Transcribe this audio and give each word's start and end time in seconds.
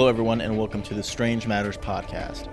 Hello, 0.00 0.08
everyone, 0.08 0.40
and 0.40 0.56
welcome 0.56 0.80
to 0.84 0.94
the 0.94 1.02
Strange 1.02 1.46
Matters 1.46 1.76
podcast. 1.76 2.48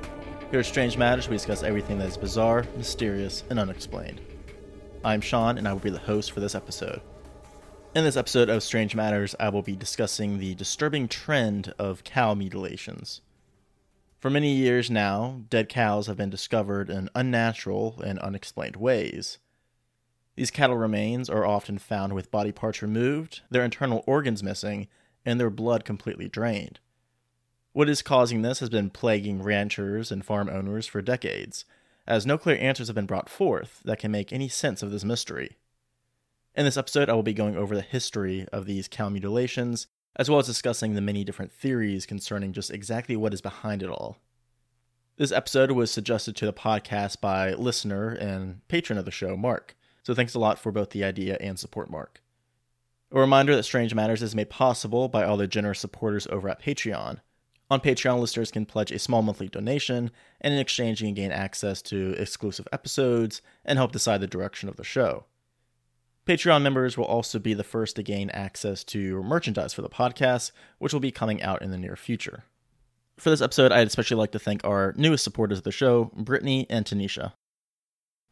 Here 0.52 0.60
at 0.60 0.66
Strange 0.66 0.98
Matters, 0.98 1.30
we 1.30 1.38
discuss 1.38 1.64
everything 1.64 1.98
that 1.98 2.10
is 2.10 2.18
bizarre, 2.18 2.66
mysterious, 2.76 3.46
and 3.50 3.58
unexplained. 3.58 4.20
I'm 5.06 5.22
Sean, 5.22 5.58
and 5.58 5.66
I 5.66 5.72
will 5.72 5.80
be 5.80 5.90
the 5.90 5.98
host 5.98 6.34
for 6.34 6.42
this 6.42 6.56
episode. 6.56 7.00
In 7.96 8.04
this 8.04 8.18
episode 8.18 8.50
of 8.50 8.64
Strange 8.64 8.96
Matters, 8.96 9.34
I 9.40 9.48
will 9.48 9.62
be 9.62 9.78
discussing 9.78 10.40
the 10.40 10.56
disturbing 10.56 11.08
trend 11.08 11.74
of 11.80 12.04
cow 12.04 12.34
mutilations. 12.34 13.22
For 14.20 14.30
many 14.30 14.54
years 14.54 14.92
now, 14.92 15.44
dead 15.48 15.70
cows 15.70 16.08
have 16.08 16.18
been 16.18 16.30
discovered 16.30 16.90
in 16.90 17.10
unnatural 17.16 18.02
and 18.06 18.20
unexplained 18.20 18.76
ways. 18.76 19.38
These 20.36 20.52
cattle 20.52 20.76
remains 20.76 21.30
are 21.30 21.46
often 21.46 21.78
found 21.78 22.12
with 22.12 22.30
body 22.30 22.52
parts 22.52 22.82
removed, 22.82 23.40
their 23.50 23.64
internal 23.64 24.04
organs 24.06 24.44
missing, 24.44 24.90
and 25.26 25.40
their 25.40 25.50
blood 25.50 25.86
completely 25.86 26.28
drained. 26.28 26.82
What 27.78 27.90
is 27.90 28.02
causing 28.02 28.42
this 28.42 28.60
has 28.60 28.72
been 28.72 28.90
plaguing 28.90 29.44
ranchers 29.44 30.12
and 30.12 30.26
farm 30.26 30.50
owners 30.50 30.88
for 30.88 31.00
decades, 31.00 31.64
as 32.08 32.26
no 32.26 32.36
clear 32.36 32.58
answers 32.58 32.88
have 32.88 32.96
been 32.96 33.06
brought 33.06 33.30
forth 33.30 33.82
that 33.86 34.00
can 34.00 34.10
make 34.10 34.34
any 34.34 34.48
sense 34.48 34.82
of 34.82 34.90
this 34.90 35.04
mystery. 35.04 35.58
In 36.56 36.66
this 36.66 36.76
episode, 36.76 37.08
I 37.08 37.14
will 37.14 37.22
be 37.22 37.36
going 37.36 37.56
over 37.56 37.76
the 37.76 37.84
history 37.84 38.48
of 38.52 38.66
these 38.66 38.88
cow 38.88 39.10
mutilations, 39.10 39.86
as 40.16 40.28
well 40.28 40.40
as 40.40 40.48
discussing 40.48 40.96
the 40.96 41.02
many 41.02 41.24
different 41.24 41.52
theories 41.52 42.08
concerning 42.08 42.52
just 42.52 42.72
exactly 42.72 43.16
what 43.16 43.32
is 43.32 43.42
behind 43.42 43.84
it 43.84 43.90
all. 43.90 44.18
This 45.18 45.32
episode 45.32 45.70
was 45.70 45.92
suggested 45.92 46.36
to 46.38 46.48
the 46.48 46.54
podcast 46.54 47.22
by 47.22 47.54
listener 47.54 48.10
and 48.10 48.68
patron 48.70 48.98
of 48.98 49.06
the 49.06 49.12
show, 49.12 49.38
Mark, 49.38 49.78
so 50.02 50.16
thanks 50.16 50.34
a 50.34 50.40
lot 50.40 50.58
for 50.58 50.72
both 50.72 50.90
the 50.90 51.04
idea 51.04 51.38
and 51.40 51.60
support, 51.60 51.92
Mark. 51.92 52.24
A 53.12 53.20
reminder 53.20 53.56
that 53.56 53.66
Strange 53.66 53.94
Matters 53.94 54.24
is 54.24 54.34
made 54.34 54.50
possible 54.50 55.08
by 55.08 55.24
all 55.24 55.38
the 55.38 55.46
generous 55.46 55.80
supporters 55.80 56.26
over 56.32 56.50
at 56.50 56.60
Patreon. 56.60 57.20
On 57.70 57.82
Patreon, 57.82 58.20
listeners 58.20 58.52
can 58.52 58.66
pledge 58.66 58.92
a 58.92 59.00
small 59.00 59.22
monthly 59.22 59.50
donation, 59.50 60.12
and 60.40 60.54
in 60.54 60.60
exchange, 60.60 61.02
you 61.02 61.08
can 61.08 61.14
gain 61.14 61.32
access 61.32 61.82
to 61.84 62.14
exclusive 62.18 62.68
episodes 62.72 63.42
and 63.66 63.78
help 63.78 63.92
decide 63.92 64.22
the 64.22 64.28
direction 64.28 64.70
of 64.70 64.78
the 64.78 64.86
show. 64.86 65.26
Patreon 66.26 66.62
members 66.62 66.98
will 66.98 67.06
also 67.06 67.40
be 67.40 67.54
the 67.54 67.64
first 67.64 67.96
to 67.96 68.04
gain 68.04 68.30
access 68.30 68.84
to 68.86 69.22
merchandise 69.24 69.74
for 69.74 69.82
the 69.82 69.90
podcast, 69.90 70.52
which 70.78 70.94
will 70.94 71.00
be 71.00 71.12
coming 71.12 71.42
out 71.42 71.62
in 71.62 71.72
the 71.72 71.78
near 71.78 71.96
future. 71.96 72.44
For 73.18 73.30
this 73.30 73.42
episode, 73.42 73.72
I'd 73.72 73.88
especially 73.88 74.18
like 74.18 74.32
to 74.34 74.40
thank 74.40 74.64
our 74.64 74.94
newest 74.98 75.24
supporters 75.24 75.58
of 75.58 75.64
the 75.64 75.72
show, 75.72 76.12
Brittany 76.16 76.68
and 76.70 76.86
Tanisha. 76.86 77.34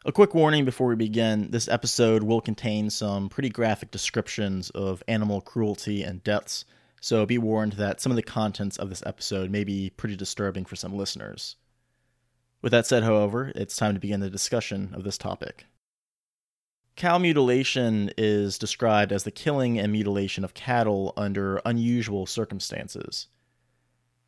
A 0.05 0.11
quick 0.11 0.35
warning 0.35 0.65
before 0.65 0.87
we 0.87 0.95
begin 0.95 1.49
this 1.51 1.67
episode 1.67 2.23
will 2.23 2.41
contain 2.41 2.89
some 2.89 3.27
pretty 3.27 3.49
graphic 3.49 3.91
descriptions 3.91 4.69
of 4.69 5.01
animal 5.07 5.41
cruelty 5.41 6.03
and 6.03 6.23
deaths, 6.23 6.63
so 7.05 7.23
be 7.23 7.37
warned 7.37 7.73
that 7.73 8.01
some 8.01 8.11
of 8.11 8.15
the 8.15 8.23
contents 8.23 8.77
of 8.77 8.89
this 8.89 9.03
episode 9.05 9.51
may 9.51 9.63
be 9.63 9.91
pretty 9.95 10.15
disturbing 10.15 10.65
for 10.65 10.75
some 10.75 10.97
listeners. 10.97 11.55
With 12.63 12.71
that 12.71 12.87
said, 12.87 13.03
however, 13.03 13.51
it's 13.53 13.77
time 13.77 13.93
to 13.93 13.99
begin 13.99 14.21
the 14.21 14.29
discussion 14.31 14.89
of 14.91 15.03
this 15.03 15.15
topic. 15.15 15.67
Cow 16.95 17.19
mutilation 17.19 18.09
is 18.17 18.57
described 18.57 19.11
as 19.11 19.23
the 19.23 19.29
killing 19.29 19.77
and 19.77 19.91
mutilation 19.91 20.43
of 20.43 20.55
cattle 20.55 21.13
under 21.15 21.61
unusual 21.63 22.25
circumstances. 22.25 23.27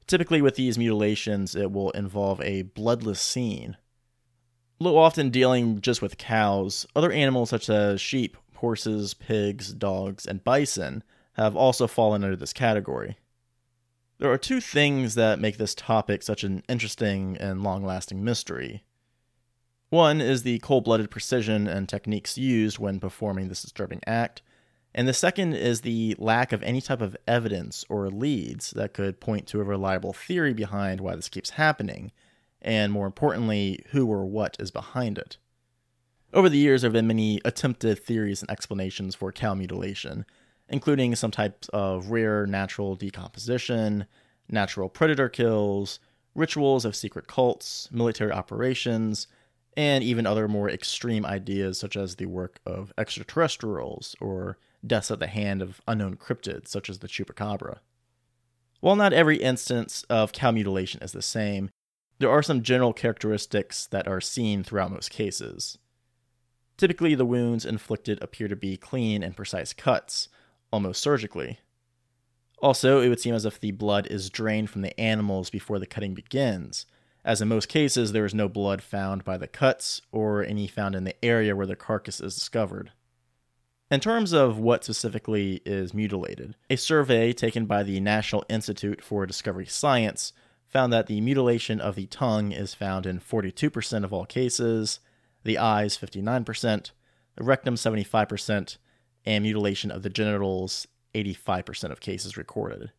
Typically, 0.05 0.43
with 0.43 0.53
these 0.53 0.77
mutilations, 0.77 1.55
it 1.55 1.71
will 1.71 1.89
involve 1.91 2.39
a 2.41 2.61
bloodless 2.61 3.19
scene. 3.19 3.75
Though 4.79 4.99
often 4.99 5.31
dealing 5.31 5.81
just 5.81 6.03
with 6.03 6.19
cows, 6.19 6.85
other 6.95 7.11
animals 7.11 7.49
such 7.49 7.71
as 7.71 7.99
sheep, 7.99 8.37
horses, 8.57 9.15
pigs, 9.15 9.73
dogs, 9.73 10.27
and 10.27 10.43
bison 10.43 11.03
have 11.37 11.55
also 11.55 11.87
fallen 11.87 12.23
under 12.23 12.35
this 12.35 12.53
category. 12.53 13.17
There 14.19 14.31
are 14.31 14.37
two 14.37 14.59
things 14.59 15.15
that 15.15 15.39
make 15.39 15.57
this 15.57 15.75
topic 15.75 16.23
such 16.23 16.43
an 16.43 16.63
interesting 16.67 17.37
and 17.39 17.63
long 17.63 17.85
lasting 17.85 18.23
mystery. 18.23 18.83
One 19.89 20.19
is 20.19 20.43
the 20.43 20.59
cold 20.59 20.83
blooded 20.83 21.11
precision 21.11 21.67
and 21.67 21.87
techniques 21.87 22.37
used 22.37 22.79
when 22.79 22.99
performing 22.99 23.47
this 23.47 23.61
disturbing 23.61 24.01
act, 24.07 24.41
and 24.93 25.07
the 25.07 25.13
second 25.13 25.53
is 25.53 25.81
the 25.81 26.15
lack 26.17 26.51
of 26.51 26.63
any 26.63 26.81
type 26.81 27.01
of 27.01 27.15
evidence 27.27 27.85
or 27.87 28.09
leads 28.09 28.71
that 28.71 28.93
could 28.93 29.19
point 29.19 29.45
to 29.47 29.61
a 29.61 29.63
reliable 29.63 30.13
theory 30.13 30.53
behind 30.53 30.99
why 30.99 31.15
this 31.15 31.29
keeps 31.29 31.51
happening, 31.51 32.11
and 32.61 32.91
more 32.91 33.05
importantly, 33.05 33.85
who 33.91 34.07
or 34.07 34.25
what 34.25 34.57
is 34.59 34.71
behind 34.71 35.19
it. 35.19 35.37
Over 36.33 36.49
the 36.49 36.57
years, 36.57 36.81
there 36.81 36.89
have 36.89 36.93
been 36.93 37.07
many 37.07 37.39
attempted 37.45 38.03
theories 38.03 38.41
and 38.41 38.49
explanations 38.49 39.13
for 39.13 39.31
cow 39.31 39.53
mutilation, 39.53 40.25
including 40.69 41.15
some 41.15 41.31
types 41.31 41.69
of 41.69 42.09
rare 42.09 42.45
natural 42.45 42.95
decomposition, 42.95 44.05
natural 44.49 44.89
predator 44.89 45.29
kills, 45.29 45.99
rituals 46.35 46.85
of 46.85 46.95
secret 46.95 47.27
cults, 47.27 47.89
military 47.91 48.31
operations, 48.31 49.27
and 49.75 50.03
even 50.03 50.25
other 50.25 50.47
more 50.47 50.69
extreme 50.69 51.25
ideas 51.25 51.77
such 51.77 51.95
as 51.95 52.15
the 52.15 52.25
work 52.25 52.59
of 52.65 52.91
extraterrestrials 52.97 54.15
or 54.19 54.57
deaths 54.85 55.11
at 55.11 55.19
the 55.19 55.27
hand 55.27 55.61
of 55.61 55.81
unknown 55.87 56.15
cryptids 56.15 56.67
such 56.67 56.89
as 56.89 56.99
the 56.99 57.07
chupacabra. 57.07 57.77
While 58.79 58.95
not 58.95 59.13
every 59.13 59.37
instance 59.37 60.03
of 60.09 60.31
cow 60.31 60.51
mutilation 60.51 61.01
is 61.01 61.11
the 61.11 61.21
same, 61.21 61.69
there 62.19 62.29
are 62.29 62.43
some 62.43 62.63
general 62.63 62.93
characteristics 62.93 63.85
that 63.87 64.07
are 64.07 64.21
seen 64.21 64.63
throughout 64.63 64.91
most 64.91 65.11
cases. 65.11 65.77
Typically, 66.77 67.15
the 67.15 67.25
wounds 67.25 67.65
inflicted 67.65 68.21
appear 68.21 68.47
to 68.47 68.55
be 68.55 68.77
clean 68.77 69.23
and 69.23 69.35
precise 69.35 69.73
cuts, 69.73 70.29
almost 70.71 71.01
surgically. 71.01 71.59
Also, 72.59 73.01
it 73.01 73.09
would 73.09 73.19
seem 73.19 73.35
as 73.35 73.45
if 73.45 73.59
the 73.59 73.71
blood 73.71 74.07
is 74.07 74.29
drained 74.29 74.69
from 74.69 74.81
the 74.81 74.99
animals 74.99 75.49
before 75.49 75.79
the 75.79 75.85
cutting 75.85 76.13
begins, 76.13 76.85
as 77.23 77.41
in 77.41 77.47
most 77.47 77.69
cases 77.69 78.11
there 78.11 78.25
is 78.25 78.33
no 78.33 78.49
blood 78.49 78.81
found 78.81 79.23
by 79.23 79.37
the 79.37 79.47
cuts 79.47 80.01
or 80.11 80.43
any 80.43 80.67
found 80.67 80.95
in 80.95 81.03
the 81.03 81.23
area 81.23 81.55
where 81.55 81.67
the 81.67 81.75
carcass 81.75 82.19
is 82.19 82.35
discovered. 82.35 82.91
In 83.89 83.99
terms 83.99 84.33
of 84.33 84.59
what 84.59 84.83
specifically 84.83 85.61
is 85.65 85.93
mutilated, 85.93 86.55
a 86.69 86.75
survey 86.75 87.31
taken 87.31 87.65
by 87.67 87.83
the 87.83 87.99
National 87.99 88.43
Institute 88.49 89.01
for 89.01 89.25
Discovery 89.25 89.65
Science 89.65 90.33
found 90.67 90.91
that 90.91 91.07
the 91.07 91.21
mutilation 91.21 91.79
of 91.79 91.95
the 91.95 92.07
tongue 92.07 92.51
is 92.51 92.73
found 92.73 93.05
in 93.05 93.19
42% 93.19 94.03
of 94.03 94.11
all 94.11 94.25
cases, 94.25 94.99
the 95.43 95.57
eyes 95.57 95.97
59%, 95.97 96.91
the 97.37 97.43
rectum 97.43 97.75
75%, 97.75 98.77
and 99.27 99.43
mutilation 99.43 99.91
of 99.91 100.03
the 100.03 100.09
genitals 100.09 100.87
85% 101.13 101.91
of 101.91 101.99
cases 101.99 102.37
recorded. 102.37 102.91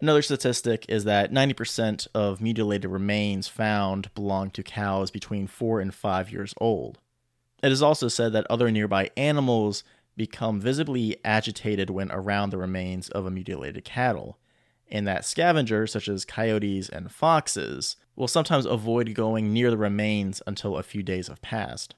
Another 0.00 0.20
statistic 0.20 0.84
is 0.88 1.04
that 1.04 1.32
90% 1.32 2.08
of 2.14 2.40
mutilated 2.40 2.90
remains 2.90 3.48
found 3.48 4.12
belong 4.14 4.50
to 4.50 4.62
cows 4.62 5.10
between 5.10 5.46
4 5.46 5.80
and 5.80 5.94
5 5.94 6.30
years 6.30 6.54
old. 6.58 6.98
It 7.62 7.72
is 7.72 7.82
also 7.82 8.08
said 8.08 8.32
that 8.34 8.46
other 8.50 8.70
nearby 8.70 9.10
animals 9.16 9.82
become 10.14 10.60
visibly 10.60 11.16
agitated 11.24 11.88
when 11.88 12.12
around 12.12 12.50
the 12.50 12.58
remains 12.58 13.08
of 13.08 13.24
a 13.24 13.30
mutilated 13.30 13.84
cattle, 13.84 14.38
and 14.90 15.06
that 15.06 15.24
scavengers 15.24 15.92
such 15.92 16.06
as 16.06 16.26
coyotes 16.26 16.90
and 16.90 17.10
foxes 17.10 17.96
will 18.14 18.28
sometimes 18.28 18.66
avoid 18.66 19.14
going 19.14 19.54
near 19.54 19.70
the 19.70 19.78
remains 19.78 20.42
until 20.46 20.76
a 20.76 20.82
few 20.82 21.02
days 21.02 21.28
have 21.28 21.40
passed. 21.40 21.94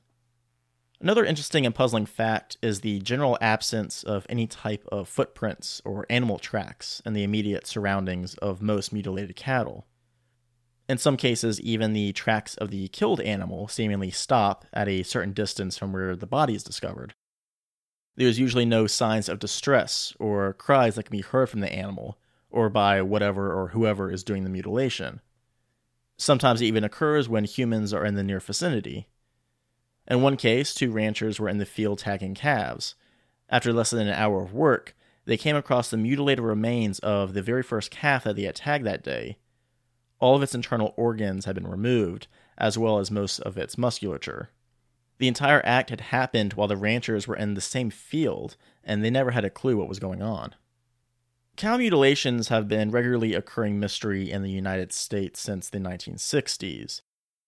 Another 1.04 1.26
interesting 1.26 1.66
and 1.66 1.74
puzzling 1.74 2.06
fact 2.06 2.56
is 2.62 2.80
the 2.80 2.98
general 2.98 3.36
absence 3.42 4.04
of 4.04 4.24
any 4.30 4.46
type 4.46 4.86
of 4.90 5.06
footprints 5.06 5.82
or 5.84 6.06
animal 6.08 6.38
tracks 6.38 7.02
in 7.04 7.12
the 7.12 7.22
immediate 7.22 7.66
surroundings 7.66 8.36
of 8.36 8.62
most 8.62 8.90
mutilated 8.90 9.36
cattle. 9.36 9.84
In 10.88 10.96
some 10.96 11.18
cases, 11.18 11.60
even 11.60 11.92
the 11.92 12.14
tracks 12.14 12.54
of 12.54 12.70
the 12.70 12.88
killed 12.88 13.20
animal 13.20 13.68
seemingly 13.68 14.10
stop 14.10 14.64
at 14.72 14.88
a 14.88 15.02
certain 15.02 15.34
distance 15.34 15.76
from 15.76 15.92
where 15.92 16.16
the 16.16 16.26
body 16.26 16.54
is 16.54 16.64
discovered. 16.64 17.12
There 18.16 18.26
is 18.26 18.38
usually 18.38 18.64
no 18.64 18.86
signs 18.86 19.28
of 19.28 19.38
distress 19.38 20.14
or 20.18 20.54
cries 20.54 20.94
that 20.94 21.02
can 21.02 21.18
be 21.18 21.20
heard 21.20 21.50
from 21.50 21.60
the 21.60 21.70
animal 21.70 22.18
or 22.48 22.70
by 22.70 23.02
whatever 23.02 23.52
or 23.52 23.68
whoever 23.68 24.10
is 24.10 24.24
doing 24.24 24.42
the 24.42 24.48
mutilation. 24.48 25.20
Sometimes 26.16 26.62
it 26.62 26.66
even 26.66 26.82
occurs 26.82 27.28
when 27.28 27.44
humans 27.44 27.92
are 27.92 28.06
in 28.06 28.14
the 28.14 28.22
near 28.22 28.40
vicinity, 28.40 29.06
in 30.06 30.22
one 30.22 30.36
case, 30.36 30.74
two 30.74 30.90
ranchers 30.90 31.40
were 31.40 31.48
in 31.48 31.58
the 31.58 31.66
field 31.66 31.98
tagging 31.98 32.34
calves. 32.34 32.94
After 33.48 33.72
less 33.72 33.90
than 33.90 34.06
an 34.06 34.14
hour 34.14 34.42
of 34.42 34.52
work, 34.52 34.94
they 35.24 35.36
came 35.36 35.56
across 35.56 35.90
the 35.90 35.96
mutilated 35.96 36.44
remains 36.44 36.98
of 36.98 37.32
the 37.32 37.42
very 37.42 37.62
first 37.62 37.90
calf 37.90 38.24
that 38.24 38.36
they 38.36 38.42
had 38.42 38.56
tagged 38.56 38.84
that 38.84 39.02
day. 39.02 39.38
All 40.20 40.36
of 40.36 40.42
its 40.42 40.54
internal 40.54 40.94
organs 40.96 41.44
had 41.44 41.54
been 41.54 41.66
removed, 41.66 42.26
as 42.58 42.78
well 42.78 42.98
as 42.98 43.10
most 43.10 43.40
of 43.40 43.56
its 43.56 43.78
musculature. 43.78 44.50
The 45.18 45.28
entire 45.28 45.62
act 45.64 45.90
had 45.90 46.00
happened 46.00 46.54
while 46.54 46.68
the 46.68 46.76
ranchers 46.76 47.26
were 47.26 47.36
in 47.36 47.54
the 47.54 47.60
same 47.60 47.90
field, 47.90 48.56
and 48.82 49.02
they 49.02 49.10
never 49.10 49.30
had 49.30 49.44
a 49.44 49.50
clue 49.50 49.76
what 49.76 49.88
was 49.88 49.98
going 49.98 50.22
on. 50.22 50.54
Cow 51.56 51.76
mutilations 51.76 52.48
have 52.48 52.66
been 52.66 52.90
regularly 52.90 53.34
occurring 53.34 53.78
mystery 53.78 54.30
in 54.30 54.42
the 54.42 54.50
United 54.50 54.92
States 54.92 55.40
since 55.40 55.70
the 55.70 55.78
1960s, 55.78 57.00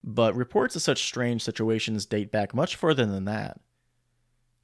but 0.03 0.35
reports 0.37 0.77
of 0.77 0.83
such 0.83 1.05
strange 1.05 1.43
situations 1.43 2.07
date 2.07 2.31
back 2.31 2.55
much 2.55 2.77
further 2.77 3.07
than 3.07 3.25
that. 3.25 3.61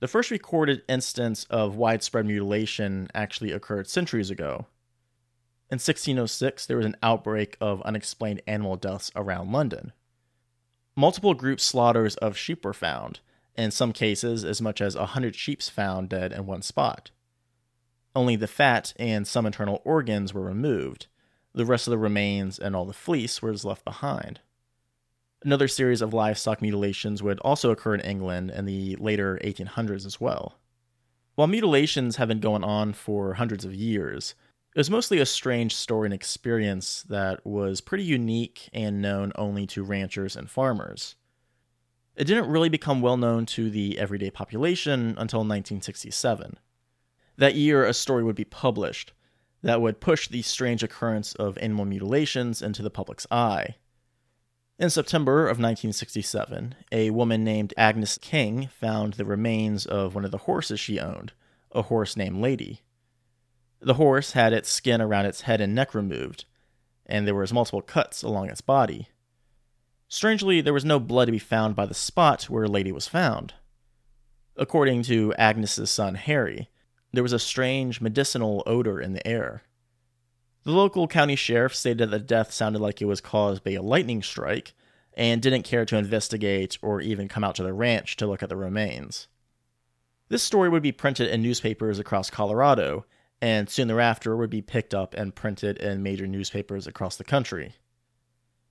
The 0.01 0.09
first 0.09 0.31
recorded 0.31 0.83
instance 0.89 1.45
of 1.51 1.77
widespread 1.77 2.27
mutilation 2.27 3.09
actually 3.15 3.53
occurred 3.53 3.89
centuries 3.89 4.31
ago. 4.31 4.67
In 5.71 5.77
1606, 5.77 6.67
there 6.67 6.77
was 6.77 6.87
an 6.87 6.97
outbreak 7.03 7.57
of 7.61 7.81
unexplained 7.83 8.43
animal 8.47 8.77
deaths 8.77 9.11
around 9.17 9.53
London. 9.53 9.93
Multiple 10.95 11.35
group 11.35 11.61
slaughters 11.61 12.17
of 12.17 12.37
sheep 12.37 12.65
were 12.65 12.75
found, 12.75 13.21
in 13.57 13.71
some 13.71 13.93
cases, 13.93 14.45
as 14.45 14.61
much 14.61 14.81
as 14.81 14.95
a 14.95 15.07
hundred 15.07 15.35
sheep 15.35 15.63
found 15.63 16.09
dead 16.09 16.33
in 16.33 16.47
one 16.47 16.63
spot. 16.63 17.11
Only 18.15 18.37
the 18.37 18.47
fat 18.47 18.93
and 18.99 19.27
some 19.27 19.47
internal 19.47 19.81
organs 19.85 20.35
were 20.35 20.43
removed. 20.43 21.07
The 21.55 21.65
rest 21.65 21.87
of 21.87 21.93
the 21.93 21.99
remains 21.99 22.59
and 22.59 22.77
all 22.77 22.85
the 22.85 22.93
fleece 22.93 23.41
was 23.41 23.65
left 23.65 23.85
behind. 23.85 24.41
Another 25.45 25.67
series 25.67 26.03
of 26.03 26.15
livestock 26.15 26.63
mutilations 26.63 27.23
would 27.23 27.41
also 27.41 27.71
occur 27.71 27.95
in 27.95 28.01
England 28.01 28.51
in 28.51 28.65
the 28.65 28.97
later 28.97 29.41
1800s 29.43 30.07
as 30.07 30.21
well. 30.21 30.59
While 31.35 31.49
mutilations 31.49 32.17
have 32.17 32.29
been 32.29 32.41
going 32.41 32.63
on 32.63 32.93
for 32.93 33.35
hundreds 33.35 33.65
of 33.65 33.75
years, 33.75 34.35
it 34.75 34.79
was 34.79 34.91
mostly 34.91 35.19
a 35.19 35.27
strange 35.27 35.75
story 35.75 36.07
and 36.07 36.15
experience 36.15 37.03
that 37.09 37.45
was 37.45 37.81
pretty 37.81 38.05
unique 38.05 38.69
and 38.73 39.03
known 39.03 39.33
only 39.35 39.67
to 39.69 39.83
ranchers 39.83 40.37
and 40.37 40.49
farmers. 40.49 41.17
It 42.15 42.25
didn't 42.25 42.51
really 42.51 42.69
become 42.69 43.01
well 43.01 43.17
known 43.17 43.45
to 43.47 43.69
the 43.69 43.99
everyday 43.99 44.31
population 44.31 45.01
until 45.19 45.41
1967. 45.41 46.59
That 47.37 47.55
year, 47.55 47.85
a 47.85 47.95
story 47.95 48.23
would 48.23 48.37
be 48.37 48.45
published 48.45 49.13
that 49.63 49.81
would 49.81 50.01
push 50.01 50.29
the 50.29 50.43
strange 50.43 50.83
occurrence 50.83 51.35
of 51.35 51.59
animal 51.59 51.85
mutilations 51.85 52.63
into 52.63 52.83
the 52.83 52.91
public's 52.91 53.27
eye. 53.31 53.77
In 54.79 54.91
September 54.91 55.43
of 55.43 55.59
1967, 55.59 56.75
a 56.91 57.11
woman 57.11 57.45
named 57.45 57.75
Agnes 57.77 58.19
King 58.19 58.69
found 58.69 59.15
the 59.15 59.25
remains 59.25 59.85
of 59.85 60.15
one 60.15 60.25
of 60.25 60.31
the 60.31 60.39
horses 60.39 60.81
she 60.81 60.99
owned, 60.99 61.33
a 61.73 61.83
horse 61.83 62.17
named 62.17 62.41
Lady. 62.41 62.81
The 63.81 63.95
horse 63.95 64.33
had 64.33 64.53
its 64.53 64.71
skin 64.71 65.03
around 65.03 65.27
its 65.27 65.43
head 65.43 65.61
and 65.61 65.75
neck 65.75 65.95
removed, 65.95 66.47
and 67.05 67.27
there 67.27 67.35
was 67.35 67.53
multiple 67.53 67.83
cuts 67.83 68.23
along 68.23 68.49
its 68.49 68.61
body. 68.61 69.09
Strangely, 70.09 70.61
there 70.61 70.73
was 70.73 70.85
no 70.85 70.99
blood 70.99 71.27
to 71.27 71.33
be 71.33 71.39
found 71.39 71.77
by 71.77 71.87
the 71.87 71.95
spot 71.95 72.45
where 72.45 72.67
Lady 72.67 72.93
was 72.93 73.07
found. 73.07 73.55
According 74.57 75.03
to 75.05 75.35
Agnes's 75.35 75.91
son 75.91 76.15
Harry, 76.15 76.71
there 77.13 77.23
was 77.23 77.33
a 77.33 77.39
strange 77.39 78.01
medicinal 78.01 78.63
odor 78.67 79.01
in 79.01 79.13
the 79.13 79.27
air. 79.27 79.63
The 80.65 80.73
local 80.73 81.09
county 81.09 81.37
sheriff 81.37 81.75
stated 81.75 81.99
that 81.99 82.11
the 82.11 82.19
death 82.21 82.53
sounded 82.53 82.81
like 82.81 83.03
it 83.03 83.07
was 83.07 83.21
caused 83.21 83.65
by 83.65 83.73
a 83.73 83.83
lightning 83.83 84.23
strike 84.23 84.75
and 85.15 85.43
didn't 85.43 85.65
care 85.65 85.85
to 85.85 85.97
investigate 85.97 86.79
or 86.83 87.01
even 87.01 87.29
come 87.29 87.45
out 87.45 87.57
to 87.57 87.63
the 87.63 87.73
ranch 87.73 88.17
to 88.17 88.27
look 88.27 88.43
at 88.43 88.49
the 88.49 88.57
remains. 88.57 89.27
This 90.29 90.43
story 90.43 90.69
would 90.69 90.83
be 90.83 90.93
printed 90.93 91.29
in 91.29 91.43
newspapers 91.43 91.99
across 91.99 92.31
Colorado 92.31 93.05
and 93.43 93.69
soon 93.69 93.89
thereafter 93.89 94.37
would 94.37 94.51
be 94.51 94.63
picked 94.63 94.95
up 94.95 95.15
and 95.15 95.35
printed 95.35 95.77
in 95.79 96.03
major 96.03 96.29
newspapers 96.29 96.87
across 96.87 97.17
the 97.17 97.25
country. 97.25 97.75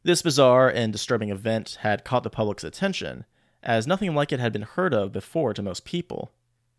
This 0.03 0.21
bizarre 0.21 0.69
and 0.69 0.93
disturbing 0.93 1.29
event 1.29 1.79
had 1.81 2.05
caught 2.05 2.23
the 2.23 2.29
public's 2.29 2.63
attention, 2.63 3.25
as 3.61 3.85
nothing 3.85 4.15
like 4.15 4.31
it 4.31 4.39
had 4.39 4.53
been 4.53 4.61
heard 4.61 4.93
of 4.93 5.11
before 5.11 5.53
to 5.53 5.61
most 5.61 5.83
people. 5.83 6.31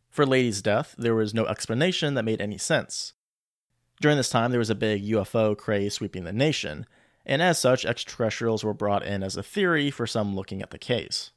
For 0.09 0.25
Lady's 0.25 0.63
death, 0.63 0.95
there 0.97 1.15
was 1.15 1.35
no 1.35 1.45
explanation 1.47 2.15
that 2.15 2.25
made 2.25 2.41
any 2.41 2.57
sense. 2.57 3.13
During 4.03 4.17
this 4.17 4.31
time, 4.31 4.51
there 4.51 4.59
was 4.59 4.69
a 4.69 4.75
big 4.75 5.05
UFO 5.05 5.57
craze 5.57 5.95
sweeping 5.95 6.25
the 6.25 6.33
nation, 6.33 6.87
and 7.25 7.41
as 7.41 7.61
such, 7.61 7.87
extraterrestrials 7.87 8.65
were 8.65 8.75
brought 8.75 9.07
in 9.07 9.23
as 9.23 9.37
a 9.37 9.45
theory 9.45 9.93
for 9.93 10.09
some 10.09 10.35
looking 10.35 10.61
at 10.61 10.71
the 10.71 10.79
case. 10.79 11.31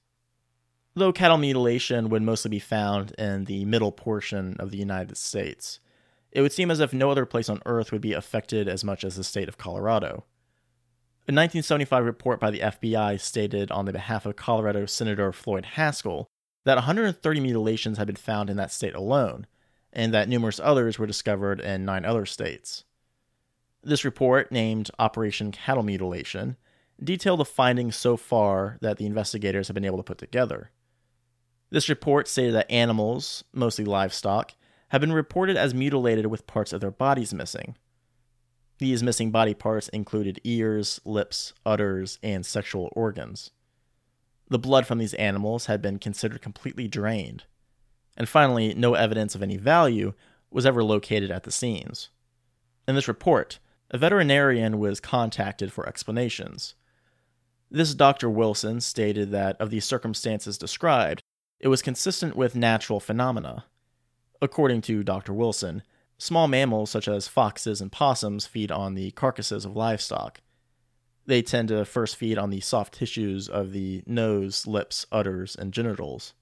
Though 0.95 1.13
cattle 1.13 1.37
mutilation 1.37 2.09
would 2.09 2.23
mostly 2.23 2.49
be 2.49 2.57
found 2.57 3.11
in 3.19 3.45
the 3.45 3.65
middle 3.65 3.91
portion 3.91 4.55
of 4.57 4.71
the 4.71 4.79
United 4.79 5.15
States, 5.15 5.79
it 6.31 6.41
would 6.41 6.51
seem 6.51 6.71
as 6.71 6.79
if 6.79 6.91
no 6.91 7.11
other 7.11 7.27
place 7.27 7.49
on 7.49 7.61
Earth 7.67 7.91
would 7.91 8.01
be 8.01 8.13
affected 8.13 8.67
as 8.67 8.83
much 8.83 9.03
as 9.03 9.15
the 9.15 9.23
state 9.23 9.47
of 9.47 9.59
Colorado. 9.59 10.25
A 11.27 11.33
1975 11.33 12.03
report 12.03 12.39
by 12.39 12.49
the 12.49 12.61
FBI 12.61 13.21
stated 13.21 13.69
on 13.69 13.85
the 13.85 13.93
behalf 13.93 14.25
of 14.25 14.37
Colorado 14.37 14.87
Senator 14.87 15.31
Floyd 15.31 15.65
Haskell 15.65 16.25
that 16.63 16.77
130 16.77 17.39
mutilations 17.41 17.99
had 17.99 18.07
been 18.07 18.15
found 18.15 18.49
in 18.49 18.57
that 18.57 18.71
state 18.71 18.95
alone, 18.95 19.45
and 19.95 20.13
that 20.13 20.29
numerous 20.29 20.59
others 20.61 20.99
were 20.99 21.07
discovered 21.07 21.59
in 21.59 21.85
nine 21.85 22.05
other 22.05 22.25
states. 22.25 22.83
This 23.81 24.03
report, 24.03 24.51
named 24.51 24.91
Operation 24.99 25.51
Cattle 25.51 25.83
Mutilation, 25.83 26.57
detailed 27.03 27.39
the 27.39 27.45
findings 27.45 27.95
so 27.95 28.17
far 28.17 28.77
that 28.81 28.97
the 28.97 29.05
investigators 29.05 29.67
have 29.67 29.75
been 29.75 29.85
able 29.85 29.97
to 29.97 30.03
put 30.03 30.17
together. 30.17 30.71
This 31.69 31.89
report 31.89 32.27
stated 32.27 32.53
that 32.53 32.71
animals, 32.71 33.43
mostly 33.53 33.85
livestock, 33.85 34.53
have 34.89 35.01
been 35.01 35.13
reported 35.13 35.57
as 35.57 35.73
mutilated 35.73 36.27
with 36.27 36.47
parts 36.47 36.73
of 36.73 36.81
their 36.81 36.91
bodies 36.91 37.33
missing. 37.33 37.75
These 38.77 39.03
missing 39.03 39.31
body 39.31 39.53
parts 39.53 39.87
included 39.89 40.41
ears, 40.43 40.99
lips, 41.05 41.53
udders, 41.65 42.19
and 42.21 42.45
sexual 42.45 42.89
organs. 42.93 43.51
The 44.49 44.59
blood 44.59 44.85
from 44.85 44.99
these 44.99 45.13
animals 45.15 45.65
had 45.65 45.81
been 45.81 45.97
considered 45.97 46.41
completely 46.41 46.87
drained. 46.87 47.45
And 48.17 48.29
finally, 48.29 48.73
no 48.73 48.93
evidence 48.93 49.35
of 49.35 49.43
any 49.43 49.57
value 49.57 50.13
was 50.49 50.65
ever 50.65 50.83
located 50.83 51.31
at 51.31 51.43
the 51.43 51.51
scenes. 51.51 52.09
In 52.87 52.95
this 52.95 53.07
report, 53.07 53.59
a 53.91 53.97
veterinarian 53.97 54.79
was 54.79 54.99
contacted 54.99 55.71
for 55.71 55.87
explanations. 55.87 56.75
This 57.69 57.93
Dr. 57.93 58.29
Wilson 58.29 58.79
stated 58.79 59.31
that 59.31 59.59
of 59.59 59.69
the 59.69 59.79
circumstances 59.79 60.57
described, 60.57 61.21
it 61.59 61.67
was 61.67 61.81
consistent 61.81 62.35
with 62.35 62.55
natural 62.55 62.99
phenomena, 62.99 63.65
According 64.41 64.81
to 64.81 65.03
Dr. 65.03 65.33
Wilson, 65.33 65.81
small 66.17 66.47
mammals 66.47 66.91
such 66.91 67.07
as 67.07 67.27
foxes 67.27 67.81
and 67.81 67.91
possums 67.91 68.45
feed 68.45 68.71
on 68.71 68.93
the 68.93 69.11
carcasses 69.11 69.65
of 69.65 69.75
livestock. 69.75 70.41
They 71.25 71.41
tend 71.41 71.69
to 71.69 71.85
first 71.85 72.15
feed 72.15 72.37
on 72.37 72.49
the 72.49 72.59
soft 72.59 72.93
tissues 72.93 73.49
of 73.49 73.71
the 73.71 74.03
nose, 74.05 74.67
lips, 74.67 75.05
udders, 75.11 75.55
and 75.55 75.73
genitals. 75.73 76.33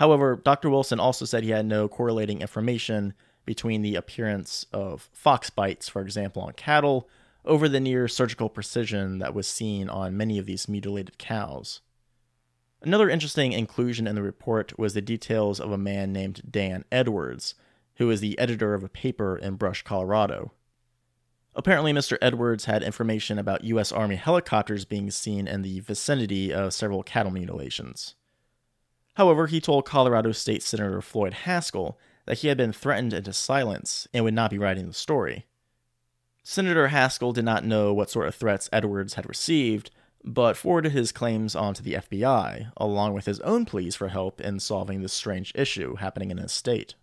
However, 0.00 0.40
Dr. 0.42 0.70
Wilson 0.70 0.98
also 0.98 1.26
said 1.26 1.44
he 1.44 1.50
had 1.50 1.66
no 1.66 1.86
correlating 1.86 2.40
information 2.40 3.12
between 3.44 3.82
the 3.82 3.96
appearance 3.96 4.64
of 4.72 5.10
fox 5.12 5.50
bites, 5.50 5.90
for 5.90 6.00
example, 6.00 6.40
on 6.40 6.54
cattle, 6.54 7.06
over 7.44 7.68
the 7.68 7.80
near 7.80 8.08
surgical 8.08 8.48
precision 8.48 9.18
that 9.18 9.34
was 9.34 9.46
seen 9.46 9.90
on 9.90 10.16
many 10.16 10.38
of 10.38 10.46
these 10.46 10.70
mutilated 10.70 11.18
cows. 11.18 11.82
Another 12.80 13.10
interesting 13.10 13.52
inclusion 13.52 14.06
in 14.06 14.14
the 14.14 14.22
report 14.22 14.78
was 14.78 14.94
the 14.94 15.02
details 15.02 15.60
of 15.60 15.70
a 15.70 15.76
man 15.76 16.14
named 16.14 16.50
Dan 16.50 16.86
Edwards, 16.90 17.54
who 17.96 18.06
was 18.06 18.22
the 18.22 18.38
editor 18.38 18.72
of 18.72 18.82
a 18.82 18.88
paper 18.88 19.36
in 19.36 19.56
Brush, 19.56 19.82
Colorado. 19.82 20.52
Apparently, 21.54 21.92
Mr. 21.92 22.16
Edwards 22.22 22.64
had 22.64 22.82
information 22.82 23.38
about 23.38 23.64
U.S. 23.64 23.92
Army 23.92 24.16
helicopters 24.16 24.86
being 24.86 25.10
seen 25.10 25.46
in 25.46 25.60
the 25.60 25.80
vicinity 25.80 26.54
of 26.54 26.72
several 26.72 27.02
cattle 27.02 27.32
mutilations. 27.32 28.14
However, 29.14 29.46
he 29.46 29.60
told 29.60 29.84
Colorado 29.84 30.32
State 30.32 30.62
Senator 30.62 31.00
Floyd 31.00 31.32
Haskell 31.32 31.98
that 32.26 32.38
he 32.38 32.48
had 32.48 32.56
been 32.56 32.72
threatened 32.72 33.12
into 33.12 33.32
silence 33.32 34.06
and 34.14 34.24
would 34.24 34.34
not 34.34 34.50
be 34.50 34.58
writing 34.58 34.86
the 34.86 34.94
story. 34.94 35.46
Senator 36.42 36.88
Haskell 36.88 37.32
did 37.32 37.44
not 37.44 37.64
know 37.64 37.92
what 37.92 38.10
sort 38.10 38.28
of 38.28 38.34
threats 38.34 38.68
Edwards 38.72 39.14
had 39.14 39.28
received, 39.28 39.90
but 40.24 40.56
forwarded 40.56 40.92
his 40.92 41.12
claims 41.12 41.54
onto 41.54 41.82
the 41.82 41.94
FBI, 41.94 42.72
along 42.76 43.14
with 43.14 43.26
his 43.26 43.40
own 43.40 43.64
pleas 43.64 43.96
for 43.96 44.08
help 44.08 44.40
in 44.40 44.60
solving 44.60 45.02
this 45.02 45.12
strange 45.12 45.52
issue 45.54 45.96
happening 45.96 46.30
in 46.30 46.38
his 46.38 46.52
state. 46.52 46.94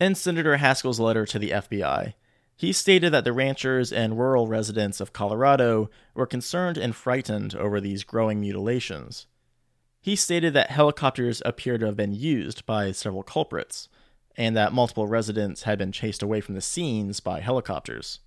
In 0.00 0.14
Senator 0.14 0.56
Haskell's 0.56 1.00
letter 1.00 1.26
to 1.26 1.38
the 1.38 1.50
FBI, 1.50 2.14
he 2.56 2.72
stated 2.72 3.12
that 3.12 3.24
the 3.24 3.32
ranchers 3.32 3.92
and 3.92 4.18
rural 4.18 4.46
residents 4.46 5.00
of 5.00 5.12
Colorado 5.12 5.90
were 6.14 6.26
concerned 6.26 6.76
and 6.76 6.94
frightened 6.94 7.54
over 7.54 7.80
these 7.80 8.04
growing 8.04 8.40
mutilations. 8.40 9.26
He 10.00 10.16
stated 10.16 10.54
that 10.54 10.70
helicopters 10.70 11.42
appear 11.44 11.76
to 11.76 11.86
have 11.86 11.96
been 11.96 12.14
used 12.14 12.64
by 12.64 12.92
several 12.92 13.22
culprits, 13.22 13.88
and 14.36 14.56
that 14.56 14.72
multiple 14.72 15.06
residents 15.06 15.64
had 15.64 15.78
been 15.78 15.92
chased 15.92 16.22
away 16.22 16.40
from 16.40 16.54
the 16.54 16.60
scenes 16.60 17.20
by 17.20 17.40
helicopters. 17.40 18.20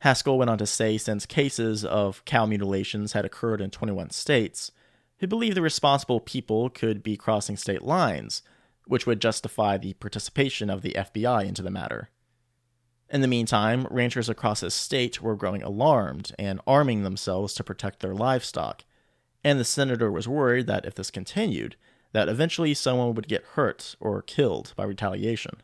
Haskell 0.00 0.38
went 0.38 0.48
on 0.48 0.56
to 0.58 0.66
say 0.66 0.96
since 0.96 1.26
cases 1.26 1.84
of 1.84 2.24
cow 2.24 2.46
mutilations 2.46 3.12
had 3.12 3.26
occurred 3.26 3.60
in 3.60 3.70
21 3.70 4.10
states, 4.10 4.72
he 5.18 5.26
believed 5.26 5.54
the 5.54 5.62
responsible 5.62 6.20
people 6.20 6.70
could 6.70 7.02
be 7.02 7.18
crossing 7.18 7.58
state 7.58 7.82
lines, 7.82 8.42
which 8.86 9.06
would 9.06 9.20
justify 9.20 9.76
the 9.76 9.92
participation 9.94 10.70
of 10.70 10.80
the 10.80 10.94
FBI 10.96 11.46
into 11.46 11.60
the 11.60 11.70
matter. 11.70 12.08
In 13.10 13.20
the 13.20 13.28
meantime, 13.28 13.86
ranchers 13.90 14.30
across 14.30 14.60
his 14.60 14.72
state 14.72 15.20
were 15.20 15.36
growing 15.36 15.62
alarmed 15.62 16.32
and 16.38 16.60
arming 16.66 17.02
themselves 17.02 17.52
to 17.54 17.64
protect 17.64 18.00
their 18.00 18.14
livestock, 18.14 18.84
and 19.42 19.58
the 19.58 19.64
senator 19.64 20.10
was 20.10 20.28
worried 20.28 20.66
that 20.66 20.84
if 20.84 20.94
this 20.94 21.10
continued, 21.10 21.76
that 22.12 22.28
eventually 22.28 22.74
someone 22.74 23.14
would 23.14 23.28
get 23.28 23.44
hurt 23.54 23.96
or 24.00 24.22
killed 24.22 24.72
by 24.76 24.84
retaliation. 24.84 25.62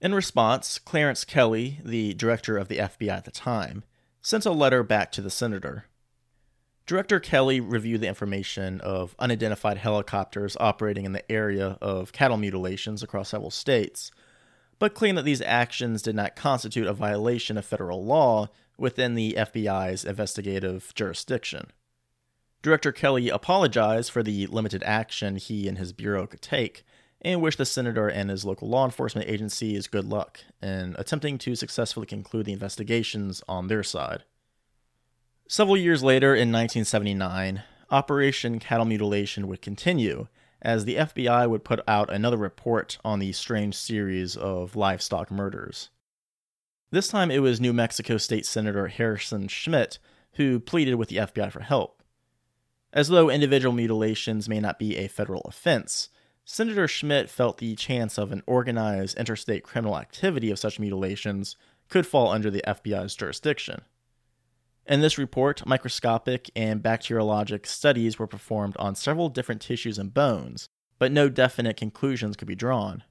In 0.00 0.14
response, 0.14 0.78
Clarence 0.78 1.24
Kelley, 1.24 1.80
the 1.84 2.14
director 2.14 2.58
of 2.58 2.68
the 2.68 2.78
FBI 2.78 3.10
at 3.10 3.24
the 3.24 3.30
time, 3.30 3.82
sent 4.20 4.46
a 4.46 4.52
letter 4.52 4.82
back 4.82 5.10
to 5.12 5.22
the 5.22 5.30
senator. 5.30 5.86
Director 6.86 7.18
Kelly 7.18 7.60
reviewed 7.60 8.00
the 8.00 8.08
information 8.08 8.80
of 8.80 9.16
unidentified 9.18 9.78
helicopters 9.78 10.56
operating 10.60 11.04
in 11.04 11.12
the 11.12 11.30
area 11.32 11.78
of 11.80 12.12
cattle 12.12 12.36
mutilations 12.36 13.02
across 13.02 13.30
several 13.30 13.50
states, 13.50 14.12
but 14.78 14.94
claimed 14.94 15.18
that 15.18 15.24
these 15.24 15.42
actions 15.42 16.02
did 16.02 16.14
not 16.14 16.36
constitute 16.36 16.86
a 16.86 16.92
violation 16.92 17.56
of 17.56 17.64
federal 17.64 18.04
law 18.04 18.48
within 18.78 19.14
the 19.14 19.34
FBI's 19.36 20.04
investigative 20.04 20.92
jurisdiction. 20.94 21.72
Director 22.66 22.90
Kelley 22.90 23.28
apologized 23.28 24.10
for 24.10 24.24
the 24.24 24.48
limited 24.48 24.82
action 24.82 25.36
he 25.36 25.68
and 25.68 25.78
his 25.78 25.92
bureau 25.92 26.26
could 26.26 26.42
take 26.42 26.84
and 27.20 27.40
wished 27.40 27.58
the 27.58 27.64
senator 27.64 28.08
and 28.08 28.28
his 28.28 28.44
local 28.44 28.68
law 28.68 28.84
enforcement 28.84 29.30
agencies 29.30 29.86
good 29.86 30.04
luck 30.04 30.40
in 30.60 30.96
attempting 30.98 31.38
to 31.38 31.54
successfully 31.54 32.06
conclude 32.06 32.44
the 32.44 32.52
investigations 32.52 33.40
on 33.46 33.68
their 33.68 33.84
side. 33.84 34.24
Several 35.46 35.76
years 35.76 36.02
later, 36.02 36.34
in 36.34 36.50
1979, 36.50 37.62
Operation 37.92 38.58
Cattle 38.58 38.84
Mutilation 38.84 39.46
would 39.46 39.62
continue 39.62 40.26
as 40.60 40.84
the 40.84 40.96
FBI 40.96 41.48
would 41.48 41.62
put 41.62 41.78
out 41.86 42.12
another 42.12 42.36
report 42.36 42.98
on 43.04 43.20
the 43.20 43.30
strange 43.30 43.76
series 43.76 44.36
of 44.36 44.74
livestock 44.74 45.30
murders. 45.30 45.90
This 46.90 47.06
time 47.06 47.30
it 47.30 47.42
was 47.42 47.60
New 47.60 47.72
Mexico 47.72 48.16
State 48.16 48.44
Senator 48.44 48.88
Harrison 48.88 49.46
Schmitt 49.46 50.00
who 50.32 50.58
pleaded 50.58 50.96
with 50.96 51.10
the 51.10 51.18
FBI 51.18 51.52
for 51.52 51.60
help. 51.60 52.02
As 52.96 53.08
though 53.08 53.28
individual 53.28 53.74
mutilations 53.74 54.48
may 54.48 54.58
not 54.58 54.78
be 54.78 54.96
a 54.96 55.06
federal 55.06 55.42
offense, 55.42 56.08
Senator 56.46 56.88
Schmitt 56.88 57.28
felt 57.28 57.58
the 57.58 57.76
chance 57.76 58.16
of 58.16 58.32
an 58.32 58.42
organized 58.46 59.18
interstate 59.18 59.64
criminal 59.64 59.98
activity 59.98 60.50
of 60.50 60.58
such 60.58 60.80
mutilations 60.80 61.56
could 61.90 62.06
fall 62.06 62.30
under 62.30 62.50
the 62.50 62.64
FBI's 62.66 63.14
jurisdiction. 63.14 63.82
In 64.86 65.02
this 65.02 65.18
report, 65.18 65.66
microscopic 65.66 66.50
and 66.56 66.82
bacteriologic 66.82 67.66
studies 67.66 68.18
were 68.18 68.26
performed 68.26 68.78
on 68.78 68.94
several 68.94 69.28
different 69.28 69.60
tissues 69.60 69.98
and 69.98 70.14
bones, 70.14 70.70
but 70.98 71.12
no 71.12 71.28
definite 71.28 71.76
conclusions 71.76 72.34
could 72.34 72.48
be 72.48 72.54
drawn. 72.54 73.04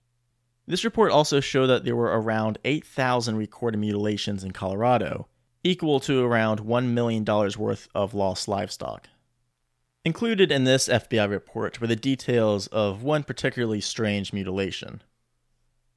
This 0.65 0.83
report 0.83 1.11
also 1.11 1.39
showed 1.39 1.67
that 1.67 1.85
there 1.85 1.95
were 1.95 2.19
around 2.19 2.57
8,000 2.65 3.35
recorded 3.35 3.77
mutilations 3.77 4.43
in 4.43 4.49
Colorado, 4.49 5.27
equal 5.63 5.99
to 5.99 6.25
around 6.25 6.61
$1 6.61 6.85
million 6.87 7.23
worth 7.23 7.87
of 7.93 8.15
lost 8.15 8.47
livestock. 8.47 9.09
Included 10.05 10.51
in 10.51 10.65
this 10.65 10.87
FBI 10.87 11.27
report 11.27 11.81
were 11.81 11.87
the 11.87 11.95
details 11.95 12.67
of 12.67 13.01
one 13.01 13.23
particularly 13.23 13.81
strange 13.81 14.31
mutilation. 14.31 15.01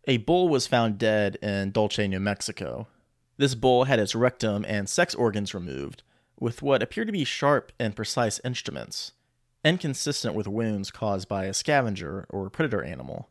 A 0.07 0.17
bull 0.17 0.49
was 0.49 0.67
found 0.67 0.97
dead 0.97 1.37
in 1.43 1.73
Dulce, 1.73 1.99
New 1.99 2.19
Mexico. 2.19 2.89
This 3.37 3.55
bull 3.55 3.85
had 3.85 3.99
its 3.99 4.15
rectum 4.15 4.65
and 4.67 4.89
sex 4.89 5.15
organs 5.15 5.53
removed 5.53 6.03
with 6.41 6.63
what 6.63 6.83
appeared 6.83 7.09
to 7.09 7.13
be 7.13 7.25
sharp 7.25 7.71
and 7.79 7.95
precise 7.95 8.41
instruments, 8.43 9.13
inconsistent 9.63 10.35
with 10.35 10.49
wounds 10.49 10.91
caused 10.91 11.29
by 11.29 11.45
a 11.45 11.53
scavenger 11.53 12.25
or 12.31 12.49
predator 12.49 12.83
animal. 12.83 13.29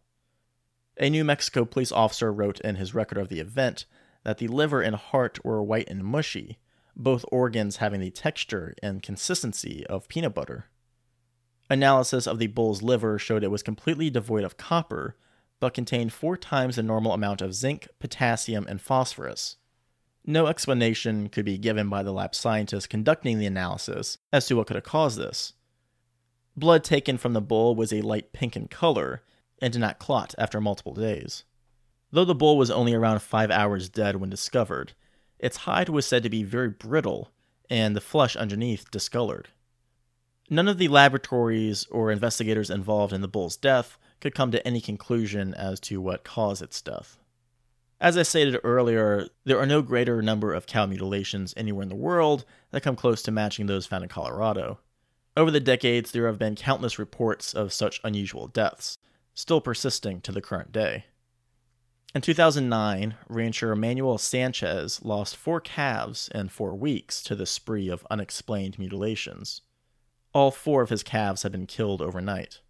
A 0.98 1.10
New 1.10 1.24
Mexico 1.24 1.65
police 1.65 1.91
officer 1.91 2.31
wrote 2.31 2.62
in 2.62 2.75
his 2.75 2.93
record 2.93 3.17
of 3.17 3.29
the 3.29 3.39
event 3.39 3.86
that 4.24 4.38
the 4.38 4.48
liver 4.48 4.81
and 4.81 4.96
heart 4.96 5.43
were 5.43 5.63
white 5.63 5.89
and 5.89 6.03
mushy, 6.03 6.60
both 6.98 7.24
organs 7.32 7.77
having 7.77 8.01
the 8.01 8.10
texture 8.10 8.74
and 8.82 9.04
consistency 9.04 9.86
of 9.88 10.08
peanut 10.08 10.34
butter. 10.34 10.66
Analysis 11.70 12.27
of 12.27 12.39
the 12.39 12.48
bull's 12.48 12.82
liver 12.82 13.20
showed 13.20 13.44
it 13.44 13.51
was 13.51 13.63
completely 13.63 14.10
devoid 14.10 14.44
of 14.44 14.58
copper, 14.58 15.16
but 15.60 15.74
contained 15.74 16.13
four 16.13 16.38
times 16.38 16.75
the 16.75 16.84
normal 16.84 17.13
amount 17.13 17.42
of 17.42 17.54
zinc, 17.54 17.88
potassium, 18.00 18.66
and 18.68 18.82
phosphorus. 18.82 19.58
No 20.25 20.48
explanation 20.48 21.30
could 21.30 21.46
be 21.46 21.58
given 21.58 21.89
by 21.89 22.04
the 22.04 22.12
lab 22.12 22.36
scientists 22.36 22.88
conducting 22.88 23.38
the 23.38 23.46
analysis 23.46 24.18
as 24.34 24.48
to 24.48 24.56
what 24.56 24.68
could 24.68 24.75
have 24.75 24.84
caused 24.84 25.18
this. 25.18 25.54
Blood 26.56 26.84
taken 26.84 27.18
from 27.18 27.34
the 27.34 27.42
bull 27.42 27.75
was 27.75 27.94
a 27.94 28.01
light 28.01 28.34
pink 28.34 28.56
in 28.56 28.68
color 28.68 29.22
and 29.62 29.72
did 29.72 29.80
not 29.80 30.00
clot 30.00 30.34
after 30.38 30.60
multiple 30.60 30.94
days. 30.94 31.44
Though 32.12 32.25
the 32.25 32.36
bull 32.36 32.58
was 32.58 32.72
only 32.72 32.94
around 32.94 33.22
five 33.22 33.51
hours 33.51 33.89
dead 33.89 34.16
when 34.16 34.30
discovered, 34.30 34.94
its 35.39 35.58
hide 35.58 35.89
was 35.89 36.06
said 36.06 36.24
to 36.24 36.29
be 36.29 36.44
very 36.44 36.70
brittle, 36.70 37.32
and 37.70 37.96
the 37.96 38.01
flesh 38.01 38.36
underneath 38.36 38.89
discolored. 38.91 39.50
None 40.50 40.67
of 40.67 40.77
the 40.77 40.88
laboratories 40.88 41.86
or 41.91 42.12
investigators 42.12 42.70
involved 42.70 43.12
in 43.12 43.22
the 43.22 43.27
bull's 43.27 43.58
death 43.58 43.98
could 44.22 44.34
come 44.34 44.51
to 44.51 44.65
any 44.65 44.79
conclusion 44.79 45.53
as 45.53 45.79
to 45.82 46.00
what 46.00 46.24
caused 46.24 46.62
its 46.62 46.82
death. 46.82 47.20
As 48.00 48.17
I 48.17 48.24
stated 48.24 48.60
earlier, 48.63 49.27
there 49.44 49.60
are 49.60 49.65
no 49.65 49.82
greater 49.82 50.22
number 50.22 50.53
of 50.53 50.67
cow 50.67 50.86
mutilations 50.86 51.53
anywhere 51.58 51.84
in 51.84 51.89
the 51.89 51.96
world 51.96 52.46
that 52.72 52.84
come 52.84 52.96
close 52.96 53.22
to 53.24 53.32
matching 53.32 53.65
those 53.65 53.88
found 53.88 54.03
in 54.03 54.10
Colorado. 54.10 54.79
Over 55.36 55.51
the 55.51 55.60
decades, 55.60 56.12
there 56.12 56.27
have 56.27 56.39
been 56.39 56.56
countless 56.56 56.98
reports 56.98 57.53
of 57.53 57.74
such 57.74 58.00
unusual 58.03 58.48
deaths, 58.48 58.98
still 59.34 59.62
persisting 59.62 60.22
to 60.22 60.32
the 60.32 60.41
current 60.41 60.72
day. 60.72 61.06
In 62.16 62.22
2009, 62.22 63.16
rancher 63.28 63.76
Manuel 63.76 64.18
Sanchez 64.18 65.04
lost 65.04 65.36
four 65.36 65.60
calves 65.60 66.30
in 66.34 66.50
four 66.50 66.74
weeks 66.74 67.22
to 67.24 67.36
the 67.36 67.46
spree 67.46 67.90
of 67.90 68.08
unexplained 68.10 68.80
mutilations. 68.80 69.62
All 70.34 70.50
four 70.50 70.82
of 70.82 70.90
his 70.90 71.04
calves 71.04 71.44
had 71.44 71.52
been 71.52 71.68
killed 71.68 72.02
overnight. 72.02 72.62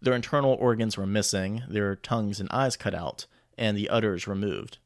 Their 0.00 0.14
internal 0.14 0.54
organs 0.54 0.96
were 0.96 1.06
missing, 1.06 1.62
their 1.68 1.96
tongues 1.96 2.40
and 2.40 2.50
eyes 2.50 2.76
cut 2.76 2.94
out, 2.94 3.26
and 3.58 3.76
the 3.76 3.88
udders 3.88 4.26
removed. 4.26 4.78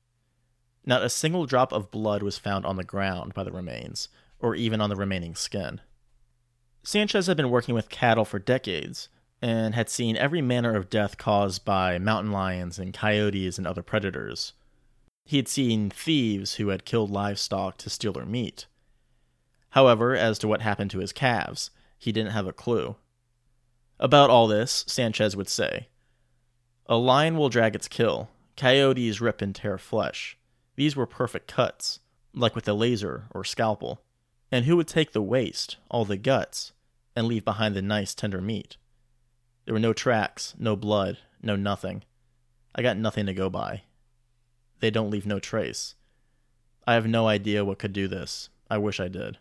Not 0.85 1.03
a 1.03 1.11
single 1.11 1.47
drop 1.47 1.73
of 1.73 1.91
blood 1.91 2.23
was 2.23 2.39
found 2.39 2.67
on 2.67 2.77
the 2.77 2.85
ground 2.85 3.35
by 3.35 3.45
the 3.45 3.53
remains, 3.53 4.09
or 4.41 4.55
even 4.55 4.81
on 4.81 4.91
the 4.91 4.97
remaining 4.97 5.35
skin. 5.35 5.81
Sanchez 6.83 7.27
had 7.27 7.37
been 7.37 7.51
working 7.51 7.75
with 7.75 7.89
cattle 7.89 8.25
for 8.25 8.39
decades, 8.39 9.09
and 9.43 9.75
had 9.75 9.89
seen 9.89 10.17
every 10.17 10.43
manner 10.43 10.77
of 10.77 10.91
death 10.91 11.17
caused 11.17 11.65
by 11.65 11.99
mountain 11.99 12.33
lions 12.33 12.79
and 12.79 12.93
coyotes 12.93 13.59
and 13.59 13.67
other 13.67 13.83
predators. 13.83 14.53
He 15.25 15.37
had 15.37 15.49
seen 15.49 15.91
thieves 15.91 16.55
who 16.55 16.69
had 16.69 16.85
killed 16.85 17.11
livestock 17.11 17.77
to 17.79 17.91
steal 17.91 18.13
their 18.13 18.27
meat. 18.27 18.67
However, 19.71 20.15
as 20.17 20.39
to 20.41 20.49
what 20.49 20.61
happened 20.61 20.91
to 20.91 20.99
his 20.99 21.13
calves, 21.13 21.71
he 21.99 22.13
didn't 22.13 22.33
have 22.33 22.47
a 22.47 22.53
clue. 22.53 22.97
About 23.99 24.31
all 24.31 24.47
this, 24.47 24.85
Sanchez 24.89 25.37
would 25.37 25.49
say 25.49 25.89
A 26.87 26.97
lion 26.97 27.37
will 27.37 27.49
drag 27.49 27.75
its 27.75 27.89
kill, 27.89 28.29
coyotes 28.57 29.21
rip 29.21 29.41
and 29.41 29.55
tear 29.55 29.79
flesh. 29.79 30.37
These 30.77 30.97
were 30.97 31.07
perfect 31.07 31.47
cuts, 31.47 32.01
like 32.35 32.55
with 32.55 32.67
a 32.69 32.73
laser 32.73 33.25
or 33.31 33.45
scalpel. 33.45 34.01
And 34.51 34.65
who 34.65 34.77
would 34.77 34.89
take 34.89 35.13
the 35.13 35.23
waste, 35.23 35.77
all 35.91 36.05
the 36.05 36.17
guts, 36.17 36.73
and 37.15 37.29
leave 37.29 37.45
behind 37.45 37.77
the 37.77 37.83
nice 37.83 38.15
tender 38.15 38.41
meat? 38.41 38.77
There 39.65 39.75
were 39.75 39.81
no 39.81 39.93
tracks, 39.93 40.55
no 40.59 40.77
blood, 40.77 41.19
no 41.43 41.57
nothing. 41.57 42.03
I 42.75 42.83
got 42.83 42.97
nothing 42.97 43.27
to 43.27 43.35
go 43.35 43.51
by. 43.51 43.83
They 44.81 44.91
don't 44.91 45.11
leave 45.11 45.27
no 45.27 45.39
trace. 45.39 45.95
I 46.87 46.95
have 46.95 47.07
no 47.07 47.29
idea 47.29 47.65
what 47.65 47.79
could 47.79 47.93
do 47.93 48.09
this. 48.09 48.49
I 48.71 48.79
wish 48.79 48.99
I 49.01 49.09
did. 49.09 49.39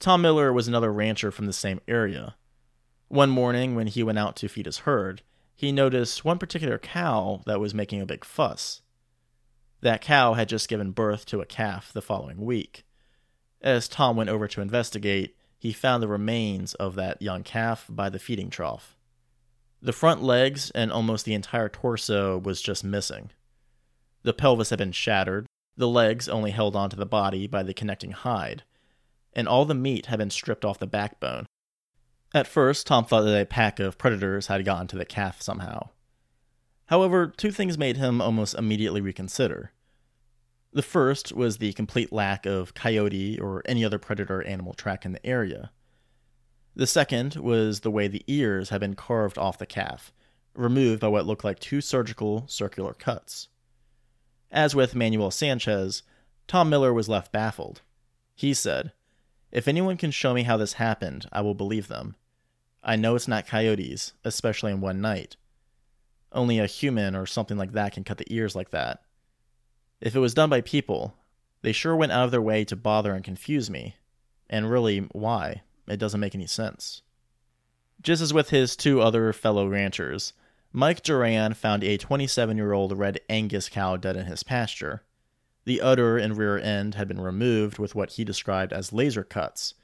Tom 0.00 0.22
Miller 0.22 0.52
was 0.52 0.66
another 0.66 0.92
rancher 0.92 1.30
from 1.30 1.46
the 1.46 1.52
same 1.52 1.80
area. 1.86 2.34
One 3.08 3.30
morning, 3.30 3.74
when 3.74 3.86
he 3.86 4.02
went 4.02 4.18
out 4.18 4.36
to 4.36 4.48
feed 4.48 4.66
his 4.66 4.78
herd, 4.78 5.22
he 5.54 5.70
noticed 5.70 6.24
one 6.24 6.38
particular 6.38 6.78
cow 6.78 7.42
that 7.46 7.60
was 7.60 7.74
making 7.74 8.00
a 8.00 8.06
big 8.06 8.24
fuss. 8.24 8.82
That 9.80 10.00
cow 10.00 10.34
had 10.34 10.48
just 10.48 10.68
given 10.68 10.90
birth 10.90 11.26
to 11.26 11.40
a 11.40 11.46
calf 11.46 11.92
the 11.92 12.02
following 12.02 12.44
week. 12.44 12.84
As 13.60 13.86
Tom 13.86 14.16
went 14.16 14.30
over 14.30 14.48
to 14.48 14.60
investigate, 14.60 15.36
he 15.58 15.72
found 15.72 16.02
the 16.02 16.08
remains 16.08 16.74
of 16.74 16.96
that 16.96 17.22
young 17.22 17.44
calf 17.44 17.86
by 17.88 18.08
the 18.08 18.18
feeding 18.18 18.50
trough. 18.50 18.96
The 19.84 19.92
front 19.92 20.22
legs 20.22 20.70
and 20.76 20.92
almost 20.92 21.24
the 21.24 21.34
entire 21.34 21.68
torso 21.68 22.38
was 22.38 22.62
just 22.62 22.84
missing. 22.84 23.30
The 24.22 24.32
pelvis 24.32 24.70
had 24.70 24.78
been 24.78 24.92
shattered, 24.92 25.46
the 25.76 25.88
legs 25.88 26.28
only 26.28 26.52
held 26.52 26.76
onto 26.76 26.96
the 26.96 27.04
body 27.04 27.48
by 27.48 27.64
the 27.64 27.74
connecting 27.74 28.12
hide, 28.12 28.62
and 29.32 29.48
all 29.48 29.64
the 29.64 29.74
meat 29.74 30.06
had 30.06 30.20
been 30.20 30.30
stripped 30.30 30.64
off 30.64 30.78
the 30.78 30.86
backbone. 30.86 31.46
At 32.32 32.46
first, 32.46 32.86
Tom 32.86 33.04
thought 33.04 33.22
that 33.22 33.42
a 33.42 33.44
pack 33.44 33.80
of 33.80 33.98
predators 33.98 34.46
had 34.46 34.64
gotten 34.64 34.86
to 34.86 34.96
the 34.96 35.04
calf 35.04 35.42
somehow. 35.42 35.88
However, 36.86 37.26
two 37.26 37.50
things 37.50 37.76
made 37.76 37.96
him 37.96 38.20
almost 38.20 38.54
immediately 38.54 39.00
reconsider. 39.00 39.72
The 40.72 40.82
first 40.82 41.32
was 41.32 41.58
the 41.58 41.72
complete 41.72 42.12
lack 42.12 42.46
of 42.46 42.74
coyote 42.74 43.38
or 43.40 43.62
any 43.66 43.84
other 43.84 43.98
predator 43.98 44.42
animal 44.42 44.74
track 44.74 45.04
in 45.04 45.12
the 45.12 45.26
area. 45.26 45.72
The 46.74 46.86
second 46.86 47.36
was 47.36 47.80
the 47.80 47.90
way 47.90 48.08
the 48.08 48.24
ears 48.26 48.70
had 48.70 48.80
been 48.80 48.94
carved 48.94 49.36
off 49.36 49.58
the 49.58 49.66
calf, 49.66 50.12
removed 50.54 51.00
by 51.00 51.08
what 51.08 51.26
looked 51.26 51.44
like 51.44 51.58
two 51.58 51.80
surgical 51.80 52.44
circular 52.48 52.94
cuts. 52.94 53.48
As 54.50 54.74
with 54.74 54.94
Manuel 54.94 55.30
Sanchez, 55.30 56.02
Tom 56.46 56.70
Miller 56.70 56.92
was 56.92 57.08
left 57.08 57.32
baffled. 57.32 57.82
He 58.34 58.54
said, 58.54 58.92
If 59.50 59.68
anyone 59.68 59.96
can 59.96 60.10
show 60.10 60.32
me 60.32 60.44
how 60.44 60.56
this 60.56 60.74
happened, 60.74 61.26
I 61.30 61.42
will 61.42 61.54
believe 61.54 61.88
them. 61.88 62.16
I 62.82 62.96
know 62.96 63.14
it's 63.14 63.28
not 63.28 63.46
coyotes, 63.46 64.14
especially 64.24 64.72
in 64.72 64.80
one 64.80 65.00
night. 65.00 65.36
Only 66.32 66.58
a 66.58 66.66
human 66.66 67.14
or 67.14 67.26
something 67.26 67.58
like 67.58 67.72
that 67.72 67.92
can 67.92 68.04
cut 68.04 68.18
the 68.18 68.32
ears 68.32 68.56
like 68.56 68.70
that. 68.70 69.02
If 70.00 70.16
it 70.16 70.20
was 70.20 70.34
done 70.34 70.48
by 70.50 70.62
people, 70.62 71.14
they 71.60 71.72
sure 71.72 71.94
went 71.94 72.12
out 72.12 72.24
of 72.24 72.30
their 72.30 72.42
way 72.42 72.64
to 72.64 72.76
bother 72.76 73.14
and 73.14 73.22
confuse 73.22 73.70
me. 73.70 73.96
And 74.48 74.70
really, 74.70 75.00
why? 75.12 75.62
It 75.86 75.98
doesn't 75.98 76.20
make 76.20 76.34
any 76.34 76.46
sense. 76.46 77.02
Just 78.00 78.22
as 78.22 78.34
with 78.34 78.50
his 78.50 78.76
two 78.76 79.00
other 79.00 79.32
fellow 79.32 79.66
ranchers, 79.66 80.32
Mike 80.72 81.02
Duran 81.02 81.54
found 81.54 81.84
a 81.84 81.98
27 81.98 82.56
year 82.56 82.72
old 82.72 82.96
red 82.96 83.20
Angus 83.28 83.68
cow 83.68 83.96
dead 83.96 84.16
in 84.16 84.26
his 84.26 84.42
pasture. 84.42 85.02
The 85.64 85.80
udder 85.80 86.18
and 86.18 86.36
rear 86.36 86.58
end 86.58 86.94
had 86.96 87.06
been 87.06 87.20
removed 87.20 87.78
with 87.78 87.94
what 87.94 88.12
he 88.12 88.24
described 88.24 88.72
as 88.72 88.92
laser 88.92 89.22
cuts, 89.22 89.74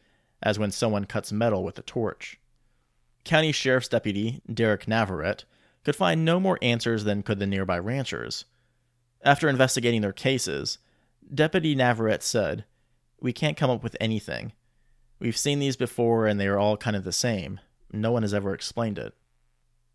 as 0.43 0.59
when 0.59 0.71
someone 0.71 1.05
cuts 1.05 1.31
metal 1.31 1.63
with 1.63 1.79
a 1.79 1.83
torch. 1.83 2.41
County 3.25 3.53
Sheriff's 3.53 3.89
Deputy 3.89 4.41
Derek 4.53 4.89
Navarrete 4.89 5.45
could 5.85 5.95
find 5.95 6.25
no 6.25 6.41
more 6.41 6.59
answers 6.63 7.05
than 7.05 7.23
could 7.23 7.39
the 7.39 7.47
nearby 7.47 7.79
ranchers. 7.79 8.45
After 9.23 9.49
investigating 9.49 10.01
their 10.01 10.13
cases, 10.13 10.79
Deputy 11.33 11.75
Navarrete 11.75 12.23
said, 12.23 12.65
We 13.21 13.33
can't 13.33 13.57
come 13.57 13.71
up 13.71 13.83
with 13.83 13.97
anything. 14.01 14.53
We've 15.21 15.37
seen 15.37 15.59
these 15.59 15.77
before 15.77 16.27
and 16.27 16.39
they 16.39 16.47
are 16.47 16.59
all 16.59 16.77
kind 16.77 16.97
of 16.97 17.05
the 17.05 17.13
same. 17.13 17.61
No 17.93 18.13
one 18.13 18.23
has 18.23 18.35
ever 18.35 18.55
explained 18.55 18.99
it. 18.99 19.15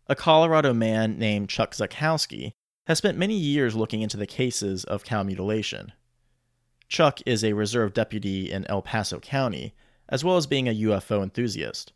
A 0.06 0.14
Colorado 0.14 0.74
man 0.74 1.18
named 1.18 1.48
Chuck 1.48 1.74
Zukowski 1.74 2.52
has 2.86 2.98
spent 2.98 3.16
many 3.16 3.34
years 3.34 3.74
looking 3.74 4.02
into 4.02 4.18
the 4.18 4.26
cases 4.26 4.84
of 4.84 5.04
cow 5.04 5.22
mutilation. 5.22 5.92
Chuck 6.88 7.20
is 7.24 7.42
a 7.42 7.54
reserve 7.54 7.94
deputy 7.94 8.52
in 8.52 8.66
El 8.66 8.82
Paso 8.82 9.18
County, 9.18 9.74
as 10.08 10.22
well 10.22 10.36
as 10.36 10.46
being 10.46 10.68
a 10.68 10.74
UFO 10.82 11.22
enthusiast. 11.22 11.92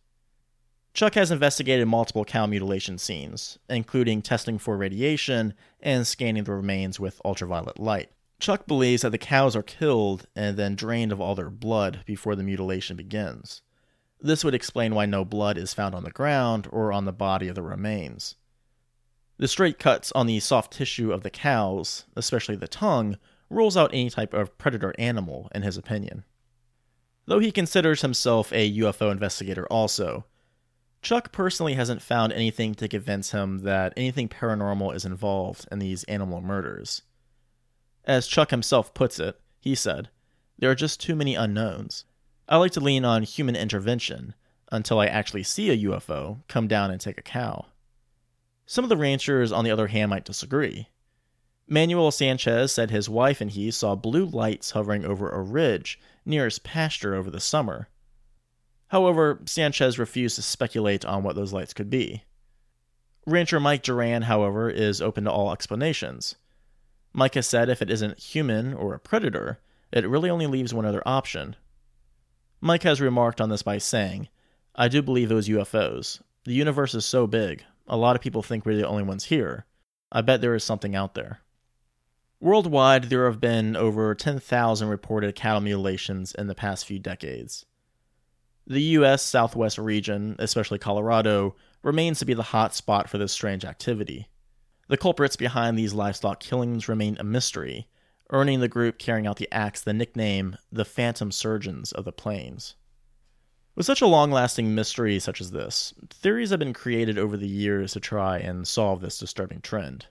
Chuck 0.94 1.14
has 1.14 1.30
investigated 1.30 1.86
multiple 1.86 2.24
cow 2.24 2.46
mutilation 2.46 2.96
scenes, 2.96 3.58
including 3.68 4.22
testing 4.22 4.58
for 4.58 4.76
radiation 4.76 5.52
and 5.80 6.06
scanning 6.06 6.44
the 6.44 6.52
remains 6.52 6.98
with 6.98 7.20
ultraviolet 7.24 7.78
light. 7.78 8.10
Chuck 8.40 8.66
believes 8.66 9.02
that 9.02 9.10
the 9.10 9.18
cows 9.18 9.56
are 9.56 9.62
killed 9.62 10.26
and 10.36 10.56
then 10.56 10.76
drained 10.76 11.10
of 11.10 11.20
all 11.20 11.34
their 11.34 11.50
blood 11.50 12.00
before 12.06 12.36
the 12.36 12.44
mutilation 12.44 12.96
begins. 12.96 13.62
This 14.20 14.44
would 14.44 14.54
explain 14.54 14.94
why 14.94 15.06
no 15.06 15.24
blood 15.24 15.58
is 15.58 15.74
found 15.74 15.94
on 15.94 16.04
the 16.04 16.10
ground 16.10 16.68
or 16.70 16.92
on 16.92 17.04
the 17.04 17.12
body 17.12 17.48
of 17.48 17.54
the 17.54 17.62
remains. 17.62 18.36
The 19.38 19.48
straight 19.48 19.78
cuts 19.78 20.10
on 20.12 20.26
the 20.26 20.40
soft 20.40 20.72
tissue 20.72 21.12
of 21.12 21.22
the 21.22 21.30
cows, 21.30 22.04
especially 22.16 22.56
the 22.56 22.68
tongue, 22.68 23.18
rules 23.50 23.76
out 23.76 23.90
any 23.92 24.10
type 24.10 24.34
of 24.34 24.58
predator 24.58 24.94
animal, 24.98 25.48
in 25.54 25.62
his 25.62 25.76
opinion. 25.76 26.24
Though 27.26 27.38
he 27.38 27.52
considers 27.52 28.02
himself 28.02 28.52
a 28.52 28.78
UFO 28.78 29.12
investigator 29.12 29.66
also, 29.66 30.26
Chuck 31.02 31.30
personally 31.30 31.74
hasn't 31.74 32.02
found 32.02 32.32
anything 32.32 32.74
to 32.76 32.88
convince 32.88 33.30
him 33.30 33.58
that 33.58 33.92
anything 33.96 34.28
paranormal 34.28 34.94
is 34.94 35.04
involved 35.04 35.68
in 35.70 35.78
these 35.78 36.04
animal 36.04 36.40
murders. 36.40 37.02
As 38.08 38.26
Chuck 38.26 38.50
himself 38.50 38.94
puts 38.94 39.20
it, 39.20 39.38
he 39.60 39.74
said, 39.74 40.08
There 40.58 40.70
are 40.70 40.74
just 40.74 40.98
too 40.98 41.14
many 41.14 41.34
unknowns. 41.34 42.06
I 42.48 42.56
like 42.56 42.72
to 42.72 42.80
lean 42.80 43.04
on 43.04 43.22
human 43.22 43.54
intervention 43.54 44.34
until 44.72 44.98
I 44.98 45.06
actually 45.06 45.42
see 45.42 45.68
a 45.68 45.90
UFO 45.90 46.38
come 46.48 46.66
down 46.66 46.90
and 46.90 46.98
take 46.98 47.18
a 47.18 47.22
cow. 47.22 47.66
Some 48.64 48.82
of 48.82 48.88
the 48.88 48.96
ranchers, 48.96 49.52
on 49.52 49.62
the 49.62 49.70
other 49.70 49.88
hand, 49.88 50.08
might 50.08 50.24
disagree. 50.24 50.88
Manuel 51.66 52.10
Sanchez 52.10 52.72
said 52.72 52.90
his 52.90 53.10
wife 53.10 53.42
and 53.42 53.50
he 53.50 53.70
saw 53.70 53.94
blue 53.94 54.24
lights 54.24 54.70
hovering 54.70 55.04
over 55.04 55.28
a 55.28 55.42
ridge 55.42 56.00
near 56.24 56.46
his 56.46 56.58
pasture 56.58 57.14
over 57.14 57.30
the 57.30 57.40
summer. 57.40 57.88
However, 58.86 59.42
Sanchez 59.44 59.98
refused 59.98 60.36
to 60.36 60.42
speculate 60.42 61.04
on 61.04 61.22
what 61.22 61.36
those 61.36 61.52
lights 61.52 61.74
could 61.74 61.90
be. 61.90 62.24
Rancher 63.26 63.60
Mike 63.60 63.82
Duran, 63.82 64.22
however, 64.22 64.70
is 64.70 65.02
open 65.02 65.24
to 65.24 65.30
all 65.30 65.52
explanations. 65.52 66.36
Mike 67.18 67.34
has 67.34 67.48
said 67.48 67.68
if 67.68 67.82
it 67.82 67.90
isn't 67.90 68.20
human 68.20 68.72
or 68.72 68.94
a 68.94 69.00
predator, 69.00 69.58
it 69.90 70.08
really 70.08 70.30
only 70.30 70.46
leaves 70.46 70.72
one 70.72 70.84
other 70.84 71.02
option. 71.04 71.56
Mike 72.60 72.84
has 72.84 73.00
remarked 73.00 73.40
on 73.40 73.48
this 73.48 73.64
by 73.64 73.76
saying, 73.76 74.28
I 74.76 74.86
do 74.86 75.02
believe 75.02 75.28
those 75.28 75.48
UFOs. 75.48 76.20
The 76.44 76.54
universe 76.54 76.94
is 76.94 77.04
so 77.04 77.26
big, 77.26 77.64
a 77.88 77.96
lot 77.96 78.14
of 78.14 78.22
people 78.22 78.40
think 78.40 78.64
we're 78.64 78.76
the 78.76 78.86
only 78.86 79.02
ones 79.02 79.24
here. 79.24 79.66
I 80.12 80.20
bet 80.20 80.40
there 80.40 80.54
is 80.54 80.62
something 80.62 80.94
out 80.94 81.14
there. 81.14 81.40
Worldwide, 82.38 83.10
there 83.10 83.26
have 83.26 83.40
been 83.40 83.74
over 83.74 84.14
10,000 84.14 84.88
reported 84.88 85.34
cattle 85.34 85.60
mutilations 85.60 86.32
in 86.36 86.46
the 86.46 86.54
past 86.54 86.86
few 86.86 87.00
decades. 87.00 87.66
The 88.64 88.82
U.S. 88.82 89.24
Southwest 89.24 89.76
region, 89.76 90.36
especially 90.38 90.78
Colorado, 90.78 91.56
remains 91.82 92.20
to 92.20 92.26
be 92.26 92.34
the 92.34 92.44
hot 92.44 92.76
spot 92.76 93.10
for 93.10 93.18
this 93.18 93.32
strange 93.32 93.64
activity. 93.64 94.28
The 94.88 94.96
culprits 94.96 95.36
behind 95.36 95.78
these 95.78 95.92
livestock 95.92 96.40
killings 96.40 96.88
remain 96.88 97.18
a 97.20 97.24
mystery, 97.24 97.88
earning 98.30 98.60
the 98.60 98.68
group 98.68 98.98
carrying 98.98 99.26
out 99.26 99.36
the 99.36 99.52
acts 99.52 99.82
the 99.82 99.92
nickname 99.92 100.56
the 100.72 100.86
Phantom 100.86 101.30
Surgeons 101.30 101.92
of 101.92 102.06
the 102.06 102.12
Plains. 102.12 102.74
With 103.74 103.84
such 103.84 104.00
a 104.00 104.06
long 104.06 104.30
lasting 104.30 104.74
mystery 104.74 105.18
such 105.18 105.42
as 105.42 105.50
this, 105.50 105.92
theories 106.08 106.48
have 106.50 106.58
been 106.58 106.72
created 106.72 107.18
over 107.18 107.36
the 107.36 107.46
years 107.46 107.92
to 107.92 108.00
try 108.00 108.38
and 108.38 108.66
solve 108.66 109.02
this 109.02 109.18
disturbing 109.18 109.60
trend. 109.60 110.06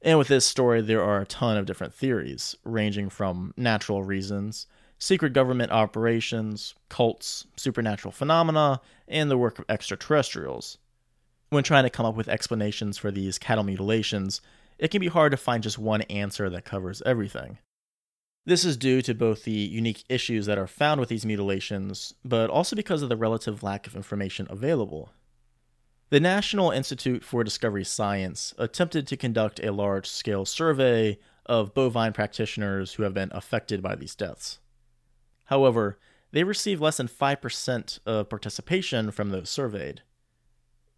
And 0.00 0.16
with 0.16 0.28
this 0.28 0.46
story, 0.46 0.80
there 0.80 1.02
are 1.02 1.20
a 1.20 1.26
ton 1.26 1.56
of 1.56 1.66
different 1.66 1.92
theories, 1.92 2.54
ranging 2.64 3.08
from 3.08 3.52
natural 3.56 4.04
reasons, 4.04 4.68
secret 4.96 5.32
government 5.32 5.72
operations, 5.72 6.76
cults, 6.88 7.46
supernatural 7.56 8.12
phenomena, 8.12 8.80
and 9.08 9.28
the 9.28 9.38
work 9.38 9.58
of 9.58 9.64
extraterrestrials. 9.68 10.78
When 11.52 11.64
trying 11.64 11.84
to 11.84 11.90
come 11.90 12.06
up 12.06 12.14
with 12.14 12.30
explanations 12.30 12.96
for 12.96 13.10
these 13.10 13.38
cattle 13.38 13.62
mutilations, 13.62 14.40
it 14.78 14.90
can 14.90 15.02
be 15.02 15.08
hard 15.08 15.32
to 15.32 15.36
find 15.36 15.62
just 15.62 15.78
one 15.78 16.00
answer 16.00 16.48
that 16.48 16.64
covers 16.64 17.02
everything. 17.04 17.58
This 18.46 18.64
is 18.64 18.78
due 18.78 19.02
to 19.02 19.12
both 19.12 19.44
the 19.44 19.50
unique 19.50 20.02
issues 20.08 20.46
that 20.46 20.56
are 20.56 20.66
found 20.66 20.98
with 20.98 21.10
these 21.10 21.26
mutilations, 21.26 22.14
but 22.24 22.48
also 22.48 22.74
because 22.74 23.02
of 23.02 23.10
the 23.10 23.18
relative 23.18 23.62
lack 23.62 23.86
of 23.86 23.94
information 23.94 24.46
available. 24.48 25.10
The 26.08 26.20
National 26.20 26.70
Institute 26.70 27.22
for 27.22 27.44
Discovery 27.44 27.84
Science 27.84 28.54
attempted 28.56 29.06
to 29.08 29.16
conduct 29.18 29.62
a 29.62 29.72
large 29.72 30.08
scale 30.08 30.46
survey 30.46 31.18
of 31.44 31.74
bovine 31.74 32.14
practitioners 32.14 32.94
who 32.94 33.02
have 33.02 33.12
been 33.12 33.30
affected 33.30 33.82
by 33.82 33.94
these 33.94 34.14
deaths. 34.14 34.58
However, 35.44 35.98
they 36.30 36.44
received 36.44 36.80
less 36.80 36.96
than 36.96 37.08
5% 37.08 37.98
of 38.06 38.30
participation 38.30 39.10
from 39.10 39.28
those 39.28 39.50
surveyed. 39.50 40.00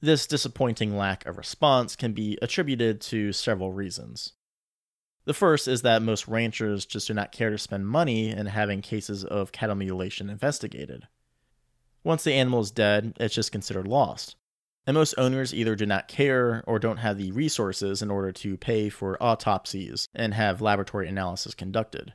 This 0.05 0.27
disappointing 0.27 0.99
lack 0.99 1.25
of 1.25 1.38
response 1.38 1.97
can 1.97 2.12
be 2.12 2.37
attributed 2.43 3.01
to 3.01 3.33
several 3.33 3.73
reasons. 3.73 4.35
The 5.25 5.33
first 5.33 5.67
is 5.67 5.81
that 5.81 6.03
most 6.03 6.29
ranchers 6.29 6.85
just 6.85 7.07
do 7.09 7.14
not 7.14 7.33
care 7.33 7.49
to 7.49 7.57
spend 7.57 7.88
money 7.88 8.29
in 8.29 8.45
having 8.45 8.83
cases 8.83 9.25
of 9.25 9.51
cattle 9.51 9.77
mutilation 9.77 10.29
investigated. 10.29 11.09
Once 12.03 12.23
the 12.23 12.35
animal 12.35 12.61
is 12.61 12.71
dead, 12.71 13.14
it's 13.19 13.35
just 13.35 13.51
considered 13.51 13.88
lost. 13.88 14.37
And 14.87 14.95
most 14.95 15.14
owners 15.17 15.55
either 15.55 15.75
do 15.75 15.87
not 15.87 16.07
care 16.07 16.62
or 16.67 16.79
don't 16.79 16.99
have 16.99 17.17
the 17.17 17.33
resources 17.33 18.03
in 18.03 18.11
order 18.11 18.31
to 18.31 18.59
pay 18.59 18.90
for 18.90 19.17
autopsies 19.23 20.07
and 20.14 20.35
have 20.35 20.61
laboratory 20.61 21.09
analysis 21.09 21.55
conducted. 21.55 22.12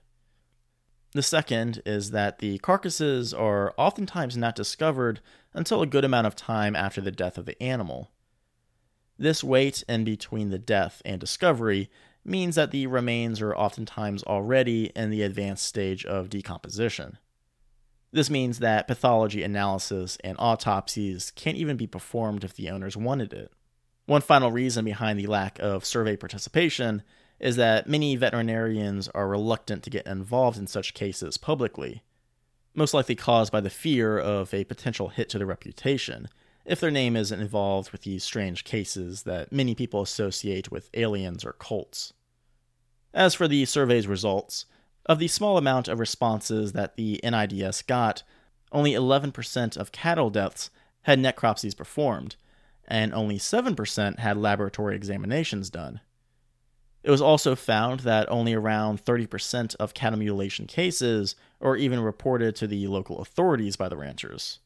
The 1.13 1.23
second 1.23 1.82
is 1.88 2.12
that 2.12 2.38
the 2.38 2.60
carcasses 2.60 3.34
are 3.34 3.73
oftentimes 3.78 4.38
not 4.38 4.56
discovered 4.56 5.21
until 5.53 5.81
a 5.81 5.88
good 5.88 6.05
amount 6.05 6.27
of 6.27 6.35
time 6.35 6.75
after 6.75 7.01
the 7.01 7.12
death 7.12 7.38
of 7.38 7.45
the 7.45 7.62
animal. 7.62 8.12
This 9.17 9.43
wait 9.43 9.83
in 9.89 10.03
between 10.03 10.49
the 10.49 10.59
death 10.59 11.01
and 11.03 11.19
discovery 11.19 11.89
means 12.23 12.55
that 12.55 12.71
the 12.71 12.88
remains 12.88 13.41
are 13.41 13.55
oftentimes 13.55 14.23
already 14.23 14.91
in 14.95 15.09
the 15.09 15.23
advanced 15.23 15.65
stage 15.65 16.05
of 16.05 16.29
decomposition. 16.29 17.17
This 18.12 18.29
means 18.29 18.59
that 18.59 18.88
pathology 18.88 19.43
analysis 19.43 20.17
and 20.23 20.35
autopsies 20.39 21.31
can't 21.35 21.57
even 21.57 21.77
be 21.77 21.88
performed 21.88 22.43
if 22.43 22.55
the 22.55 22.69
owners 22.69 22.97
wanted 22.97 23.33
it. 23.33 23.51
One 24.05 24.21
final 24.21 24.51
reason 24.51 24.85
behind 24.85 25.19
the 25.19 25.27
lack 25.27 25.59
of 25.59 25.85
survey 25.85 26.15
participation 26.15 27.03
is 27.39 27.55
that 27.57 27.88
many 27.88 28.15
veterinarians 28.15 29.07
are 29.09 29.27
reluctant 29.27 29.83
to 29.83 29.89
get 29.89 30.07
involved 30.07 30.57
in 30.57 30.65
such 30.65 30.93
cases 30.93 31.38
publicly, 31.38 32.03
most 32.79 32.95
likely 32.95 33.13
caused 33.13 33.51
by 33.51 33.61
the 33.61 33.69
fear 33.69 34.17
of 34.17 34.51
a 34.53 34.63
potential 34.63 35.09
hit 35.09 35.29
to 35.29 35.37
their 35.37 35.45
reputation 35.45 36.27
if 36.65 36.79
their 36.79 36.91
name 36.91 37.15
isn't 37.15 37.41
involved 37.41 37.91
with 37.91 38.01
these 38.01 38.23
strange 38.23 38.63
cases 38.63 39.23
that 39.23 39.51
many 39.51 39.75
people 39.75 40.01
associate 40.01 40.71
with 40.71 40.89
aliens 40.93 41.43
or 41.43 41.53
cults. 41.53 42.13
As 43.13 43.33
for 43.33 43.47
the 43.47 43.65
survey's 43.65 44.07
results, 44.07 44.65
of 45.05 45.19
the 45.19 45.27
small 45.27 45.57
amount 45.57 45.87
of 45.87 45.99
responses 45.99 46.73
that 46.73 46.95
the 46.95 47.19
NIDS 47.23 47.85
got, 47.85 48.23
only 48.71 48.91
11% 48.93 49.77
of 49.77 49.91
cattle 49.91 50.29
deaths 50.29 50.69
had 51.01 51.17
necropsies 51.17 51.75
performed, 51.75 52.35
and 52.87 53.13
only 53.13 53.39
7% 53.39 54.19
had 54.19 54.37
laboratory 54.37 54.95
examinations 54.95 55.69
done. 55.71 56.01
It 57.10 57.12
was 57.12 57.24
also 57.24 57.56
found 57.56 58.02
that 58.02 58.32
only 58.32 58.54
around 58.54 59.04
30% 59.04 59.76
of 59.78 59.95
cattle 59.95 60.19
mutilation 60.19 60.67
cases 60.67 61.36
are 61.60 61.76
even 61.76 62.02
reported 62.02 62.56
to 62.58 62.67
the 62.67 62.86
local 62.86 63.17
authorities 63.19 63.76
by 63.76 63.89
the 63.89 63.98
ranchers. 63.98 64.60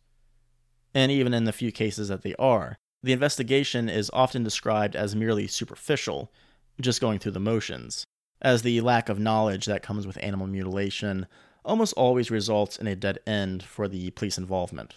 And 0.93 1.09
even 1.09 1.33
in 1.33 1.45
the 1.45 1.53
few 1.53 1.71
cases 1.71 2.09
that 2.09 2.21
they 2.21 2.35
are, 2.35 2.75
the 3.01 3.13
investigation 3.13 3.87
is 3.87 4.11
often 4.11 4.43
described 4.43 4.93
as 4.93 5.15
merely 5.15 5.47
superficial, 5.47 6.33
just 6.81 6.99
going 6.99 7.17
through 7.17 7.31
the 7.31 7.39
motions, 7.39 8.03
as 8.41 8.61
the 8.61 8.81
lack 8.81 9.07
of 9.07 9.19
knowledge 9.19 9.65
that 9.67 9.81
comes 9.81 10.05
with 10.05 10.21
animal 10.21 10.47
mutilation 10.47 11.27
almost 11.63 11.93
always 11.93 12.29
results 12.29 12.75
in 12.75 12.87
a 12.87 12.95
dead 12.97 13.19
end 13.25 13.63
for 13.63 13.87
the 13.87 14.11
police 14.11 14.37
involvement. 14.37 14.95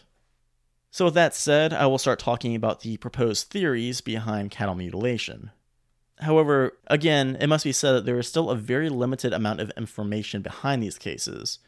So, 0.90 1.04
with 1.04 1.14
that 1.14 1.32
said, 1.32 1.72
I 1.72 1.86
will 1.86 1.98
start 1.98 2.18
talking 2.18 2.56
about 2.56 2.80
the 2.80 2.96
proposed 2.96 3.50
theories 3.50 4.00
behind 4.00 4.50
cattle 4.50 4.74
mutilation. 4.74 5.52
However, 6.20 6.72
again, 6.86 7.36
it 7.40 7.46
must 7.46 7.64
be 7.64 7.72
said 7.72 7.92
that 7.92 8.06
there 8.06 8.18
is 8.18 8.26
still 8.26 8.50
a 8.50 8.56
very 8.56 8.88
limited 8.88 9.32
amount 9.32 9.60
of 9.60 9.70
information 9.76 10.42
behind 10.42 10.82
these 10.82 10.98
cases, 10.98 11.58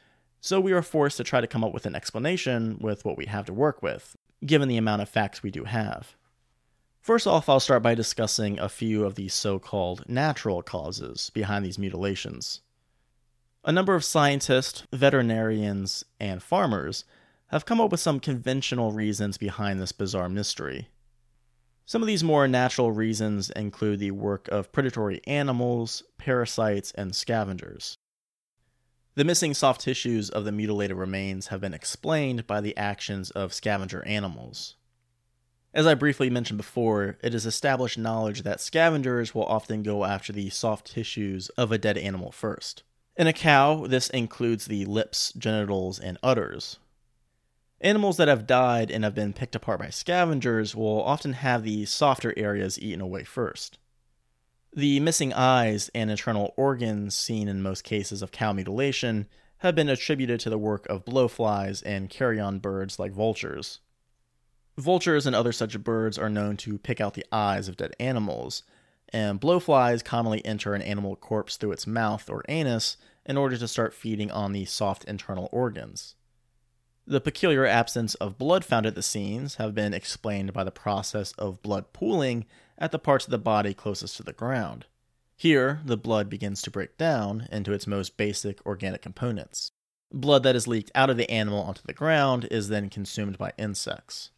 so 0.40 0.60
we 0.60 0.72
are 0.72 0.82
forced 0.82 1.16
to 1.18 1.24
try 1.24 1.40
to 1.40 1.46
come 1.46 1.64
up 1.64 1.74
with 1.74 1.84
an 1.84 1.94
explanation 1.94 2.78
with 2.80 3.04
what 3.04 3.16
we 3.16 3.26
have 3.26 3.44
to 3.46 3.52
work 3.52 3.82
with, 3.82 4.16
given 4.46 4.68
the 4.68 4.76
amount 4.76 5.02
of 5.02 5.08
facts 5.08 5.42
we 5.42 5.50
do 5.50 5.64
have. 5.64 6.16
First 7.00 7.26
off, 7.26 7.48
I'll 7.48 7.60
start 7.60 7.82
by 7.82 7.94
discussing 7.94 8.58
a 8.58 8.68
few 8.68 9.04
of 9.04 9.14
the 9.14 9.28
so 9.28 9.58
called 9.58 10.08
natural 10.08 10.62
causes 10.62 11.30
behind 11.30 11.64
these 11.64 11.78
mutilations. 11.78 12.60
A 13.64 13.72
number 13.72 13.94
of 13.94 14.04
scientists, 14.04 14.84
veterinarians, 14.92 16.04
and 16.20 16.42
farmers 16.42 17.04
have 17.48 17.66
come 17.66 17.80
up 17.80 17.90
with 17.90 18.00
some 18.00 18.20
conventional 18.20 18.92
reasons 18.92 19.38
behind 19.38 19.80
this 19.80 19.92
bizarre 19.92 20.28
mystery. 20.28 20.88
Some 21.88 22.02
of 22.02 22.06
these 22.06 22.22
more 22.22 22.46
natural 22.46 22.92
reasons 22.92 23.48
include 23.48 23.98
the 23.98 24.10
work 24.10 24.46
of 24.48 24.70
predatory 24.72 25.22
animals, 25.26 26.02
parasites, 26.18 26.92
and 26.92 27.16
scavengers. 27.16 27.96
The 29.14 29.24
missing 29.24 29.54
soft 29.54 29.80
tissues 29.80 30.28
of 30.28 30.44
the 30.44 30.52
mutilated 30.52 30.98
remains 30.98 31.46
have 31.46 31.62
been 31.62 31.72
explained 31.72 32.46
by 32.46 32.60
the 32.60 32.76
actions 32.76 33.30
of 33.30 33.54
scavenger 33.54 34.06
animals. 34.06 34.76
As 35.72 35.86
I 35.86 35.94
briefly 35.94 36.28
mentioned 36.28 36.58
before, 36.58 37.16
it 37.22 37.34
is 37.34 37.46
established 37.46 37.96
knowledge 37.96 38.42
that 38.42 38.60
scavengers 38.60 39.34
will 39.34 39.46
often 39.46 39.82
go 39.82 40.04
after 40.04 40.30
the 40.30 40.50
soft 40.50 40.92
tissues 40.92 41.48
of 41.56 41.72
a 41.72 41.78
dead 41.78 41.96
animal 41.96 42.30
first. 42.30 42.82
In 43.16 43.26
a 43.26 43.32
cow, 43.32 43.86
this 43.86 44.10
includes 44.10 44.66
the 44.66 44.84
lips, 44.84 45.32
genitals, 45.32 45.98
and 45.98 46.18
udders. 46.22 46.78
Animals 47.80 48.16
that 48.16 48.26
have 48.28 48.46
died 48.46 48.90
and 48.90 49.04
have 49.04 49.14
been 49.14 49.32
picked 49.32 49.54
apart 49.54 49.78
by 49.78 49.90
scavengers 49.90 50.74
will 50.74 51.00
often 51.02 51.34
have 51.34 51.62
the 51.62 51.84
softer 51.84 52.34
areas 52.36 52.80
eaten 52.80 53.00
away 53.00 53.22
first. 53.22 53.78
The 54.72 54.98
missing 55.00 55.32
eyes 55.32 55.88
and 55.94 56.10
internal 56.10 56.54
organs 56.56 57.14
seen 57.14 57.46
in 57.46 57.62
most 57.62 57.84
cases 57.84 58.20
of 58.20 58.32
cow 58.32 58.52
mutilation 58.52 59.28
have 59.58 59.74
been 59.74 59.88
attributed 59.88 60.40
to 60.40 60.50
the 60.50 60.58
work 60.58 60.86
of 60.86 61.04
blowflies 61.04 61.82
and 61.86 62.10
carrion 62.10 62.58
birds 62.58 62.98
like 62.98 63.12
vultures. 63.12 63.80
Vultures 64.76 65.26
and 65.26 65.34
other 65.34 65.52
such 65.52 65.82
birds 65.82 66.18
are 66.18 66.30
known 66.30 66.56
to 66.56 66.78
pick 66.78 67.00
out 67.00 67.14
the 67.14 67.26
eyes 67.32 67.68
of 67.68 67.76
dead 67.76 67.94
animals, 67.98 68.62
and 69.08 69.40
blowflies 69.40 70.04
commonly 70.04 70.44
enter 70.44 70.74
an 70.74 70.82
animal 70.82 71.16
corpse 71.16 71.56
through 71.56 71.72
its 71.72 71.86
mouth 71.86 72.28
or 72.28 72.44
anus 72.48 72.96
in 73.24 73.36
order 73.36 73.56
to 73.56 73.68
start 73.68 73.94
feeding 73.94 74.30
on 74.30 74.52
the 74.52 74.64
soft 74.64 75.04
internal 75.04 75.48
organs. 75.52 76.14
The 77.10 77.22
peculiar 77.22 77.64
absence 77.64 78.16
of 78.16 78.36
blood 78.36 78.66
found 78.66 78.84
at 78.84 78.94
the 78.94 79.02
scenes 79.02 79.54
have 79.54 79.74
been 79.74 79.94
explained 79.94 80.52
by 80.52 80.62
the 80.62 80.70
process 80.70 81.32
of 81.38 81.62
blood 81.62 81.94
pooling 81.94 82.44
at 82.76 82.92
the 82.92 82.98
parts 82.98 83.24
of 83.24 83.30
the 83.30 83.38
body 83.38 83.72
closest 83.72 84.18
to 84.18 84.22
the 84.22 84.34
ground. 84.34 84.84
Here, 85.34 85.80
the 85.86 85.96
blood 85.96 86.28
begins 86.28 86.60
to 86.60 86.70
break 86.70 86.98
down 86.98 87.48
into 87.50 87.72
its 87.72 87.86
most 87.86 88.18
basic 88.18 88.64
organic 88.66 89.00
components. 89.00 89.70
Blood 90.12 90.42
that 90.42 90.54
is 90.54 90.68
leaked 90.68 90.90
out 90.94 91.08
of 91.08 91.16
the 91.16 91.30
animal 91.30 91.62
onto 91.62 91.80
the 91.86 91.94
ground 91.94 92.46
is 92.50 92.68
then 92.68 92.90
consumed 92.90 93.38
by 93.38 93.54
insects. 93.56 94.30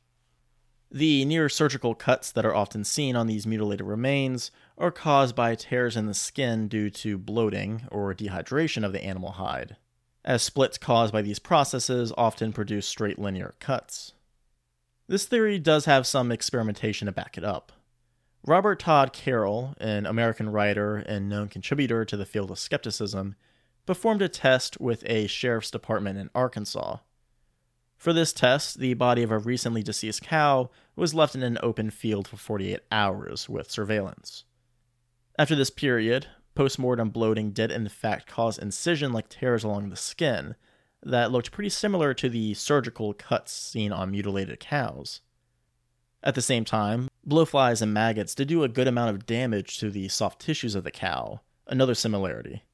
The 0.93 1.25
near 1.25 1.49
surgical 1.49 1.97
cuts 1.97 2.31
that 2.31 2.47
are 2.47 2.55
often 2.55 2.85
seen 2.85 3.17
on 3.17 3.27
these 3.27 3.49
mutilated 3.49 3.85
remains 3.85 4.53
are 4.79 4.93
caused 4.93 5.35
by 5.35 5.57
tears 5.57 5.97
in 5.97 6.07
the 6.07 6.15
skin 6.15 6.69
due 6.69 6.89
to 6.91 7.19
bloating 7.19 7.89
or 7.91 8.15
dehydration 8.15 8.87
of 8.87 8.93
the 8.93 9.03
animal 9.03 9.33
hide, 9.33 9.77
as 10.25 10.43
splits 10.43 10.79
caused 10.79 11.13
by 11.13 11.23
these 11.23 11.39
processes 11.39 12.13
often 12.17 12.53
produce 12.53 12.87
straight 12.87 13.19
linear 13.19 13.55
cuts. 13.61 14.13
This 15.09 15.27
theory 15.27 15.59
does 15.59 15.87
have 15.87 16.07
some 16.07 16.31
experimentation 16.31 17.07
to 17.07 17.13
back 17.13 17.37
it 17.37 17.45
up. 17.45 17.73
Robert 18.47 18.79
Todd 18.79 19.13
Carroll, 19.13 19.75
an 19.79 20.07
American 20.07 20.51
writer 20.51 20.97
and 20.97 21.29
known 21.29 21.49
contributor 21.49 22.05
to 22.05 22.17
the 22.17 22.27
field 22.27 22.51
of 22.51 22.59
skepticism, 22.59 23.37
performed 23.87 24.23
a 24.23 24.29
test 24.29 24.81
with 24.81 25.03
a 25.07 25.27
sheriff's 25.27 25.71
department 25.71 26.19
in 26.19 26.31
Arkansas 26.35 26.99
for 28.01 28.15
this 28.15 28.33
test, 28.33 28.79
the 28.79 28.95
body 28.95 29.23
of 29.23 29.31
a 29.31 29.39
recently 29.39 29.83
deceased 29.83 30.23
cow 30.23 30.71
was 30.97 31.13
left 31.13 31.35
in 31.35 31.43
an 31.43 31.59
open 31.63 31.91
field 31.91 32.27
for 32.27 32.39
48 32.39 32.81
hours 32.91 33.47
with 33.47 33.71
surveillance. 33.71 34.45
After 35.39 35.55
this 35.55 35.69
period, 35.69 36.27
postmortem 36.55 37.11
bloating 37.11 37.53
did 37.53 37.71
in 37.71 37.89
fact 37.89 38.27
cause 38.27 38.59
incision 38.59 39.13
like 39.13 39.29
tears 39.29 39.65
along 39.65 39.89
the 39.89 39.97
skin 39.97 40.55
that 41.03 41.33
looked 41.33 41.53
pretty 41.53 41.71
similar 41.71 42.13
to 42.15 42.29
the 42.29 42.55
surgical 42.55 43.15
cuts 43.15 43.53
seen 43.53 43.93
on 43.93 44.11
mutilated 44.11 44.61
cows. 44.61 45.21
At 46.23 46.35
the 46.35 46.43
same 46.43 46.65
time, 46.65 47.09
blowflies 47.27 47.81
and 47.81 47.95
maggots 47.95 48.35
did 48.35 48.49
do 48.49 48.63
a 48.63 48.69
good 48.69 48.87
amount 48.87 49.11
of 49.11 49.27
damage 49.27 49.79
to 49.79 49.91
the 49.91 50.09
soft 50.09 50.41
tissues 50.41 50.75
of 50.75 50.85
the 50.85 50.91
cow, 50.91 51.41
another 51.67 51.95
similarity. 51.95 52.65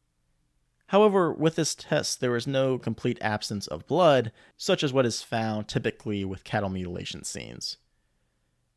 However, 0.88 1.32
with 1.32 1.56
this 1.56 1.74
test, 1.74 2.20
there 2.20 2.30
was 2.30 2.46
no 2.46 2.78
complete 2.78 3.18
absence 3.20 3.66
of 3.66 3.86
blood, 3.86 4.32
such 4.56 4.84
as 4.84 4.92
what 4.92 5.06
is 5.06 5.22
found 5.22 5.68
typically 5.68 6.24
with 6.24 6.44
cattle 6.44 6.68
mutilation 6.68 7.24
scenes. 7.24 7.76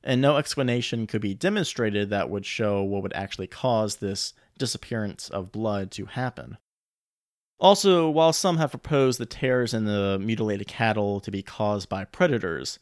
And 0.03 0.21
no 0.21 0.37
explanation 0.37 1.07
could 1.07 1.21
be 1.21 1.33
demonstrated 1.33 2.09
that 2.09 2.29
would 2.29 2.45
show 2.45 2.81
what 2.83 3.03
would 3.03 3.13
actually 3.13 3.47
cause 3.47 3.97
this 3.97 4.33
disappearance 4.59 5.29
of 5.29 5.51
blood 5.51 5.89
to 5.91 6.05
happen. 6.05 6.57
Also, 7.59 8.07
while 8.09 8.31
some 8.31 8.57
have 8.57 8.69
proposed 8.69 9.19
the 9.19 9.25
tears 9.25 9.73
in 9.73 9.85
the 9.85 10.19
mutilated 10.21 10.67
cattle 10.67 11.19
to 11.19 11.31
be 11.31 11.41
caused 11.41 11.89
by 11.89 12.05
predators, 12.05 12.77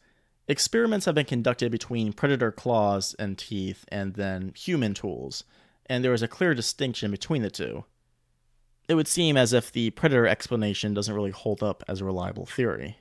experiments 0.46 1.06
have 1.06 1.14
been 1.14 1.24
conducted 1.24 1.72
between 1.72 2.12
predator 2.12 2.52
claws 2.52 3.14
and 3.18 3.38
teeth 3.38 3.86
and 3.88 4.14
then 4.14 4.52
human 4.54 4.92
tools, 4.92 5.44
and 5.86 6.04
there 6.04 6.12
is 6.12 6.22
a 6.22 6.28
clear 6.28 6.54
distinction 6.54 7.10
between 7.10 7.40
the 7.40 7.50
two 7.50 7.84
it 8.88 8.94
would 8.94 9.06
seem 9.06 9.36
as 9.36 9.52
if 9.52 9.70
the 9.70 9.90
predator 9.90 10.26
explanation 10.26 10.94
doesn't 10.94 11.14
really 11.14 11.30
hold 11.30 11.62
up 11.62 11.84
as 11.86 12.00
a 12.00 12.04
reliable 12.04 12.46
theory. 12.46 12.98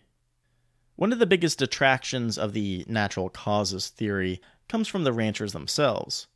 One 0.98 1.14
of 1.14 1.20
the 1.20 1.26
biggest 1.26 1.60
detractions 1.60 2.38
of 2.38 2.54
the 2.54 2.84
natural 2.88 3.30
causes 3.30 3.88
theory 3.88 4.42
comes 4.68 4.90
from 4.90 5.06
the 5.06 5.14
ranchers 5.14 5.54
themselves. 5.54 6.28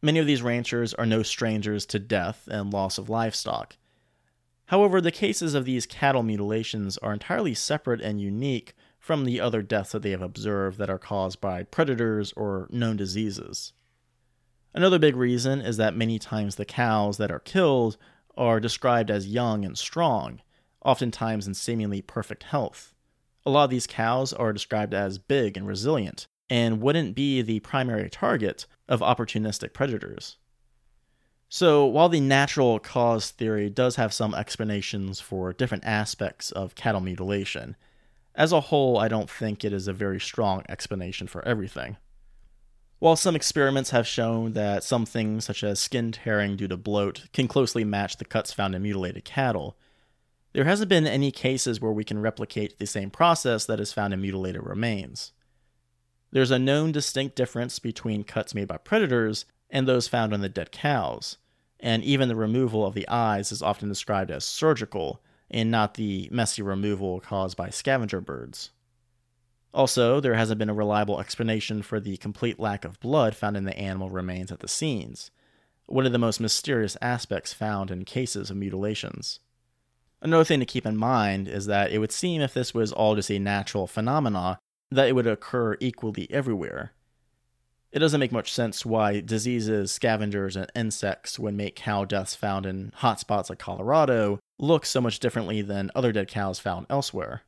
Many 0.00 0.20
of 0.20 0.26
these 0.26 0.42
ranchers 0.42 0.94
are 0.94 1.06
no 1.06 1.22
strangers 1.22 1.84
to 1.86 1.98
death 1.98 2.48
and 2.50 2.72
loss 2.72 2.98
of 2.98 3.08
livestock. 3.08 3.76
However, 4.66 5.00
the 5.00 5.10
cases 5.10 5.54
of 5.54 5.64
these 5.64 5.86
cattle 5.86 6.22
mutilations 6.22 6.98
are 6.98 7.12
entirely 7.12 7.54
separate 7.54 8.00
and 8.00 8.20
unique 8.20 8.74
from 8.98 9.24
the 9.24 9.40
other 9.40 9.62
deaths 9.62 9.92
that 9.92 10.02
they 10.02 10.10
have 10.10 10.22
observed 10.22 10.78
that 10.78 10.90
are 10.90 10.98
caused 10.98 11.40
by 11.40 11.62
predators 11.62 12.32
or 12.36 12.68
known 12.70 12.96
diseases. 12.96 13.72
Another 14.74 14.98
big 14.98 15.16
reason 15.16 15.60
is 15.60 15.78
that 15.78 15.96
many 15.96 16.18
times 16.18 16.56
the 16.56 16.64
cows 16.64 17.16
that 17.16 17.30
are 17.30 17.40
killed 17.40 17.96
are 18.36 18.60
described 18.60 19.10
as 19.10 19.26
young 19.26 19.64
and 19.64 19.76
strong, 19.76 20.42
oftentimes 20.84 21.46
in 21.46 21.54
seemingly 21.54 22.02
perfect 22.02 22.44
health. 22.44 22.94
A 23.44 23.50
lot 23.50 23.64
of 23.64 23.70
these 23.70 23.86
cows 23.86 24.32
are 24.32 24.52
described 24.52 24.94
as 24.94 25.18
big 25.18 25.56
and 25.56 25.66
resilient, 25.66 26.28
and 26.50 26.80
wouldn't 26.80 27.14
be 27.14 27.42
the 27.42 27.60
primary 27.60 28.08
target 28.08 28.66
of 28.88 29.00
opportunistic 29.00 29.72
predators. 29.72 30.36
So, 31.50 31.86
while 31.86 32.08
the 32.08 32.20
natural 32.20 32.78
cause 32.78 33.30
theory 33.30 33.70
does 33.70 33.96
have 33.96 34.12
some 34.12 34.34
explanations 34.34 35.18
for 35.20 35.52
different 35.52 35.84
aspects 35.84 36.50
of 36.52 36.74
cattle 36.74 37.00
mutilation, 37.00 37.76
as 38.34 38.52
a 38.52 38.60
whole, 38.60 38.98
I 38.98 39.08
don't 39.08 39.30
think 39.30 39.64
it 39.64 39.72
is 39.72 39.88
a 39.88 39.92
very 39.92 40.20
strong 40.20 40.62
explanation 40.68 41.26
for 41.26 41.44
everything. 41.46 41.96
While 42.98 43.16
some 43.16 43.34
experiments 43.34 43.90
have 43.90 44.06
shown 44.06 44.52
that 44.52 44.84
some 44.84 45.06
things, 45.06 45.44
such 45.44 45.64
as 45.64 45.80
skin 45.80 46.12
tearing 46.12 46.56
due 46.56 46.68
to 46.68 46.76
bloat, 46.76 47.26
can 47.32 47.48
closely 47.48 47.84
match 47.84 48.16
the 48.16 48.24
cuts 48.24 48.52
found 48.52 48.74
in 48.74 48.82
mutilated 48.82 49.24
cattle, 49.24 49.76
there 50.52 50.64
hasn't 50.64 50.88
been 50.88 51.06
any 51.06 51.30
cases 51.30 51.80
where 51.80 51.92
we 51.92 52.04
can 52.04 52.20
replicate 52.20 52.78
the 52.78 52.86
same 52.86 53.10
process 53.10 53.64
that 53.66 53.80
is 53.80 53.92
found 53.92 54.12
in 54.12 54.20
mutilated 54.20 54.64
remains. 54.64 55.32
There's 56.30 56.50
a 56.50 56.58
known 56.58 56.92
distinct 56.92 57.36
difference 57.36 57.78
between 57.78 58.24
cuts 58.24 58.54
made 58.54 58.68
by 58.68 58.76
predators 58.76 59.44
and 59.70 59.86
those 59.86 60.08
found 60.08 60.34
on 60.34 60.40
the 60.40 60.48
dead 60.48 60.72
cows, 60.72 61.38
and 61.80 62.02
even 62.04 62.28
the 62.28 62.36
removal 62.36 62.84
of 62.84 62.94
the 62.94 63.08
eyes 63.08 63.52
is 63.52 63.62
often 63.62 63.88
described 63.88 64.30
as 64.30 64.44
surgical 64.44 65.22
and 65.50 65.70
not 65.70 65.94
the 65.94 66.28
messy 66.30 66.62
removal 66.62 67.20
caused 67.20 67.56
by 67.56 67.70
scavenger 67.70 68.20
birds. 68.20 68.70
Also, 69.72 70.20
there 70.20 70.34
hasn't 70.34 70.58
been 70.58 70.70
a 70.70 70.74
reliable 70.74 71.20
explanation 71.20 71.82
for 71.82 72.00
the 72.00 72.16
complete 72.16 72.58
lack 72.58 72.84
of 72.84 73.00
blood 73.00 73.36
found 73.36 73.56
in 73.56 73.64
the 73.64 73.78
animal 73.78 74.10
remains 74.10 74.50
at 74.50 74.60
the 74.60 74.68
scenes, 74.68 75.30
one 75.86 76.06
of 76.06 76.12
the 76.12 76.18
most 76.18 76.40
mysterious 76.40 76.96
aspects 77.00 77.52
found 77.52 77.90
in 77.90 78.04
cases 78.04 78.50
of 78.50 78.56
mutilations. 78.56 79.40
Another 80.20 80.44
thing 80.44 80.60
to 80.60 80.66
keep 80.66 80.84
in 80.84 80.96
mind 80.96 81.48
is 81.48 81.66
that 81.66 81.92
it 81.92 81.98
would 81.98 82.12
seem 82.12 82.40
if 82.40 82.52
this 82.52 82.74
was 82.74 82.92
all 82.92 83.14
just 83.14 83.30
a 83.30 83.38
natural 83.38 83.86
phenomena, 83.86 84.58
that 84.90 85.08
it 85.08 85.14
would 85.14 85.26
occur 85.26 85.76
equally 85.80 86.30
everywhere. 86.30 86.92
It 87.90 88.00
doesn't 88.00 88.20
make 88.20 88.32
much 88.32 88.52
sense 88.52 88.84
why 88.84 89.20
diseases, 89.20 89.90
scavengers, 89.90 90.56
and 90.56 90.70
insects 90.74 91.38
would 91.38 91.54
make 91.54 91.76
cow 91.76 92.04
deaths 92.04 92.34
found 92.34 92.66
in 92.66 92.92
hotspots 92.98 93.48
like 93.48 93.58
Colorado 93.58 94.40
look 94.58 94.84
so 94.84 95.00
much 95.00 95.20
differently 95.20 95.62
than 95.62 95.90
other 95.94 96.12
dead 96.12 96.28
cows 96.28 96.58
found 96.58 96.86
elsewhere. 96.90 97.42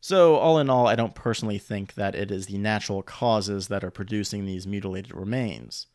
So, 0.00 0.36
all 0.36 0.58
in 0.58 0.68
all, 0.68 0.86
I 0.86 0.96
don't 0.96 1.14
personally 1.14 1.58
think 1.58 1.94
that 1.94 2.14
it 2.14 2.30
is 2.30 2.46
the 2.46 2.58
natural 2.58 3.02
causes 3.02 3.68
that 3.68 3.84
are 3.84 3.90
producing 3.90 4.44
these 4.44 4.66
mutilated 4.66 5.14
remains. 5.14 5.86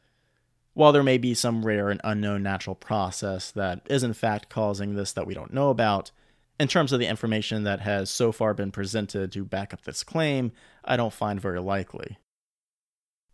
While 0.73 0.93
there 0.93 1.03
may 1.03 1.17
be 1.17 1.33
some 1.33 1.65
rare 1.65 1.89
and 1.89 1.99
unknown 2.03 2.43
natural 2.43 2.75
process 2.75 3.51
that 3.51 3.81
is 3.89 4.03
in 4.03 4.13
fact 4.13 4.49
causing 4.49 4.95
this 4.95 5.11
that 5.13 5.27
we 5.27 5.33
don't 5.33 5.53
know 5.53 5.69
about, 5.69 6.11
in 6.61 6.67
terms 6.67 6.93
of 6.93 6.99
the 6.99 7.07
information 7.07 7.63
that 7.63 7.79
has 7.79 8.07
so 8.11 8.31
far 8.31 8.53
been 8.53 8.71
presented 8.71 9.31
to 9.31 9.43
back 9.43 9.73
up 9.73 9.81
this 9.81 10.03
claim, 10.03 10.51
I 10.85 10.95
don't 10.95 11.11
find 11.11 11.41
very 11.41 11.59
likely. 11.59 12.19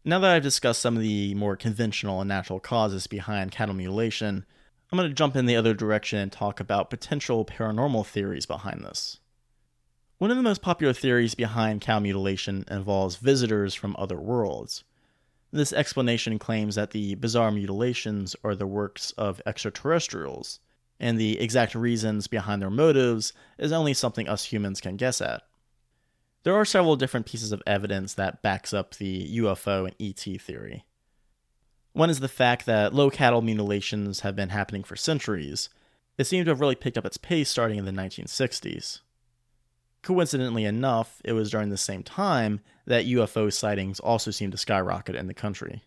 Now 0.05 0.19
that 0.19 0.31
I've 0.31 0.43
discussed 0.43 0.81
some 0.81 0.95
of 0.95 1.03
the 1.03 1.35
more 1.35 1.57
conventional 1.57 2.21
and 2.21 2.29
natural 2.29 2.61
causes 2.61 3.05
behind 3.05 3.51
cattle 3.51 3.75
mutilation, 3.75 4.45
I'm 4.89 4.97
going 4.97 5.09
to 5.09 5.13
jump 5.13 5.35
in 5.35 5.45
the 5.45 5.57
other 5.57 5.73
direction 5.73 6.19
and 6.19 6.31
talk 6.31 6.61
about 6.61 6.89
potential 6.89 7.43
paranormal 7.43 8.05
theories 8.05 8.45
behind 8.45 8.85
this. 8.85 9.19
One 10.19 10.31
of 10.31 10.37
the 10.37 10.43
most 10.43 10.61
popular 10.61 10.93
theories 10.93 11.35
behind 11.35 11.81
cow 11.81 11.99
mutilation 11.99 12.63
involves 12.71 13.17
visitors 13.17 13.75
from 13.75 13.93
other 13.99 14.21
worlds. 14.21 14.85
This 15.51 15.73
explanation 15.73 16.39
claims 16.39 16.75
that 16.75 16.91
the 16.91 17.15
bizarre 17.15 17.51
mutilations 17.51 18.37
are 18.41 18.55
the 18.55 18.65
works 18.65 19.11
of 19.17 19.41
extraterrestrials, 19.45 20.61
and 20.99 21.17
the 21.17 21.39
exact 21.39 21.75
reasons 21.75 22.27
behind 22.27 22.61
their 22.61 22.69
motives 22.69 23.33
is 23.57 23.71
only 23.71 23.93
something 23.93 24.27
us 24.27 24.45
humans 24.45 24.81
can 24.81 24.97
guess 24.97 25.21
at. 25.21 25.43
There 26.43 26.55
are 26.55 26.65
several 26.65 26.95
different 26.95 27.25
pieces 27.25 27.51
of 27.51 27.61
evidence 27.67 28.13
that 28.13 28.41
backs 28.41 28.73
up 28.73 28.95
the 28.95 29.37
UFO 29.39 29.85
and 29.85 29.95
ET 29.99 30.41
theory. 30.41 30.85
One 31.93 32.09
is 32.09 32.19
the 32.19 32.27
fact 32.27 32.65
that 32.67 32.93
low 32.93 33.09
cattle 33.09 33.41
mutilations 33.41 34.21
have 34.21 34.35
been 34.35 34.49
happening 34.49 34.83
for 34.83 34.95
centuries. 34.95 35.69
It 36.17 36.25
seemed 36.25 36.45
to 36.45 36.51
have 36.51 36.61
really 36.61 36.75
picked 36.75 36.97
up 36.97 37.05
its 37.05 37.17
pace 37.17 37.49
starting 37.49 37.79
in 37.79 37.85
the 37.85 37.91
1960s. 37.91 39.01
Coincidentally 40.03 40.63
enough, 40.63 41.21
it 41.25 41.33
was 41.33 41.51
during 41.51 41.69
the 41.69 41.77
same 41.77 42.03
time 42.03 42.61
that 42.85 43.07
UFO 43.07 43.51
sightings 43.51 43.99
also 43.99 44.31
seemed 44.31 44.53
to 44.53 44.57
skyrocket 44.57 45.15
in 45.15 45.27
the 45.27 45.33
country. 45.33 45.83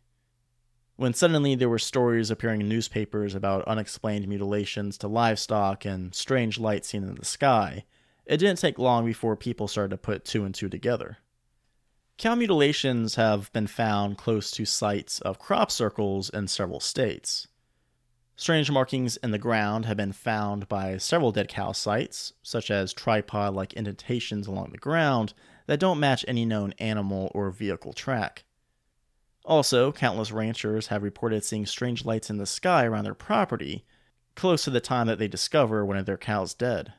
When 1.00 1.14
suddenly 1.14 1.54
there 1.54 1.70
were 1.70 1.78
stories 1.78 2.30
appearing 2.30 2.60
in 2.60 2.68
newspapers 2.68 3.34
about 3.34 3.66
unexplained 3.66 4.28
mutilations 4.28 4.98
to 4.98 5.08
livestock 5.08 5.86
and 5.86 6.14
strange 6.14 6.58
lights 6.58 6.88
seen 6.88 7.04
in 7.04 7.14
the 7.14 7.24
sky, 7.24 7.86
it 8.26 8.36
didn't 8.36 8.58
take 8.58 8.78
long 8.78 9.06
before 9.06 9.34
people 9.34 9.66
started 9.66 9.92
to 9.92 9.96
put 9.96 10.26
two 10.26 10.44
and 10.44 10.54
two 10.54 10.68
together. 10.68 11.16
Cow 12.18 12.34
mutilations 12.34 13.14
have 13.14 13.50
been 13.54 13.66
found 13.66 14.18
close 14.18 14.50
to 14.50 14.66
sites 14.66 15.22
of 15.22 15.38
crop 15.38 15.70
circles 15.70 16.28
in 16.28 16.48
several 16.48 16.80
states. 16.80 17.48
Strange 18.36 18.70
markings 18.70 19.16
in 19.22 19.30
the 19.30 19.38
ground 19.38 19.86
have 19.86 19.96
been 19.96 20.12
found 20.12 20.68
by 20.68 20.98
several 20.98 21.32
dead 21.32 21.48
cow 21.48 21.72
sites, 21.72 22.34
such 22.42 22.70
as 22.70 22.92
tripod 22.92 23.54
like 23.54 23.72
indentations 23.72 24.46
along 24.46 24.68
the 24.70 24.76
ground 24.76 25.32
that 25.66 25.80
don't 25.80 25.98
match 25.98 26.26
any 26.28 26.44
known 26.44 26.74
animal 26.78 27.32
or 27.34 27.50
vehicle 27.50 27.94
track. 27.94 28.44
Also, 29.44 29.90
countless 29.90 30.32
ranchers 30.32 30.88
have 30.88 31.02
reported 31.02 31.44
seeing 31.44 31.66
strange 31.66 32.04
lights 32.04 32.30
in 32.30 32.36
the 32.36 32.46
sky 32.46 32.84
around 32.84 33.04
their 33.04 33.14
property, 33.14 33.84
close 34.34 34.64
to 34.64 34.70
the 34.70 34.80
time 34.80 35.06
that 35.06 35.18
they 35.18 35.28
discover 35.28 35.84
one 35.84 35.96
of 35.96 36.06
their 36.06 36.18
cows 36.18 36.54
dead. 36.54 36.92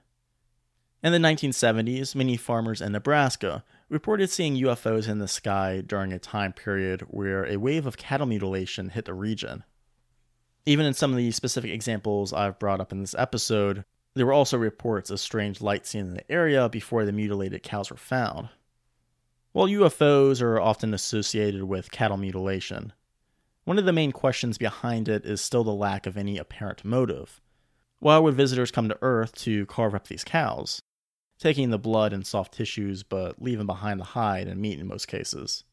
In 1.04 1.12
the 1.12 1.18
1970s, 1.18 2.14
many 2.14 2.38
farmers 2.38 2.82
in 2.82 2.92
Nebraska 2.92 3.64
reported 3.90 4.30
seeing 4.30 4.56
UFOs 4.56 5.10
in 5.10 5.18
the 5.18 5.28
sky 5.28 5.82
during 5.82 6.14
a 6.14 6.20
time 6.20 6.54
period 6.54 7.02
where 7.10 7.46
a 7.46 7.58
wave 7.58 7.86
of 7.88 7.98
cattle 7.98 8.28
mutilation 8.28 8.90
hit 8.90 9.06
the 9.06 9.14
region. 9.14 9.64
Even 10.66 10.86
in 10.86 10.94
some 10.94 11.12
of 11.12 11.18
the 11.18 11.32
specific 11.32 11.72
examples 11.72 12.32
I've 12.32 12.60
brought 12.60 12.80
up 12.80 12.92
in 12.92 13.02
this 13.02 13.16
episode, 13.18 13.84
there 14.14 14.26
were 14.26 14.34
also 14.34 14.58
reports 14.58 15.10
of 15.10 15.20
strange 15.20 15.60
lights 15.60 15.90
seen 15.90 16.02
in 16.02 16.14
the 16.14 16.32
area 16.32 16.70
before 16.70 17.06
the 17.06 17.12
mutilated 17.12 17.64
cows 17.64 17.90
were 17.90 17.98
found. 17.98 18.50
While 19.54 19.68
UFOs 19.68 20.42
are 20.42 20.62
often 20.62 20.94
associated 20.94 21.64
with 21.64 21.92
cattle 21.92 22.16
mutilation, 22.16 22.94
one 23.66 23.78
of 23.78 23.84
the 23.84 23.92
main 23.92 24.14
questions 24.14 24.58
behind 24.58 25.10
it 25.10 25.26
is 25.26 25.42
still 25.42 25.66
the 25.66 25.74
lack 25.74 26.08
of 26.08 26.16
any 26.16 26.38
apparent 26.38 26.86
motive. 26.86 27.42
Why 28.00 28.18
would 28.18 28.34
visitors 28.34 28.72
come 28.72 28.88
to 28.88 28.98
Earth 29.02 29.34
to 29.40 29.66
carve 29.66 29.94
up 29.94 30.08
these 30.08 30.24
cows, 30.24 30.82
taking 31.38 31.70
the 31.70 31.78
blood 31.78 32.14
and 32.14 32.26
soft 32.26 32.54
tissues 32.54 33.04
but 33.04 33.42
leaving 33.42 33.66
behind 33.66 34.00
the 34.00 34.06
hide 34.06 34.48
and 34.48 34.62
meat 34.62 34.80
in 34.80 34.88
most 34.88 35.10
cases? 35.10 35.66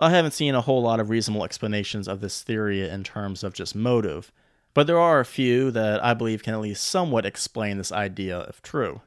I 0.00 0.10
haven't 0.10 0.32
seen 0.32 0.56
a 0.56 0.60
whole 0.60 0.82
lot 0.82 0.98
of 0.98 1.10
reasonable 1.10 1.44
explanations 1.44 2.08
of 2.08 2.20
this 2.20 2.42
theory 2.42 2.88
in 2.88 3.04
terms 3.04 3.44
of 3.44 3.54
just 3.54 3.76
motive, 3.76 4.32
but 4.74 4.88
there 4.88 4.98
are 4.98 5.20
a 5.20 5.24
few 5.24 5.70
that 5.70 6.04
I 6.04 6.14
believe 6.14 6.42
can 6.42 6.54
at 6.54 6.60
least 6.60 6.82
somewhat 6.82 7.24
explain 7.24 7.78
this 7.78 7.92
idea 7.92 8.40
if 8.48 8.60
true. 8.60 9.02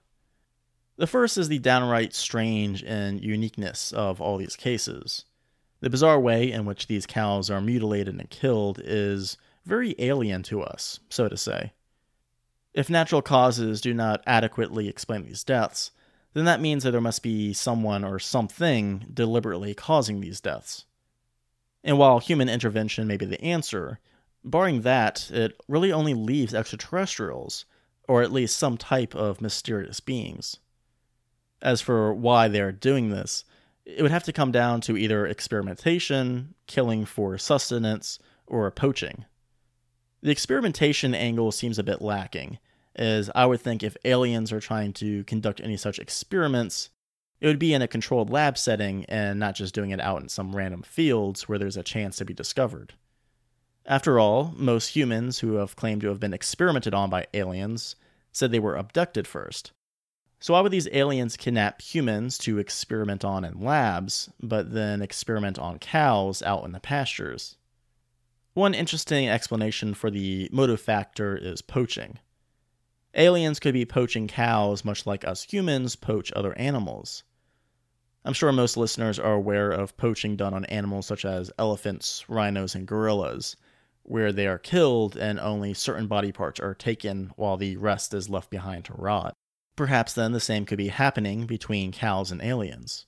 The 1.01 1.07
first 1.07 1.35
is 1.35 1.47
the 1.47 1.57
downright 1.57 2.13
strange 2.13 2.83
and 2.83 3.23
uniqueness 3.23 3.91
of 3.91 4.21
all 4.21 4.37
these 4.37 4.55
cases. 4.55 5.25
The 5.79 5.89
bizarre 5.89 6.19
way 6.19 6.51
in 6.51 6.63
which 6.63 6.85
these 6.85 7.07
cows 7.07 7.49
are 7.49 7.59
mutilated 7.59 8.19
and 8.19 8.29
killed 8.29 8.79
is 8.83 9.35
very 9.65 9.95
alien 9.97 10.43
to 10.43 10.61
us, 10.61 10.99
so 11.09 11.27
to 11.27 11.35
say. 11.35 11.73
If 12.75 12.87
natural 12.87 13.23
causes 13.23 13.81
do 13.81 13.95
not 13.95 14.21
adequately 14.27 14.87
explain 14.87 15.25
these 15.25 15.43
deaths, 15.43 15.89
then 16.35 16.45
that 16.45 16.61
means 16.61 16.83
that 16.83 16.91
there 16.91 17.01
must 17.01 17.23
be 17.23 17.51
someone 17.51 18.03
or 18.03 18.19
something 18.19 19.07
deliberately 19.11 19.73
causing 19.73 20.21
these 20.21 20.39
deaths. 20.39 20.85
And 21.83 21.97
while 21.97 22.19
human 22.19 22.47
intervention 22.47 23.07
may 23.07 23.17
be 23.17 23.25
the 23.25 23.41
answer, 23.43 23.97
barring 24.43 24.81
that, 24.81 25.31
it 25.31 25.59
really 25.67 25.91
only 25.91 26.13
leaves 26.13 26.53
extraterrestrials, 26.53 27.65
or 28.07 28.21
at 28.21 28.31
least 28.31 28.55
some 28.55 28.77
type 28.77 29.15
of 29.15 29.41
mysterious 29.41 29.99
beings. 29.99 30.59
As 31.61 31.81
for 31.81 32.13
why 32.13 32.47
they 32.47 32.61
are 32.61 32.71
doing 32.71 33.09
this, 33.09 33.45
it 33.85 34.01
would 34.01 34.11
have 34.11 34.23
to 34.23 34.33
come 34.33 34.51
down 34.51 34.81
to 34.81 34.97
either 34.97 35.25
experimentation, 35.25 36.55
killing 36.67 37.05
for 37.05 37.37
sustenance, 37.37 38.19
or 38.47 38.69
poaching. 38.71 39.25
The 40.21 40.31
experimentation 40.31 41.15
angle 41.15 41.51
seems 41.51 41.79
a 41.79 41.83
bit 41.83 42.01
lacking, 42.01 42.59
as 42.95 43.31
I 43.33 43.45
would 43.45 43.61
think 43.61 43.81
if 43.81 43.97
aliens 44.05 44.51
are 44.51 44.59
trying 44.59 44.93
to 44.93 45.23
conduct 45.23 45.61
any 45.61 45.77
such 45.77 45.99
experiments, 45.99 46.89
it 47.39 47.47
would 47.47 47.59
be 47.59 47.73
in 47.73 47.81
a 47.81 47.87
controlled 47.87 48.29
lab 48.29 48.57
setting 48.57 49.05
and 49.05 49.39
not 49.39 49.55
just 49.55 49.73
doing 49.73 49.89
it 49.89 49.99
out 49.99 50.21
in 50.21 50.29
some 50.29 50.55
random 50.55 50.83
fields 50.83 51.49
where 51.49 51.57
there's 51.57 51.77
a 51.77 51.83
chance 51.83 52.17
to 52.17 52.25
be 52.25 52.33
discovered. 52.33 52.93
After 53.85 54.19
all, 54.19 54.53
most 54.55 54.89
humans 54.89 55.39
who 55.39 55.55
have 55.55 55.75
claimed 55.75 56.01
to 56.01 56.09
have 56.09 56.19
been 56.19 56.33
experimented 56.33 56.93
on 56.93 57.09
by 57.09 57.25
aliens 57.33 57.95
said 58.31 58.51
they 58.51 58.59
were 58.59 58.75
abducted 58.75 59.27
first. 59.27 59.71
So, 60.43 60.55
why 60.55 60.61
would 60.61 60.71
these 60.71 60.87
aliens 60.91 61.37
kidnap 61.37 61.83
humans 61.83 62.39
to 62.39 62.57
experiment 62.57 63.23
on 63.23 63.45
in 63.45 63.61
labs, 63.61 64.27
but 64.41 64.73
then 64.73 65.03
experiment 65.03 65.59
on 65.59 65.77
cows 65.77 66.41
out 66.41 66.65
in 66.65 66.71
the 66.71 66.79
pastures? 66.79 67.57
One 68.55 68.73
interesting 68.73 69.29
explanation 69.29 69.93
for 69.93 70.09
the 70.09 70.49
motive 70.51 70.81
factor 70.81 71.37
is 71.37 71.61
poaching. 71.61 72.17
Aliens 73.13 73.59
could 73.59 73.75
be 73.75 73.85
poaching 73.85 74.27
cows 74.27 74.83
much 74.83 75.05
like 75.05 75.23
us 75.23 75.43
humans 75.43 75.95
poach 75.95 76.33
other 76.35 76.57
animals. 76.57 77.21
I'm 78.25 78.33
sure 78.33 78.51
most 78.51 78.77
listeners 78.77 79.19
are 79.19 79.33
aware 79.33 79.69
of 79.69 79.95
poaching 79.95 80.35
done 80.37 80.55
on 80.55 80.65
animals 80.65 81.05
such 81.05 81.23
as 81.23 81.51
elephants, 81.59 82.25
rhinos, 82.27 82.73
and 82.73 82.87
gorillas, 82.87 83.57
where 84.01 84.31
they 84.31 84.47
are 84.47 84.57
killed 84.57 85.15
and 85.15 85.39
only 85.39 85.75
certain 85.75 86.07
body 86.07 86.31
parts 86.31 86.59
are 86.59 86.73
taken 86.73 87.31
while 87.35 87.57
the 87.57 87.77
rest 87.77 88.11
is 88.15 88.27
left 88.27 88.49
behind 88.49 88.85
to 88.85 88.93
rot. 88.93 89.35
Perhaps 89.81 90.13
then 90.13 90.31
the 90.31 90.39
same 90.39 90.67
could 90.67 90.77
be 90.77 90.89
happening 90.89 91.47
between 91.47 91.91
cows 91.91 92.31
and 92.31 92.39
aliens. 92.43 93.07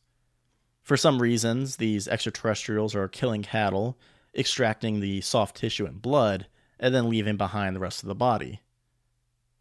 For 0.81 0.97
some 0.97 1.21
reasons, 1.21 1.75
these 1.75 2.07
extraterrestrials 2.07 2.95
are 2.95 3.07
killing 3.07 3.43
cattle, 3.43 3.95
extracting 4.35 4.99
the 4.99 5.21
soft 5.21 5.55
tissue 5.55 5.85
and 5.85 6.01
blood, 6.01 6.47
and 6.79 6.91
then 6.91 7.11
leaving 7.11 7.37
behind 7.37 7.75
the 7.75 7.79
rest 7.79 8.01
of 8.01 8.07
the 8.07 8.15
body. 8.15 8.61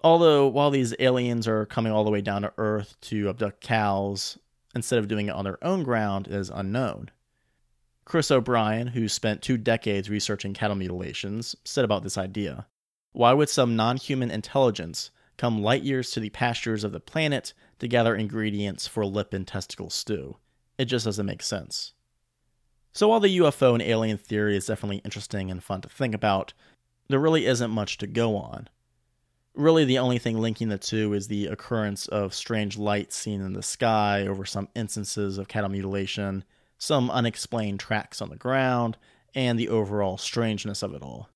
Although, 0.03 0.47
while 0.47 0.71
these 0.71 0.95
aliens 0.99 1.47
are 1.47 1.67
coming 1.67 1.93
all 1.93 2.03
the 2.03 2.11
way 2.11 2.23
down 2.23 2.41
to 2.41 2.55
Earth 2.57 2.97
to 3.03 3.29
abduct 3.29 3.61
cows, 3.61 4.39
instead 4.75 4.99
of 4.99 5.07
doing 5.07 5.29
it 5.29 5.35
on 5.35 5.45
their 5.45 5.63
own 5.63 5.83
ground 5.83 6.29
is 6.29 6.49
unknown. 6.49 7.11
Chris 8.07 8.31
O'Brien, 8.31 8.87
who 8.87 9.07
spent 9.07 9.43
two 9.43 9.59
decades 9.59 10.09
researching 10.09 10.55
cattle 10.55 10.77
mutilations, 10.77 11.57
said 11.63 11.85
about 11.85 12.05
this 12.05 12.17
idea 12.17 12.69
Why 13.13 13.35
would 13.35 13.51
some 13.51 13.77
non 13.77 13.99
human 13.99 14.31
intelligence 14.31 15.11
come 15.37 15.63
light 15.63 15.83
years 15.83 16.11
to 16.13 16.21
the 16.21 16.31
pastures 16.31 16.85
of 16.85 16.93
the 16.93 17.01
planet 17.01 17.53
to 17.79 17.89
gather 17.89 18.15
ingredients 18.15 18.87
for 18.87 19.05
lip 19.05 19.33
and 19.33 19.47
testicle 19.47 19.91
stew? 19.91 20.37
It 20.79 20.87
just 20.87 21.05
doesn't 21.05 21.27
make 21.27 21.43
sense. 21.43 21.93
So, 22.93 23.09
while 23.09 23.21
the 23.21 23.39
UFO 23.39 23.73
and 23.73 23.83
alien 23.83 24.19
theory 24.19 24.57
is 24.57 24.67
definitely 24.67 25.01
interesting 25.05 25.51
and 25.51 25.63
fun 25.63 25.81
to 25.81 25.89
think 25.89 26.15
about, 26.15 26.53
there 27.09 27.19
really 27.19 27.47
isn't 27.47 27.71
much 27.71 27.99
to 27.99 28.07
go 28.07 28.37
on. 28.37 28.69
Really, 29.55 29.85
the 29.85 29.99
only 29.99 30.19
thing 30.19 30.39
linking 30.39 30.69
the 30.69 30.79
two 30.79 31.13
is 31.13 31.29
the 31.29 31.47
occurrence 31.47 32.07
of 32.09 32.35
strange 32.35 32.79
lights 32.79 33.17
seen 33.17 33.41
in 33.41 33.53
the 33.53 33.63
sky 33.63 34.27
over 34.27 34.45
some 34.45 34.69
instances 34.75 35.37
of 35.39 35.49
cattle 35.49 35.71
mutilation, 35.71 36.45
some 36.79 37.11
unexplained 37.11 37.81
tracks 37.81 38.23
on 38.23 38.31
the 38.31 38.37
ground, 38.37 38.97
and 39.35 39.59
the 39.59 39.69
overall 39.69 40.19
strangeness 40.19 40.83
of 40.83 40.95
it 40.95 41.03
all. 41.03 41.29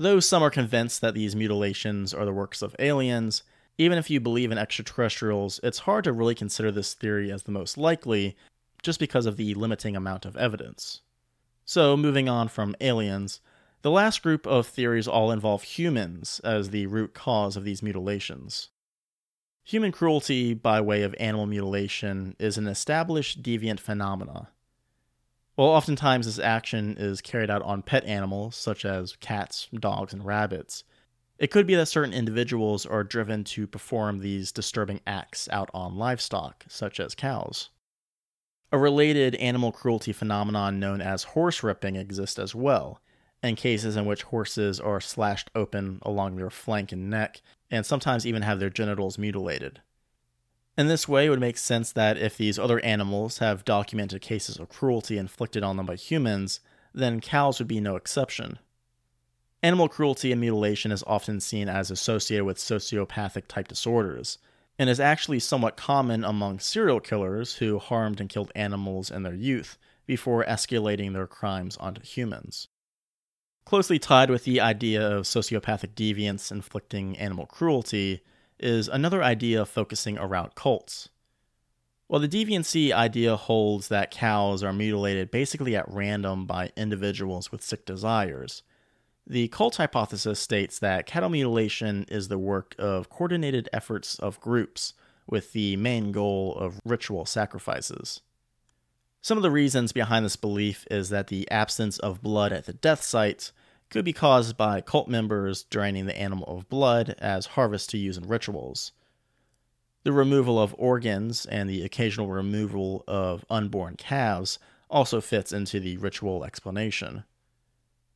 Though 0.00 0.18
some 0.18 0.42
are 0.42 0.48
convinced 0.48 1.02
that 1.02 1.12
these 1.12 1.36
mutilations 1.36 2.14
are 2.14 2.24
the 2.24 2.32
works 2.32 2.62
of 2.62 2.74
aliens, 2.78 3.42
Even 3.80 3.96
if 3.96 4.10
you 4.10 4.20
believe 4.20 4.50
in 4.50 4.58
extraterrestrials, 4.58 5.58
it's 5.62 5.80
hard 5.80 6.04
to 6.04 6.12
really 6.12 6.34
consider 6.34 6.70
this 6.70 6.92
theory 6.92 7.30
as 7.30 7.44
the 7.44 7.52
most 7.52 7.78
likely 7.78 8.36
just 8.82 8.98
because 8.98 9.24
of 9.24 9.38
the 9.38 9.54
limiting 9.54 9.96
amount 9.96 10.26
of 10.26 10.36
evidence. 10.36 11.00
So, 11.64 11.96
moving 11.96 12.28
on 12.28 12.48
from 12.48 12.76
aliens, 12.80 13.40
the 13.80 13.90
last 13.90 14.22
group 14.22 14.46
of 14.46 14.66
theories 14.66 15.08
all 15.08 15.30
involve 15.30 15.62
humans 15.62 16.40
as 16.44 16.70
the 16.70 16.86
root 16.88 17.14
cause 17.14 17.56
of 17.56 17.64
these 17.64 17.82
mutilations. 17.82 18.68
Human 19.64 19.92
cruelty 19.92 20.52
by 20.52 20.80
way 20.80 21.02
of 21.02 21.14
animal 21.18 21.46
mutilation 21.46 22.36
is 22.38 22.58
an 22.58 22.66
established 22.66 23.42
deviant 23.42 23.80
phenomena. 23.80 24.48
While 25.60 25.68
oftentimes 25.68 26.24
this 26.24 26.38
action 26.38 26.96
is 26.98 27.20
carried 27.20 27.50
out 27.50 27.60
on 27.60 27.82
pet 27.82 28.06
animals, 28.06 28.56
such 28.56 28.86
as 28.86 29.16
cats, 29.16 29.68
dogs, 29.78 30.14
and 30.14 30.24
rabbits, 30.24 30.84
it 31.38 31.50
could 31.50 31.66
be 31.66 31.74
that 31.74 31.84
certain 31.84 32.14
individuals 32.14 32.86
are 32.86 33.04
driven 33.04 33.44
to 33.44 33.66
perform 33.66 34.20
these 34.20 34.52
disturbing 34.52 35.00
acts 35.06 35.50
out 35.52 35.68
on 35.74 35.98
livestock, 35.98 36.64
such 36.66 36.98
as 36.98 37.14
cows. 37.14 37.68
A 38.72 38.78
related 38.78 39.34
animal 39.34 39.70
cruelty 39.70 40.14
phenomenon 40.14 40.80
known 40.80 41.02
as 41.02 41.24
horse 41.24 41.62
ripping 41.62 41.94
exists 41.94 42.38
as 42.38 42.54
well, 42.54 43.02
in 43.42 43.54
cases 43.54 43.96
in 43.96 44.06
which 44.06 44.22
horses 44.22 44.80
are 44.80 44.98
slashed 44.98 45.50
open 45.54 45.98
along 46.00 46.36
their 46.36 46.48
flank 46.48 46.90
and 46.90 47.10
neck, 47.10 47.42
and 47.70 47.84
sometimes 47.84 48.24
even 48.26 48.40
have 48.40 48.60
their 48.60 48.70
genitals 48.70 49.18
mutilated. 49.18 49.82
In 50.78 50.88
this 50.88 51.08
way, 51.08 51.26
it 51.26 51.30
would 51.30 51.40
make 51.40 51.58
sense 51.58 51.92
that 51.92 52.16
if 52.16 52.36
these 52.36 52.58
other 52.58 52.80
animals 52.80 53.38
have 53.38 53.64
documented 53.64 54.22
cases 54.22 54.58
of 54.58 54.68
cruelty 54.68 55.18
inflicted 55.18 55.62
on 55.62 55.76
them 55.76 55.86
by 55.86 55.96
humans, 55.96 56.60
then 56.94 57.20
cows 57.20 57.58
would 57.58 57.68
be 57.68 57.80
no 57.80 57.96
exception. 57.96 58.58
Animal 59.62 59.88
cruelty 59.88 60.32
and 60.32 60.40
mutilation 60.40 60.90
is 60.90 61.04
often 61.06 61.40
seen 61.40 61.68
as 61.68 61.90
associated 61.90 62.44
with 62.44 62.56
sociopathic 62.56 63.46
type 63.46 63.68
disorders, 63.68 64.38
and 64.78 64.88
is 64.88 65.00
actually 65.00 65.38
somewhat 65.38 65.76
common 65.76 66.24
among 66.24 66.58
serial 66.58 67.00
killers 67.00 67.56
who 67.56 67.78
harmed 67.78 68.20
and 68.20 68.30
killed 68.30 68.50
animals 68.54 69.10
in 69.10 69.22
their 69.22 69.34
youth 69.34 69.76
before 70.06 70.44
escalating 70.46 71.12
their 71.12 71.26
crimes 71.26 71.76
onto 71.76 72.00
humans. 72.00 72.68
Closely 73.66 73.98
tied 73.98 74.30
with 74.30 74.44
the 74.44 74.60
idea 74.60 75.06
of 75.06 75.24
sociopathic 75.24 75.94
deviants 75.94 76.50
inflicting 76.50 77.18
animal 77.18 77.44
cruelty 77.44 78.22
is 78.60 78.88
another 78.88 79.22
idea 79.22 79.64
focusing 79.64 80.18
around 80.18 80.54
cults. 80.54 81.08
While 82.06 82.20
the 82.20 82.28
deviancy 82.28 82.92
idea 82.92 83.36
holds 83.36 83.88
that 83.88 84.10
cows 84.10 84.62
are 84.64 84.72
mutilated 84.72 85.30
basically 85.30 85.76
at 85.76 85.88
random 85.88 86.46
by 86.46 86.72
individuals 86.76 87.52
with 87.52 87.62
sick 87.62 87.86
desires, 87.86 88.62
the 89.26 89.48
cult 89.48 89.76
hypothesis 89.76 90.40
states 90.40 90.78
that 90.80 91.06
cattle 91.06 91.28
mutilation 91.28 92.04
is 92.08 92.26
the 92.26 92.38
work 92.38 92.74
of 92.78 93.08
coordinated 93.08 93.68
efforts 93.72 94.18
of 94.18 94.40
groups 94.40 94.94
with 95.28 95.52
the 95.52 95.76
main 95.76 96.10
goal 96.10 96.56
of 96.56 96.80
ritual 96.84 97.24
sacrifices. 97.24 98.22
Some 99.22 99.38
of 99.38 99.42
the 99.42 99.50
reasons 99.50 99.92
behind 99.92 100.24
this 100.24 100.36
belief 100.36 100.86
is 100.90 101.10
that 101.10 101.28
the 101.28 101.48
absence 101.50 101.98
of 101.98 102.22
blood 102.22 102.52
at 102.52 102.66
the 102.66 102.72
death 102.72 103.02
site 103.02 103.52
could 103.90 104.04
be 104.04 104.12
caused 104.12 104.56
by 104.56 104.80
cult 104.80 105.08
members 105.08 105.64
draining 105.64 106.06
the 106.06 106.18
animal 106.18 106.46
of 106.46 106.68
blood 106.68 107.14
as 107.18 107.46
harvest 107.46 107.90
to 107.90 107.98
use 107.98 108.16
in 108.16 108.26
rituals. 108.28 108.92
The 110.04 110.12
removal 110.12 110.58
of 110.58 110.74
organs 110.78 111.44
and 111.44 111.68
the 111.68 111.84
occasional 111.84 112.28
removal 112.28 113.04
of 113.06 113.44
unborn 113.50 113.96
calves 113.96 114.58
also 114.88 115.20
fits 115.20 115.52
into 115.52 115.78
the 115.78 115.96
ritual 115.98 116.44
explanation. 116.44 117.24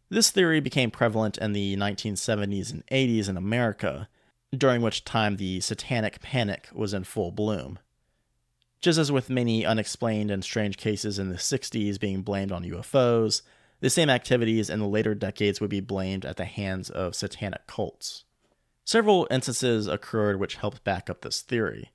This 0.08 0.30
theory 0.30 0.60
became 0.60 0.90
prevalent 0.90 1.38
in 1.38 1.52
the 1.52 1.76
1970s 1.76 2.72
and 2.72 2.86
80s 2.86 3.28
in 3.28 3.36
America, 3.36 4.08
during 4.56 4.80
which 4.80 5.04
time 5.04 5.36
the 5.36 5.60
satanic 5.60 6.20
panic 6.20 6.68
was 6.72 6.94
in 6.94 7.04
full 7.04 7.32
bloom. 7.32 7.78
Just 8.80 8.98
as 8.98 9.10
with 9.10 9.30
many 9.30 9.64
unexplained 9.64 10.30
and 10.30 10.44
strange 10.44 10.76
cases 10.76 11.18
in 11.18 11.30
the 11.30 11.36
60s 11.36 11.98
being 11.98 12.22
blamed 12.22 12.52
on 12.52 12.64
UFOs, 12.64 13.42
the 13.84 13.90
same 13.90 14.08
activities 14.08 14.70
in 14.70 14.78
the 14.78 14.88
later 14.88 15.14
decades 15.14 15.60
would 15.60 15.68
be 15.68 15.78
blamed 15.78 16.24
at 16.24 16.38
the 16.38 16.46
hands 16.46 16.88
of 16.88 17.14
satanic 17.14 17.66
cults. 17.66 18.24
Several 18.86 19.28
instances 19.30 19.86
occurred 19.86 20.40
which 20.40 20.54
helped 20.54 20.82
back 20.84 21.10
up 21.10 21.20
this 21.20 21.42
theory. 21.42 21.92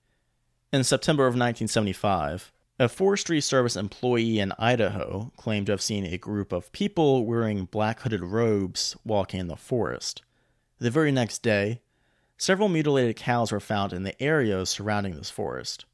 In 0.72 0.84
September 0.84 1.24
of 1.24 1.32
1975, 1.32 2.52
a 2.78 2.88
Forestry 2.88 3.42
Service 3.42 3.76
employee 3.76 4.38
in 4.38 4.54
Idaho 4.60 5.32
claimed 5.36 5.66
to 5.66 5.72
have 5.72 5.82
seen 5.82 6.06
a 6.06 6.20
group 6.20 6.52
of 6.52 6.72
people 6.74 7.26
wearing 7.26 7.66
black 7.66 8.02
hooded 8.02 8.22
robes 8.22 8.96
walking 9.04 9.40
in 9.40 9.48
the 9.48 9.56
forest. 9.56 10.22
The 10.78 10.92
very 10.92 11.12
next 11.12 11.42
day, 11.42 11.82
several 12.38 12.70
mutilated 12.70 13.16
cows 13.16 13.52
were 13.52 13.60
found 13.60 13.94
in 13.94 14.04
the 14.04 14.22
areas 14.22 14.70
surrounding 14.70 15.16
this 15.16 15.32
forest. 15.32 15.86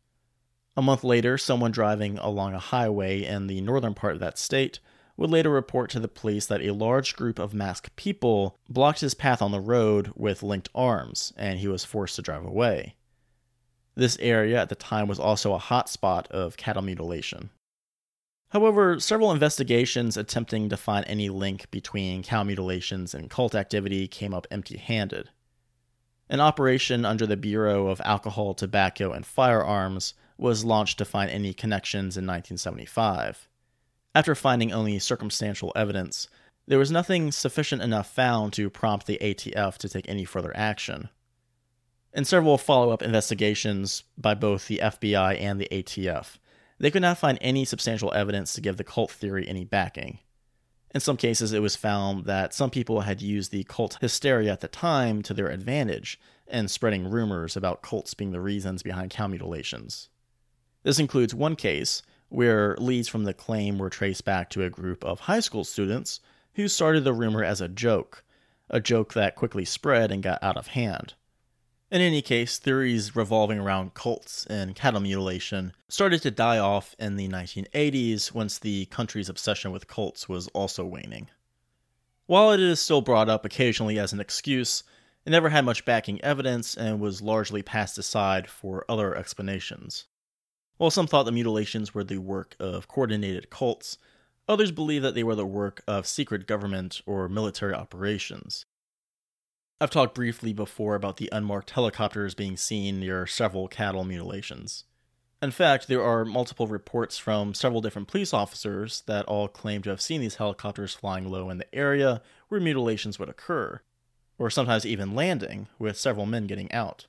A 0.76 0.82
month 0.82 1.06
later, 1.06 1.38
someone 1.38 1.72
driving 1.72 2.18
along 2.18 2.54
a 2.54 2.60
highway 2.60 3.24
in 3.24 3.48
the 3.48 3.62
northern 3.62 3.94
part 3.94 4.16
of 4.16 4.20
that 4.20 4.38
state 4.38 4.82
would 5.18 5.30
later 5.30 5.50
report 5.50 5.90
to 5.92 6.00
the 6.00 6.08
police 6.08 6.46
that 6.48 6.62
a 6.62 6.74
large 6.74 7.16
group 7.16 7.40
of 7.40 7.54
masked 7.54 7.96
people 7.96 8.58
blocked 8.70 9.02
his 9.02 9.14
path 9.14 9.42
on 9.42 9.52
the 9.52 9.60
road 9.60 10.12
with 10.16 10.44
linked 10.44 10.70
arms, 10.76 11.34
and 11.38 11.60
he 11.60 11.68
was 11.68 11.86
forced 11.86 12.16
to 12.18 12.22
drive 12.22 12.46
away. 12.46 12.96
This 13.96 14.18
area 14.20 14.62
at 14.62 14.70
the 14.70 14.76
time 14.76 15.08
was 15.08 15.20
also 15.20 15.54
a 15.54 15.60
hotspot 15.60 16.28
of 16.28 16.58
cattle 16.58 16.82
mutilation. 16.82 17.50
However, 18.50 19.00
several 19.00 19.32
investigations 19.32 20.18
attempting 20.18 20.70
to 20.70 20.78
find 20.78 21.06
any 21.08 21.30
link 21.30 21.72
between 21.72 22.24
cow 22.24 22.44
mutilations 22.44 23.14
and 23.14 23.30
cult 23.30 23.56
activity 23.56 24.08
came 24.08 24.34
up 24.34 24.48
empty 24.52 24.78
handed. 24.78 25.30
An 26.30 26.40
operation 26.40 27.06
under 27.06 27.26
the 27.26 27.38
Bureau 27.38 27.88
of 27.88 28.02
Alcohol, 28.04 28.54
Tobacco, 28.54 29.12
and 29.12 29.26
Firearms 29.26 30.14
was 30.38 30.66
launched 30.66 30.98
to 30.98 31.06
find 31.06 31.30
any 31.30 31.54
connections 31.54 32.18
in 32.18 32.26
1975. 32.26 33.48
After 34.16 34.34
finding 34.34 34.72
only 34.72 34.98
circumstantial 34.98 35.74
evidence, 35.76 36.30
there 36.66 36.80
was 36.80 36.90
nothing 36.90 37.34
sufficient 37.34 37.82
enough 37.82 38.10
found 38.10 38.54
to 38.54 38.70
prompt 38.70 39.08
the 39.08 39.20
ATF 39.22 39.78
to 39.80 39.90
take 39.90 40.08
any 40.08 40.24
further 40.24 40.56
action. 40.56 41.10
In 42.14 42.24
several 42.24 42.58
follow 42.58 42.92
up 42.92 43.02
investigations 43.02 44.06
by 44.18 44.34
both 44.34 44.68
the 44.68 44.80
FBI 44.82 45.38
and 45.42 45.60
the 45.60 45.68
ATF, 45.70 46.38
they 46.80 46.90
could 46.90 47.02
not 47.02 47.18
find 47.18 47.38
any 47.42 47.66
substantial 47.66 48.14
evidence 48.14 48.54
to 48.54 48.62
give 48.62 48.78
the 48.78 48.86
cult 48.86 49.12
theory 49.12 49.46
any 49.50 49.66
backing. 49.66 50.20
In 50.94 51.02
some 51.02 51.18
cases, 51.18 51.52
it 51.52 51.62
was 51.62 51.76
found 51.76 52.24
that 52.24 52.54
some 52.54 52.70
people 52.70 53.02
had 53.02 53.22
used 53.22 53.52
the 53.52 53.66
cult 53.66 53.98
hysteria 54.00 54.54
at 54.54 54.62
the 54.62 54.70
time 54.70 55.24
to 55.24 55.34
their 55.34 55.50
advantage 55.50 56.18
in 56.48 56.70
spreading 56.70 57.10
rumors 57.10 57.58
about 57.58 57.82
cults 57.82 58.14
being 58.14 58.32
the 58.32 58.40
reasons 58.40 58.82
behind 58.82 59.12
cow 59.12 59.28
mutilations. 59.28 60.08
This 60.84 61.00
includes 61.00 61.36
one 61.36 61.58
case 61.58 62.02
where 62.36 62.76
leads 62.78 63.08
from 63.08 63.24
the 63.24 63.34
claim 63.34 63.78
were 63.78 63.90
traced 63.90 64.26
back 64.26 64.50
to 64.50 64.64
a 64.64 64.70
group 64.70 65.04
of 65.04 65.22
high 65.22 65.40
school 65.40 65.64
students 65.64 66.20
who 66.56 66.68
started 66.68 67.04
the 67.04 67.14
rumor 67.14 67.44
as 67.44 67.62
a 67.62 67.68
joke, 67.68 68.24
a 68.70 68.80
joke 68.80 69.14
that 69.14 69.36
quickly 69.36 69.64
spread 69.64 70.12
and 70.12 70.22
got 70.22 70.44
out 70.44 70.58
of 70.58 70.68
hand. 70.68 71.14
In 71.92 72.02
any 72.02 72.22
case, 72.22 72.58
theories 72.58 73.16
revolving 73.16 73.60
around 73.60 73.94
cults 73.94 74.46
and 74.48 74.76
cattle 74.76 75.00
mutilation 75.00 75.74
started 75.88 76.22
to 76.24 76.32
die 76.32 76.58
off 76.58 76.96
in 77.00 77.16
the 77.16 77.30
1980s 77.30 78.34
once 78.34 78.60
the 78.60 78.86
country's 78.88 79.30
obsession 79.30 79.72
with 79.72 79.88
cults 79.88 80.28
was 80.28 80.48
also 80.50 80.84
waning. 80.84 81.30
While 82.26 82.52
it 82.52 82.60
is 82.60 82.82
still 82.82 83.02
brought 83.02 83.30
up 83.30 83.46
occasionally 83.46 83.98
as 83.98 84.12
an 84.12 84.20
excuse, 84.20 84.84
it 85.26 85.30
never 85.30 85.50
had 85.50 85.64
much 85.64 85.86
backing 85.86 86.20
evidence 86.22 86.76
and 86.76 87.00
was 87.00 87.22
largely 87.22 87.62
passed 87.62 87.98
aside 87.98 88.50
for 88.50 88.84
other 88.90 89.16
explanations. 89.16 90.06
While 90.78 90.92
some 90.92 91.08
thought 91.08 91.24
the 91.24 91.32
mutilations 91.32 91.94
were 91.94 92.04
the 92.04 92.18
work 92.18 92.56
of 92.60 92.88
coordinated 92.88 93.50
cults, 93.50 93.98
others 94.48 94.72
believe 94.72 95.02
that 95.04 95.16
they 95.16 95.24
were 95.24 95.36
the 95.36 95.46
work 95.46 95.82
of 95.88 96.06
secret 96.06 96.48
government 96.48 97.02
or 97.06 97.30
military 97.30 97.74
operations. 97.74 98.66
I've 99.80 99.90
talked 99.90 100.16
briefly 100.16 100.52
before 100.52 100.96
about 100.96 101.18
the 101.18 101.30
unmarked 101.32 101.72
helicopters 101.72 102.36
being 102.36 102.58
seen 102.58 103.00
near 103.00 103.26
several 103.26 103.68
cattle 103.68 104.04
mutilations. 104.04 104.84
In 105.42 105.52
fact, 105.52 105.88
there 105.88 106.04
are 106.04 106.26
multiple 106.26 106.68
reports 106.68 107.18
from 107.18 107.54
several 107.54 107.82
different 107.82 108.08
police 108.08 108.34
officers 108.34 109.04
that 109.06 109.26
all 109.26 109.48
claim 109.48 109.82
to 109.84 109.90
have 109.90 110.02
seen 110.02 110.22
these 110.22 110.36
helicopters 110.36 110.94
flying 110.94 111.30
low 111.30 111.50
in 111.50 111.58
the 111.58 111.76
area 111.76 112.22
where 112.48 112.62
mutilations 112.62 113.20
would 113.20 113.30
occur, 113.30 113.82
or 114.38 114.50
sometimes 114.50 114.86
even 114.86 115.16
landing, 115.16 115.68
with 115.78 115.98
several 115.98 116.26
men 116.26 116.48
getting 116.48 116.72
out. 116.72 117.08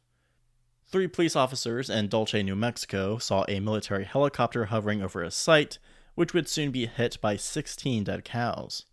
Three 0.89 1.09
police 1.09 1.35
officers 1.35 1.91
in 1.91 2.07
Dulce, 2.07 2.35
New 2.35 2.55
Mexico 2.55 3.19
saw 3.19 3.45
a 3.49 3.59
military 3.59 4.05
helicopter 4.05 4.67
hovering 4.67 5.03
over 5.03 5.21
a 5.21 5.33
site, 5.33 5.79
which 6.15 6.33
would 6.33 6.49
soon 6.49 6.71
be 6.71 6.87
hit 6.87 7.21
by 7.21 7.37
16 7.37 8.05
dead 8.05 8.25
cows. 8.25 8.85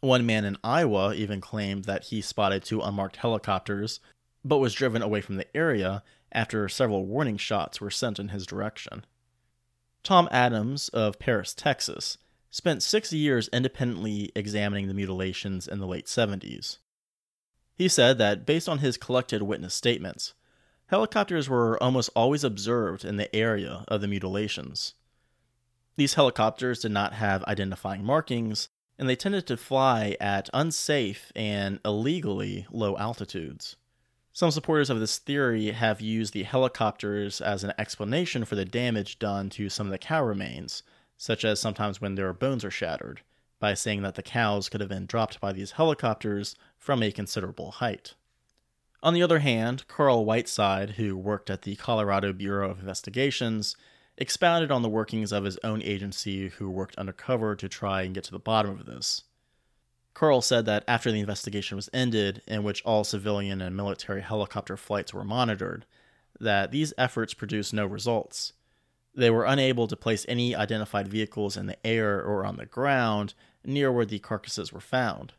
One 0.00 0.26
man 0.26 0.44
in 0.44 0.56
Iowa 0.64 1.14
even 1.14 1.40
claimed 1.40 1.84
that 1.84 2.04
he 2.04 2.20
spotted 2.20 2.64
two 2.64 2.80
unmarked 2.80 3.16
helicopters, 3.16 4.00
but 4.44 4.58
was 4.58 4.74
driven 4.74 5.02
away 5.02 5.20
from 5.20 5.36
the 5.36 5.56
area 5.56 6.02
after 6.32 6.68
several 6.68 7.06
warning 7.06 7.36
shots 7.36 7.80
were 7.80 7.90
sent 7.90 8.18
in 8.18 8.28
his 8.28 8.44
direction. 8.44 9.04
Tom 10.02 10.28
Adams 10.32 10.88
of 10.88 11.18
Paris, 11.20 11.54
Texas, 11.54 12.18
spent 12.50 12.82
six 12.82 13.12
years 13.12 13.48
independently 13.52 14.32
examining 14.34 14.88
the 14.88 14.94
mutilations 14.94 15.68
in 15.68 15.78
the 15.78 15.86
late 15.86 16.06
70s. 16.06 16.78
He 17.76 17.86
said 17.86 18.18
that 18.18 18.44
based 18.44 18.68
on 18.68 18.78
his 18.78 18.96
collected 18.96 19.42
witness 19.42 19.74
statements, 19.74 20.34
helicopters 20.90 21.48
were 21.48 21.80
almost 21.80 22.10
always 22.16 22.42
observed 22.42 23.04
in 23.04 23.16
the 23.16 23.34
area 23.34 23.84
of 23.86 24.00
the 24.00 24.08
mutilations. 24.08 24.94
These 25.96 26.14
helicopters 26.14 26.80
did 26.80 26.90
not 26.90 27.12
have 27.14 27.44
identifying 27.44 28.04
markings, 28.04 28.68
and 28.98 29.08
they 29.08 29.14
tended 29.14 29.46
to 29.46 29.56
fly 29.56 30.16
at 30.20 30.50
unsafe 30.52 31.30
and 31.36 31.78
illegally 31.84 32.66
low 32.72 32.96
altitudes. 32.98 33.76
Some 34.32 34.50
supporters 34.50 34.90
of 34.90 34.98
this 34.98 35.18
theory 35.18 35.70
have 35.70 36.00
used 36.00 36.32
the 36.32 36.42
helicopters 36.42 37.40
as 37.40 37.62
an 37.62 37.72
explanation 37.78 38.44
for 38.44 38.56
the 38.56 38.64
damage 38.64 39.20
done 39.20 39.48
to 39.50 39.68
some 39.68 39.86
of 39.86 39.92
the 39.92 39.98
cow 39.98 40.24
remains, 40.24 40.82
such 41.16 41.44
as 41.44 41.60
sometimes 41.60 42.00
when 42.00 42.16
their 42.16 42.32
bones 42.32 42.64
are 42.64 42.70
shattered, 42.70 43.20
by 43.60 43.74
saying 43.74 44.02
that 44.02 44.16
the 44.16 44.22
cows 44.22 44.68
could 44.68 44.80
have 44.80 44.90
been 44.90 45.06
dropped 45.06 45.40
by 45.40 45.52
these 45.52 45.72
helicopters 45.72 46.56
from 46.76 47.00
a 47.00 47.12
considerable 47.12 47.70
height. 47.72 48.14
On 49.02 49.14
the 49.14 49.22
other 49.22 49.38
hand, 49.38 49.88
Carl 49.88 50.24
Whiteside, 50.26 50.90
who 50.90 51.16
worked 51.16 51.48
at 51.48 51.62
the 51.62 51.76
Colorado 51.76 52.32
Bureau 52.34 52.70
of 52.70 52.80
Investigations, 52.80 53.74
expounded 54.18 54.70
on 54.70 54.82
the 54.82 54.90
workings 54.90 55.32
of 55.32 55.44
his 55.44 55.58
own 55.64 55.80
agency 55.82 56.48
who 56.48 56.70
worked 56.70 56.96
undercover 56.96 57.56
to 57.56 57.68
try 57.68 58.02
and 58.02 58.14
get 58.14 58.24
to 58.24 58.30
the 58.30 58.38
bottom 58.38 58.78
of 58.78 58.84
this. 58.84 59.22
Carl 60.12 60.42
said 60.42 60.66
that 60.66 60.84
after 60.86 61.10
the 61.10 61.20
investigation 61.20 61.76
was 61.76 61.88
ended, 61.94 62.42
in 62.46 62.62
which 62.62 62.82
all 62.84 63.04
civilian 63.04 63.62
and 63.62 63.74
military 63.74 64.20
helicopter 64.20 64.76
flights 64.76 65.14
were 65.14 65.24
monitored, 65.24 65.86
that 66.38 66.70
these 66.70 66.92
efforts 66.98 67.32
produced 67.32 67.72
no 67.72 67.86
results. 67.86 68.52
They 69.14 69.30
were 69.30 69.46
unable 69.46 69.86
to 69.86 69.96
place 69.96 70.26
any 70.28 70.54
identified 70.54 71.08
vehicles 71.08 71.56
in 71.56 71.66
the 71.66 71.86
air 71.86 72.22
or 72.22 72.44
on 72.44 72.56
the 72.56 72.66
ground 72.66 73.32
near 73.64 73.90
where 73.90 74.04
the 74.04 74.18
carcasses 74.18 74.72
were 74.72 74.80
found. 74.80 75.32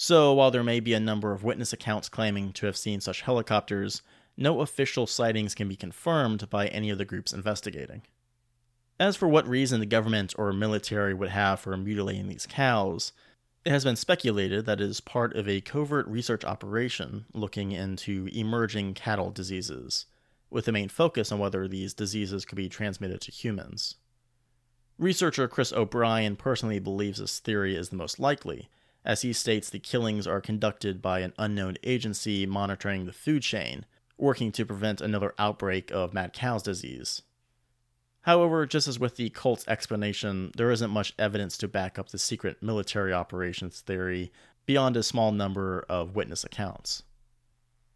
So, 0.00 0.32
while 0.32 0.52
there 0.52 0.62
may 0.62 0.78
be 0.78 0.94
a 0.94 1.00
number 1.00 1.32
of 1.32 1.42
witness 1.42 1.72
accounts 1.72 2.08
claiming 2.08 2.52
to 2.52 2.66
have 2.66 2.76
seen 2.76 3.00
such 3.00 3.22
helicopters, 3.22 4.00
no 4.36 4.60
official 4.60 5.08
sightings 5.08 5.56
can 5.56 5.66
be 5.66 5.74
confirmed 5.74 6.48
by 6.48 6.68
any 6.68 6.88
of 6.90 6.98
the 6.98 7.04
groups 7.04 7.32
investigating. 7.32 8.02
As 9.00 9.16
for 9.16 9.26
what 9.26 9.48
reason 9.48 9.80
the 9.80 9.86
government 9.86 10.36
or 10.38 10.52
military 10.52 11.14
would 11.14 11.30
have 11.30 11.58
for 11.58 11.76
mutilating 11.76 12.28
these 12.28 12.46
cows, 12.46 13.10
it 13.64 13.70
has 13.70 13.82
been 13.82 13.96
speculated 13.96 14.66
that 14.66 14.80
it 14.80 14.88
is 14.88 15.00
part 15.00 15.34
of 15.34 15.48
a 15.48 15.60
covert 15.60 16.06
research 16.06 16.44
operation 16.44 17.24
looking 17.34 17.72
into 17.72 18.28
emerging 18.32 18.94
cattle 18.94 19.32
diseases, 19.32 20.06
with 20.48 20.66
the 20.66 20.70
main 20.70 20.88
focus 20.88 21.32
on 21.32 21.40
whether 21.40 21.66
these 21.66 21.92
diseases 21.92 22.44
could 22.44 22.54
be 22.54 22.68
transmitted 22.68 23.20
to 23.22 23.32
humans. 23.32 23.96
Researcher 24.96 25.48
Chris 25.48 25.72
O'Brien 25.72 26.36
personally 26.36 26.78
believes 26.78 27.18
this 27.18 27.40
theory 27.40 27.74
is 27.74 27.88
the 27.88 27.96
most 27.96 28.20
likely, 28.20 28.68
as 29.08 29.22
he 29.22 29.32
states 29.32 29.70
the 29.70 29.78
killings 29.78 30.26
are 30.26 30.40
conducted 30.40 31.00
by 31.00 31.20
an 31.20 31.32
unknown 31.38 31.78
agency 31.82 32.44
monitoring 32.44 33.06
the 33.06 33.12
food 33.12 33.42
chain 33.42 33.86
working 34.18 34.52
to 34.52 34.66
prevent 34.66 35.00
another 35.00 35.32
outbreak 35.38 35.90
of 35.90 36.12
mad 36.12 36.32
cow's 36.34 36.62
disease. 36.62 37.22
However, 38.22 38.66
just 38.66 38.86
as 38.86 38.98
with 38.98 39.16
the 39.16 39.30
cult's 39.30 39.66
explanation, 39.66 40.52
there 40.56 40.70
isn't 40.70 40.90
much 40.90 41.14
evidence 41.18 41.56
to 41.58 41.68
back 41.68 41.98
up 41.98 42.10
the 42.10 42.18
secret 42.18 42.62
military 42.62 43.12
operations 43.12 43.80
theory 43.80 44.30
beyond 44.66 44.96
a 44.96 45.02
small 45.02 45.32
number 45.32 45.86
of 45.88 46.14
witness 46.14 46.44
accounts. 46.44 47.04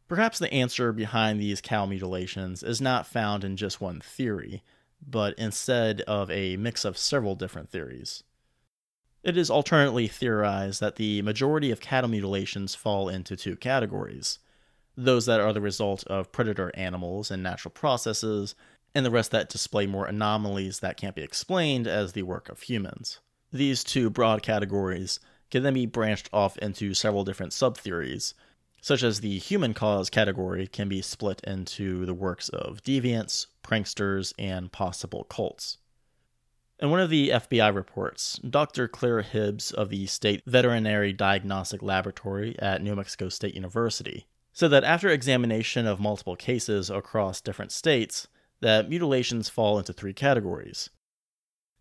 Perhaps 0.09 0.39
the 0.39 0.53
answer 0.53 0.93
behind 0.93 1.39
these 1.39 1.61
cow 1.61 1.85
mutilations 1.85 2.63
is 2.63 2.81
not 2.81 3.07
found 3.07 3.45
in 3.45 3.57
just 3.57 3.81
one 3.81 4.01
theory, 4.01 4.63
but 5.07 5.35
instead 5.37 6.01
of 6.03 6.31
a 6.31 6.57
mix 6.57 6.85
of 6.87 6.97
several 6.97 7.35
different 7.35 7.69
theories. 7.69 8.23
It 9.23 9.37
is 9.37 9.51
alternately 9.51 10.09
theorized 10.09 10.81
that 10.81 10.97
the 10.97 11.23
majority 11.23 11.71
of 11.71 11.81
cattle 11.81 12.11
mutilations 12.11 12.75
fall 12.75 13.09
into 13.09 13.37
two 13.37 13.57
categories 13.57 14.39
those 14.97 15.27
that 15.27 15.41
are 15.41 15.53
the 15.53 15.61
result 15.61 16.05
of 16.09 16.33
predator 16.33 16.71
animals 16.75 17.31
and 17.31 17.43
natural 17.43 17.73
processes, 17.73 18.55
and 18.95 19.07
the 19.07 19.11
rest 19.11 19.31
that 19.31 19.49
display 19.49 19.87
more 19.87 20.07
anomalies 20.07 20.81
that 20.81 20.99
can't 20.99 21.17
be 21.17 21.23
explained 21.23 21.87
as 21.87 22.13
the 22.13 22.23
work 22.23 22.49
of 22.51 22.61
humans. 22.63 23.21
These 23.53 23.85
two 23.85 24.11
broad 24.11 24.43
categories 24.43 25.19
can 25.51 25.63
then 25.63 25.75
be 25.75 25.87
branched 25.87 26.29
off 26.33 26.59
into 26.59 26.93
several 26.93 27.25
different 27.25 27.53
subtheories, 27.53 28.35
such 28.83 29.03
as 29.03 29.21
the 29.21 29.39
human 29.39 29.73
cause 29.73 30.11
category 30.11 30.67
can 30.67 30.89
be 30.89 31.01
split 31.01 31.41
into 31.45 32.05
the 32.05 32.15
works 32.15 32.49
of 32.51 32.83
deviants, 32.83 33.47
pranksters, 33.63 34.35
and 34.39 34.73
possible 34.73 35.25
cults. 35.25 35.79
In 36.83 36.91
one 36.91 36.99
of 36.99 37.11
the 37.11 37.29
FBI 37.29 37.73
reports, 37.73 38.39
Dr. 38.39 38.89
Claire 38.89 39.23
Hibbs 39.23 39.71
of 39.71 39.89
the 39.89 40.07
State 40.07 40.43
Veterinary 40.47 41.13
Diagnostic 41.13 41.81
Laboratory 41.81 42.59
at 42.59 42.83
New 42.83 42.97
Mexico 42.97 43.29
State 43.29 43.55
University 43.55 44.27
said 44.53 44.73
that 44.73 44.83
after 44.83 45.09
examination 45.09 45.87
of 45.87 46.01
multiple 46.01 46.35
cases 46.35 46.91
across 46.91 47.41
different 47.41 47.71
states, 47.71 48.27
that 48.63 48.89
mutilations 48.89 49.49
fall 49.49 49.79
into 49.79 49.93
three 49.93 50.13
categories. 50.13 50.91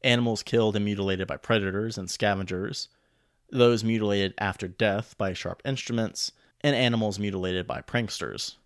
Animals 0.03 0.43
killed 0.43 0.75
and 0.75 0.85
mutilated 0.85 1.27
by 1.27 1.37
predators 1.37 1.97
and 1.97 2.07
scavengers, 2.07 2.87
those 3.49 3.83
mutilated 3.83 4.35
after 4.37 4.67
death 4.67 5.17
by 5.17 5.33
sharp 5.33 5.63
instruments, 5.65 6.31
and 6.61 6.75
animals 6.75 7.17
mutilated 7.17 7.65
by 7.65 7.81
pranksters. 7.81 8.57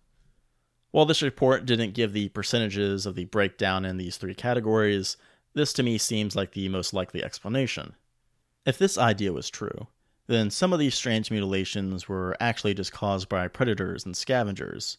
While 0.90 1.06
this 1.06 1.22
report 1.22 1.64
didn't 1.64 1.94
give 1.94 2.12
the 2.12 2.28
percentages 2.28 3.06
of 3.06 3.14
the 3.14 3.24
breakdown 3.24 3.86
in 3.86 3.96
these 3.96 4.18
three 4.18 4.34
categories, 4.34 5.16
this 5.56 5.72
to 5.72 5.82
me 5.82 5.96
seems 5.96 6.36
like 6.36 6.52
the 6.52 6.68
most 6.68 6.92
likely 6.92 7.24
explanation. 7.24 7.94
If 8.66 8.76
this 8.76 8.98
idea 8.98 9.32
was 9.32 9.48
true, 9.48 9.86
then 10.26 10.50
some 10.50 10.74
of 10.74 10.78
these 10.78 10.94
strange 10.94 11.30
mutilations 11.30 12.06
were 12.06 12.36
actually 12.38 12.74
just 12.74 12.92
caused 12.92 13.30
by 13.30 13.48
predators 13.48 14.04
and 14.04 14.14
scavengers. 14.14 14.98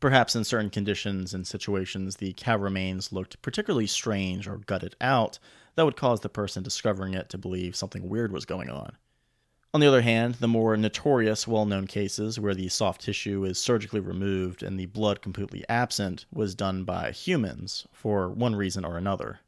Perhaps 0.00 0.34
in 0.34 0.42
certain 0.42 0.70
conditions 0.70 1.32
and 1.32 1.46
situations, 1.46 2.16
the 2.16 2.32
cow 2.32 2.56
remains 2.56 3.12
looked 3.12 3.40
particularly 3.42 3.86
strange 3.86 4.48
or 4.48 4.58
gutted 4.58 4.96
out 5.00 5.38
that 5.76 5.84
would 5.84 5.94
cause 5.94 6.20
the 6.20 6.28
person 6.28 6.64
discovering 6.64 7.14
it 7.14 7.28
to 7.28 7.38
believe 7.38 7.76
something 7.76 8.08
weird 8.08 8.32
was 8.32 8.44
going 8.44 8.70
on. 8.70 8.96
On 9.72 9.80
the 9.80 9.86
other 9.86 10.02
hand, 10.02 10.34
the 10.34 10.48
more 10.48 10.76
notorious, 10.76 11.46
well 11.46 11.64
known 11.64 11.86
cases 11.86 12.40
where 12.40 12.56
the 12.56 12.68
soft 12.68 13.02
tissue 13.02 13.44
is 13.44 13.56
surgically 13.56 14.00
removed 14.00 14.64
and 14.64 14.80
the 14.80 14.86
blood 14.86 15.22
completely 15.22 15.64
absent 15.68 16.26
was 16.32 16.56
done 16.56 16.82
by 16.82 17.12
humans 17.12 17.86
for 17.92 18.28
one 18.30 18.56
reason 18.56 18.84
or 18.84 18.98
another. 18.98 19.38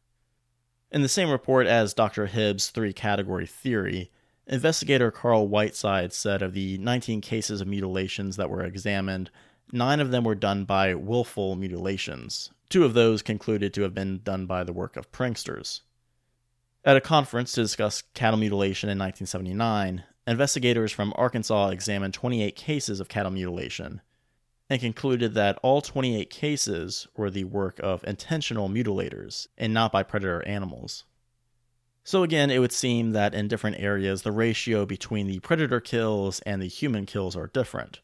In 0.90 1.02
the 1.02 1.08
same 1.08 1.30
report 1.30 1.66
as 1.66 1.94
Dr. 1.94 2.26
Hibbs' 2.26 2.70
three 2.70 2.92
category 2.92 3.46
theory, 3.46 4.10
Investigator 4.46 5.10
Carl 5.10 5.48
Whiteside 5.48 6.12
said 6.12 6.42
of 6.42 6.52
the 6.52 6.78
19 6.78 7.20
cases 7.20 7.60
of 7.60 7.66
mutilations 7.66 8.36
that 8.36 8.50
were 8.50 8.62
examined, 8.62 9.30
nine 9.72 10.00
of 10.00 10.10
them 10.10 10.24
were 10.24 10.34
done 10.34 10.64
by 10.64 10.94
willful 10.94 11.56
mutilations. 11.56 12.50
Two 12.68 12.84
of 12.84 12.94
those 12.94 13.22
concluded 13.22 13.72
to 13.74 13.82
have 13.82 13.94
been 13.94 14.20
done 14.22 14.46
by 14.46 14.64
the 14.64 14.72
work 14.72 14.96
of 14.96 15.10
pranksters. 15.10 15.80
At 16.84 16.96
a 16.96 17.00
conference 17.00 17.52
to 17.52 17.62
discuss 17.62 18.02
cattle 18.12 18.38
mutilation 18.38 18.90
in 18.90 18.98
1979, 18.98 20.04
investigators 20.26 20.92
from 20.92 21.14
Arkansas 21.16 21.68
examined 21.68 22.12
28 22.12 22.54
cases 22.54 23.00
of 23.00 23.08
cattle 23.08 23.32
mutilation 23.32 24.02
and 24.70 24.80
concluded 24.80 25.34
that 25.34 25.58
all 25.62 25.80
28 25.80 26.30
cases 26.30 27.06
were 27.16 27.30
the 27.30 27.44
work 27.44 27.78
of 27.82 28.02
intentional 28.04 28.68
mutilators 28.68 29.46
and 29.58 29.74
not 29.74 29.92
by 29.92 30.02
predator 30.02 30.46
animals. 30.46 31.04
So 32.02 32.22
again, 32.22 32.50
it 32.50 32.58
would 32.58 32.72
seem 32.72 33.12
that 33.12 33.34
in 33.34 33.48
different 33.48 33.78
areas, 33.78 34.22
the 34.22 34.32
ratio 34.32 34.84
between 34.84 35.26
the 35.26 35.40
predator 35.40 35.80
kills 35.80 36.40
and 36.40 36.60
the 36.60 36.66
human 36.66 37.06
kills 37.06 37.34
are 37.36 37.46
different. 37.46 38.00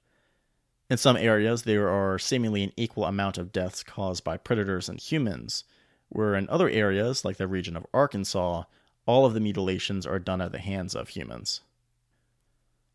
In 0.88 0.96
some 0.96 1.16
areas, 1.16 1.62
there 1.62 1.88
are 1.88 2.18
seemingly 2.18 2.64
an 2.64 2.72
equal 2.76 3.04
amount 3.04 3.38
of 3.38 3.52
deaths 3.52 3.82
caused 3.82 4.24
by 4.24 4.36
predators 4.36 4.88
and 4.88 4.98
humans, 4.98 5.64
where 6.08 6.34
in 6.34 6.48
other 6.48 6.68
areas, 6.68 7.24
like 7.24 7.36
the 7.36 7.46
region 7.46 7.76
of 7.76 7.86
Arkansas, 7.94 8.64
all 9.06 9.24
of 9.24 9.34
the 9.34 9.40
mutilations 9.40 10.06
are 10.06 10.18
done 10.18 10.40
at 10.40 10.50
the 10.50 10.58
hands 10.58 10.94
of 10.94 11.11
humans. 11.11 11.61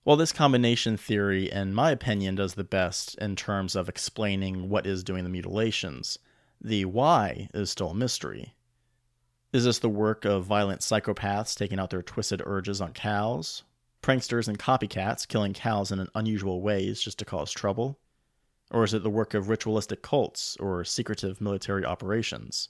While 0.05 0.17
this 0.17 0.31
combination 0.31 0.97
theory, 0.97 1.51
in 1.51 1.73
my 1.73 1.89
opinion, 1.89 2.35
does 2.35 2.53
the 2.53 2.63
best 2.63 3.15
in 3.15 3.35
terms 3.35 3.75
of 3.75 3.89
explaining 3.89 4.69
what 4.69 4.85
is 4.85 5.03
doing 5.03 5.23
the 5.23 5.31
mutilations, 5.31 6.19
the 6.61 6.85
why 6.85 7.49
is 7.55 7.71
still 7.71 7.89
a 7.89 7.95
mystery. 7.95 8.53
Is 9.51 9.63
this 9.63 9.79
the 9.79 9.89
work 9.89 10.23
of 10.23 10.45
violent 10.45 10.81
psychopaths 10.81 11.55
taking 11.57 11.79
out 11.79 11.89
their 11.89 12.03
twisted 12.03 12.43
urges 12.45 12.81
on 12.81 12.93
cows? 12.93 13.63
Pranksters 14.03 14.47
and 14.47 14.59
copycats 14.59 15.27
killing 15.27 15.53
cows 15.53 15.91
in 15.91 16.07
unusual 16.13 16.61
ways 16.61 17.01
just 17.01 17.17
to 17.17 17.25
cause 17.25 17.51
trouble? 17.51 17.97
Or 18.69 18.83
is 18.83 18.93
it 18.93 19.01
the 19.01 19.09
work 19.09 19.33
of 19.33 19.49
ritualistic 19.49 20.03
cults 20.03 20.55
or 20.57 20.83
secretive 20.83 21.41
military 21.41 21.83
operations? 21.83 22.69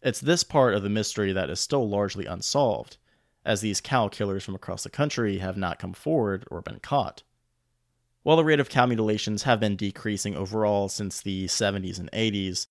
It's 0.00 0.20
this 0.20 0.44
part 0.44 0.74
of 0.74 0.84
the 0.84 0.90
mystery 0.90 1.32
that 1.32 1.50
is 1.50 1.58
still 1.58 1.88
largely 1.88 2.26
unsolved, 2.26 2.98
as 3.44 3.60
these 3.60 3.80
cow 3.80 4.08
killers 4.08 4.44
from 4.44 4.54
across 4.54 4.82
the 4.82 4.90
country 4.90 5.38
have 5.38 5.56
not 5.56 5.78
come 5.78 5.92
forward 5.92 6.46
or 6.50 6.60
been 6.60 6.80
caught. 6.80 7.22
While 8.22 8.36
the 8.36 8.44
rate 8.44 8.60
of 8.60 8.68
cow 8.68 8.86
mutilations 8.86 9.44
have 9.44 9.60
been 9.60 9.76
decreasing 9.76 10.36
overall 10.36 10.88
since 10.88 11.20
the 11.20 11.46
70s 11.46 11.98
and 11.98 12.10
80s, 12.12 12.66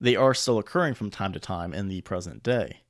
they 0.00 0.16
are 0.16 0.34
still 0.34 0.58
occurring 0.58 0.94
from 0.94 1.10
time 1.10 1.32
to 1.32 1.40
time 1.40 1.72
in 1.72 1.88
the 1.88 2.02
present 2.02 2.42
day. 2.42 2.80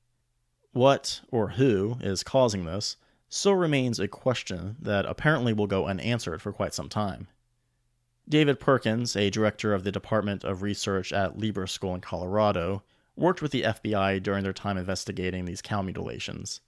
What 0.72 1.20
or 1.31 1.51
who 1.51 1.99
is 2.01 2.22
causing 2.22 2.64
this 2.64 2.97
still 3.28 3.55
remains 3.55 4.01
a 4.01 4.09
question 4.09 4.76
that 4.81 5.07
apparently 5.07 5.53
will 5.53 5.66
go 5.66 5.87
unanswered 5.87 6.43
for 6.43 6.53
quite 6.53 6.74
some 6.74 6.89
time. 6.89 7.28
David 8.28 8.61
Perkins, 8.61 9.16
a 9.16 9.31
director 9.31 9.74
of 9.74 9.83
the 9.83 9.93
Department 9.93 10.45
of 10.45 10.62
Research 10.62 11.12
at 11.12 11.39
Libre 11.39 11.68
School 11.68 11.95
in 11.95 12.01
Colorado, 12.01 12.83
worked 13.16 13.43
with 13.43 13.51
the 13.51 13.62
FBI 13.62 14.22
during 14.22 14.45
their 14.45 14.53
time 14.53 14.78
investigating 14.78 15.45
these 15.45 15.62
cow 15.62 15.83
mutilations. 15.83 16.61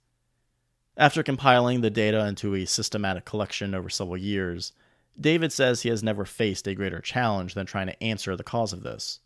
After 0.95 1.23
compiling 1.23 1.81
the 1.81 1.89
data 1.89 2.25
into 2.27 2.53
a 2.53 2.65
systematic 2.65 3.25
collection 3.25 3.73
over 3.73 3.89
several 3.89 4.17
years, 4.17 4.73
David 5.19 5.51
says 5.51 5.81
he 5.81 5.89
has 5.89 6.03
never 6.03 6.25
faced 6.25 6.67
a 6.67 6.75
greater 6.75 6.99
challenge 6.99 7.55
than 7.55 7.65
trying 7.65 7.87
to 7.87 8.03
answer 8.03 8.35
the 8.35 8.43
cause 8.43 8.73
of 8.73 8.83
this. 8.83 9.19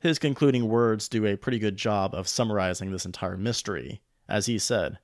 His 0.00 0.18
concluding 0.18 0.68
words 0.68 1.08
do 1.08 1.24
a 1.26 1.36
pretty 1.36 1.58
good 1.58 1.76
job 1.76 2.14
of 2.14 2.28
summarizing 2.28 2.90
this 2.90 3.06
entire 3.06 3.36
mystery. 3.36 4.02
As 4.28 4.46
he 4.46 4.58
said, 4.58 4.98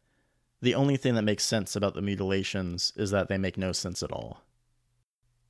the 0.61 0.75
only 0.75 0.97
thing 0.97 1.15
that 1.15 1.23
makes 1.23 1.45
sense 1.45 1.75
about 1.75 1.95
the 1.95 2.03
mutilations 2.03 2.93
is 2.97 3.11
that 3.13 3.29
they 3.29 3.39
make 3.39 3.57
no 3.57 3.73
sense 3.73 4.03
at 4.03 4.13
all. 4.13 4.43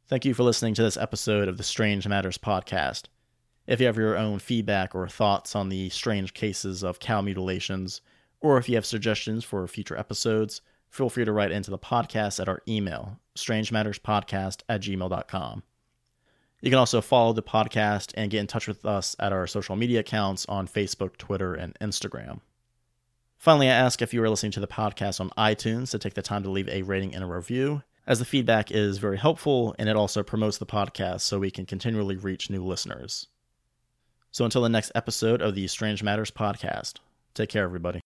Thank 0.07 0.25
you 0.25 0.35
for 0.35 0.43
listening 0.43 0.75
to 0.75 0.83
this 0.83 0.97
episode 0.97 1.49
of 1.49 1.57
the 1.57 1.63
Strange 1.63 2.07
Matters 2.07 2.39
podcast. 2.39 3.05
If 3.67 3.81
you 3.81 3.87
have 3.87 3.97
your 3.97 4.17
own 4.17 4.39
feedback 4.39 4.95
or 4.95 5.09
thoughts 5.09 5.57
on 5.57 5.69
the 5.69 5.89
strange 5.89 6.35
cases 6.35 6.83
of 6.83 7.01
cow 7.01 7.21
mutilations, 7.21 8.01
or 8.41 8.59
if 8.59 8.69
you 8.69 8.75
have 8.75 8.87
suggestions 8.87 9.45
for 9.45 9.67
future 9.67 9.97
episodes, 9.97 10.61
feel 10.89 11.09
free 11.09 11.25
to 11.25 11.33
write 11.33 11.53
into 11.53 11.71
the 11.71 11.79
podcast 11.79 12.41
at 12.41 12.49
our 12.49 12.63
email, 12.69 13.19
strangematterspodcast 13.37 14.63
at 14.69 14.81
gmail.com. 14.81 15.63
You 16.63 16.71
can 16.71 16.79
also 16.79 17.01
follow 17.01 17.33
the 17.33 17.43
podcast 17.43 18.13
and 18.17 18.31
get 18.31 18.41
in 18.41 18.47
touch 18.47 18.67
with 18.67 18.85
us 18.85 19.17
at 19.19 19.33
our 19.33 19.47
social 19.47 19.77
media 19.77 20.01
accounts 20.01 20.45
on 20.47 20.69
Facebook, 20.69 21.17
Twitter, 21.17 21.55
and 21.55 21.79
Instagram. 21.81 22.41
Finally, 23.39 23.69
I 23.69 23.75
ask 23.75 24.03
if 24.03 24.13
you 24.13 24.23
are 24.23 24.29
listening 24.29 24.53
to 24.53 24.61
the 24.61 24.67
podcast 24.67 25.21
on 25.21 25.31
iTunes 25.31 25.91
to 25.93 25.99
take 25.99 26.13
the 26.13 26.21
time 26.21 26.43
to 26.43 26.51
leave 26.51 26.69
a 26.69 26.83
rating 26.83 27.15
and 27.15 27.25
a 27.25 27.27
review, 27.27 27.83
as 28.07 28.19
the 28.19 28.27
feedback 28.27 28.71
is 28.71 28.99
very 28.99 29.17
helpful 29.17 29.75
and 29.79 29.89
it 29.89 29.97
also 29.97 30.23
promotes 30.23 30.59
the 30.59 30.67
podcast 30.67 31.23
so 31.23 31.39
we 31.39 31.51
can 31.51 31.65
continually 31.65 32.17
reach 32.17 32.51
new 32.51 32.63
listeners. 32.63 33.29
So 34.31 34.45
until 34.45 34.63
the 34.63 34.69
next 34.69 34.93
episode 34.95 35.41
of 35.41 35.55
the 35.55 35.67
Strange 35.69 36.03
Matters 36.03 36.31
podcast, 36.31 36.97
take 37.35 37.49
care, 37.49 37.65
everybody. 37.65 38.01